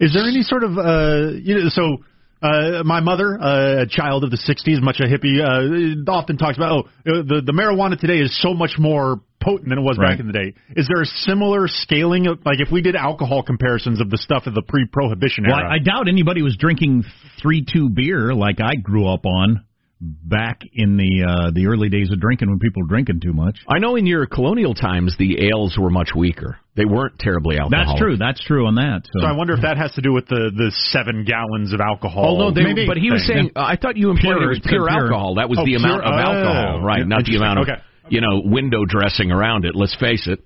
Is 0.00 0.14
there 0.14 0.24
any 0.24 0.42
sort 0.42 0.64
of 0.64 0.78
uh, 0.78 1.32
you 1.42 1.54
know 1.54 1.68
so 1.68 1.98
uh, 2.42 2.82
my 2.84 3.00
mother, 3.00 3.38
uh, 3.40 3.82
a 3.82 3.86
child 3.86 4.24
of 4.24 4.30
the 4.30 4.36
'60s, 4.36 4.82
much 4.82 5.00
a 5.00 5.04
hippie, 5.04 5.38
uh, 5.40 6.10
often 6.10 6.36
talks 6.36 6.56
about 6.56 6.86
oh 6.86 6.88
the 7.04 7.42
the 7.44 7.52
marijuana 7.52 7.98
today 7.98 8.18
is 8.18 8.36
so 8.42 8.52
much 8.54 8.72
more 8.78 9.20
potent 9.40 9.68
than 9.68 9.78
it 9.78 9.82
was 9.82 9.98
Right. 9.98 10.10
back 10.10 10.20
in 10.20 10.26
the 10.26 10.32
day. 10.32 10.54
Is 10.76 10.88
there 10.92 11.02
a 11.02 11.06
similar 11.06 11.66
scaling 11.68 12.26
of 12.26 12.40
like 12.44 12.60
if 12.60 12.70
we 12.72 12.82
did 12.82 12.96
alcohol 12.96 13.42
comparisons 13.42 14.00
of 14.00 14.10
the 14.10 14.18
stuff 14.18 14.46
of 14.46 14.54
the 14.54 14.62
pre-prohibition 14.62 15.44
Well, 15.46 15.56
era? 15.58 15.70
I, 15.70 15.74
I 15.74 15.78
doubt 15.78 16.08
anybody 16.08 16.42
was 16.42 16.56
drinking 16.56 17.04
three 17.40 17.64
two 17.64 17.88
beer 17.88 18.34
like 18.34 18.60
I 18.60 18.74
grew 18.76 19.06
up 19.08 19.24
on 19.26 19.64
back 20.00 20.62
in 20.72 20.96
the 20.96 21.24
uh, 21.28 21.50
the 21.52 21.66
early 21.66 21.88
days 21.88 22.10
of 22.10 22.20
drinking 22.20 22.48
when 22.50 22.58
people 22.58 22.82
were 22.82 22.88
drinking 22.88 23.20
too 23.20 23.32
much. 23.32 23.58
I 23.68 23.78
know 23.78 23.96
in 23.96 24.06
your 24.06 24.26
colonial 24.26 24.74
times 24.74 25.16
the 25.18 25.48
ales 25.48 25.76
were 25.78 25.90
much 25.90 26.10
weaker. 26.16 26.58
They 26.74 26.86
weren't 26.86 27.18
terribly 27.18 27.58
alcoholic. 27.60 27.86
That's 27.86 28.00
true. 28.00 28.16
That's 28.16 28.40
true 28.40 28.64
on 28.66 28.76
that. 28.76 29.04
So, 29.12 29.20
so 29.20 29.26
I 29.28 29.32
wonder 29.36 29.52
if 29.52 29.60
that 29.60 29.76
has 29.76 29.92
to 29.92 30.00
do 30.00 30.12
with 30.12 30.24
the 30.26 30.48
the 30.56 30.72
seven 30.88 31.24
gallons 31.28 31.72
of 31.76 31.80
alcohol. 31.84 32.40
Oh 32.40 32.48
no, 32.48 32.50
they, 32.50 32.64
Maybe. 32.64 32.86
but 32.88 32.96
he 32.96 33.10
was 33.12 33.26
saying. 33.28 33.52
Uh, 33.54 33.60
I 33.60 33.76
thought 33.76 33.96
you 34.00 34.08
implied 34.08 34.40
Pure, 34.40 34.42
it 34.44 34.48
was 34.56 34.60
pure, 34.64 34.88
pure. 34.88 35.04
alcohol. 35.04 35.34
That 35.36 35.48
was 35.52 35.58
Oh, 35.60 35.68
the 35.68 35.76
pure- 35.76 35.84
amount 35.84 36.00
of 36.08 36.16
alcohol, 36.16 36.80
oh, 36.80 36.84
right? 36.84 37.04
Not 37.06 37.24
the 37.28 37.36
amount 37.36 37.60
of 37.60 37.68
okay. 37.68 37.76
you 38.08 38.20
know 38.24 38.40
window 38.40 38.86
dressing 38.88 39.28
around 39.30 39.66
it. 39.68 39.76
Let's 39.76 39.94
face 40.00 40.24
it. 40.26 40.40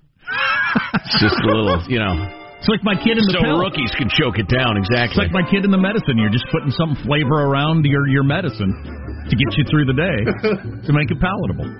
It's 1.06 1.22
just 1.22 1.38
a 1.38 1.46
little, 1.46 1.78
you 1.86 2.02
know, 2.02 2.18
it's 2.58 2.66
like 2.68 2.82
my 2.82 2.98
kid 2.98 3.16
in 3.16 3.24
the 3.24 3.38
so 3.38 3.46
pill. 3.46 3.62
rookies 3.62 3.94
can 3.94 4.10
choke 4.10 4.42
it 4.42 4.50
down. 4.50 4.74
Exactly. 4.76 5.22
It's 5.22 5.30
like 5.30 5.32
my 5.32 5.46
kid 5.46 5.62
in 5.64 5.70
the 5.70 5.78
medicine. 5.78 6.18
You're 6.18 6.34
just 6.34 6.44
putting 6.50 6.74
some 6.74 6.98
flavor 7.06 7.38
around 7.46 7.86
your 7.86 8.10
your 8.10 8.26
medicine 8.26 8.74
to 9.30 9.34
get 9.38 9.48
you 9.54 9.62
through 9.70 9.86
the 9.86 9.94
day 9.94 10.18
to 10.86 10.92
make 10.92 11.06
it 11.14 11.22
palatable. 11.22 11.70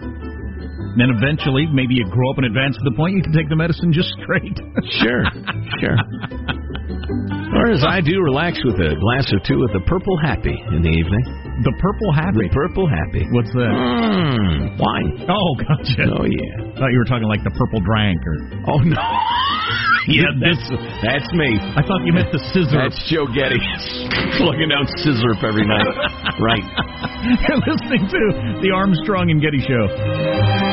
Then 0.97 1.13
eventually, 1.13 1.67
maybe 1.73 1.95
you 1.95 2.05
grow 2.09 2.31
up 2.33 2.39
and 2.39 2.47
advance 2.47 2.77
to 2.77 2.85
the 2.89 2.97
point 2.97 3.17
you 3.17 3.23
can 3.23 3.33
take 3.33 3.49
the 3.49 3.57
medicine 3.57 3.93
just 3.93 4.09
straight. 4.23 4.57
Sure, 5.03 5.25
sure. 5.81 5.99
Or 7.57 7.73
as 7.73 7.83
I 7.85 8.01
do, 8.01 8.21
relax 8.23 8.59
with 8.65 8.77
a 8.81 8.95
glass 9.01 9.27
or 9.33 9.41
two 9.45 9.61
of 9.65 9.71
the 9.73 9.81
Purple 9.89 10.17
Happy 10.21 10.53
in 10.73 10.81
the 10.83 10.93
evening. 10.93 11.25
the 11.65 11.73
purple 11.81 12.11
happy. 12.13 12.47
The 12.49 12.53
Purple 12.53 12.87
Happy. 12.89 13.25
What's 13.33 13.53
that? 13.57 13.73
Mm, 13.73 14.77
wine. 14.77 15.09
Oh, 15.29 15.51
gotcha. 15.57 16.05
Oh 16.17 16.25
yeah. 16.29 16.77
thought 16.77 16.93
you 16.93 16.99
were 17.01 17.09
talking 17.09 17.29
like 17.29 17.43
the 17.45 17.55
purple 17.57 17.81
drank, 17.81 18.21
or 18.25 18.37
Oh 18.73 18.81
no. 18.85 18.99
yeah, 20.13 20.29
that's 20.39 20.65
that's 21.03 21.29
me. 21.35 21.49
I 21.77 21.81
thought 21.83 22.05
you 22.05 22.13
meant 22.13 22.31
the 22.31 22.43
sizzurp. 22.53 22.77
That's 22.93 23.01
Joe 23.09 23.27
Getty 23.31 23.59
plugging 24.39 24.69
down 24.71 24.85
sizzurp 25.03 25.41
every 25.43 25.65
night. 25.65 25.87
right. 26.41 26.67
You're 27.49 27.63
listening 27.65 28.05
to 28.11 28.23
the 28.63 28.71
Armstrong 28.75 29.31
and 29.33 29.41
Getty 29.41 29.65
Show. 29.65 30.66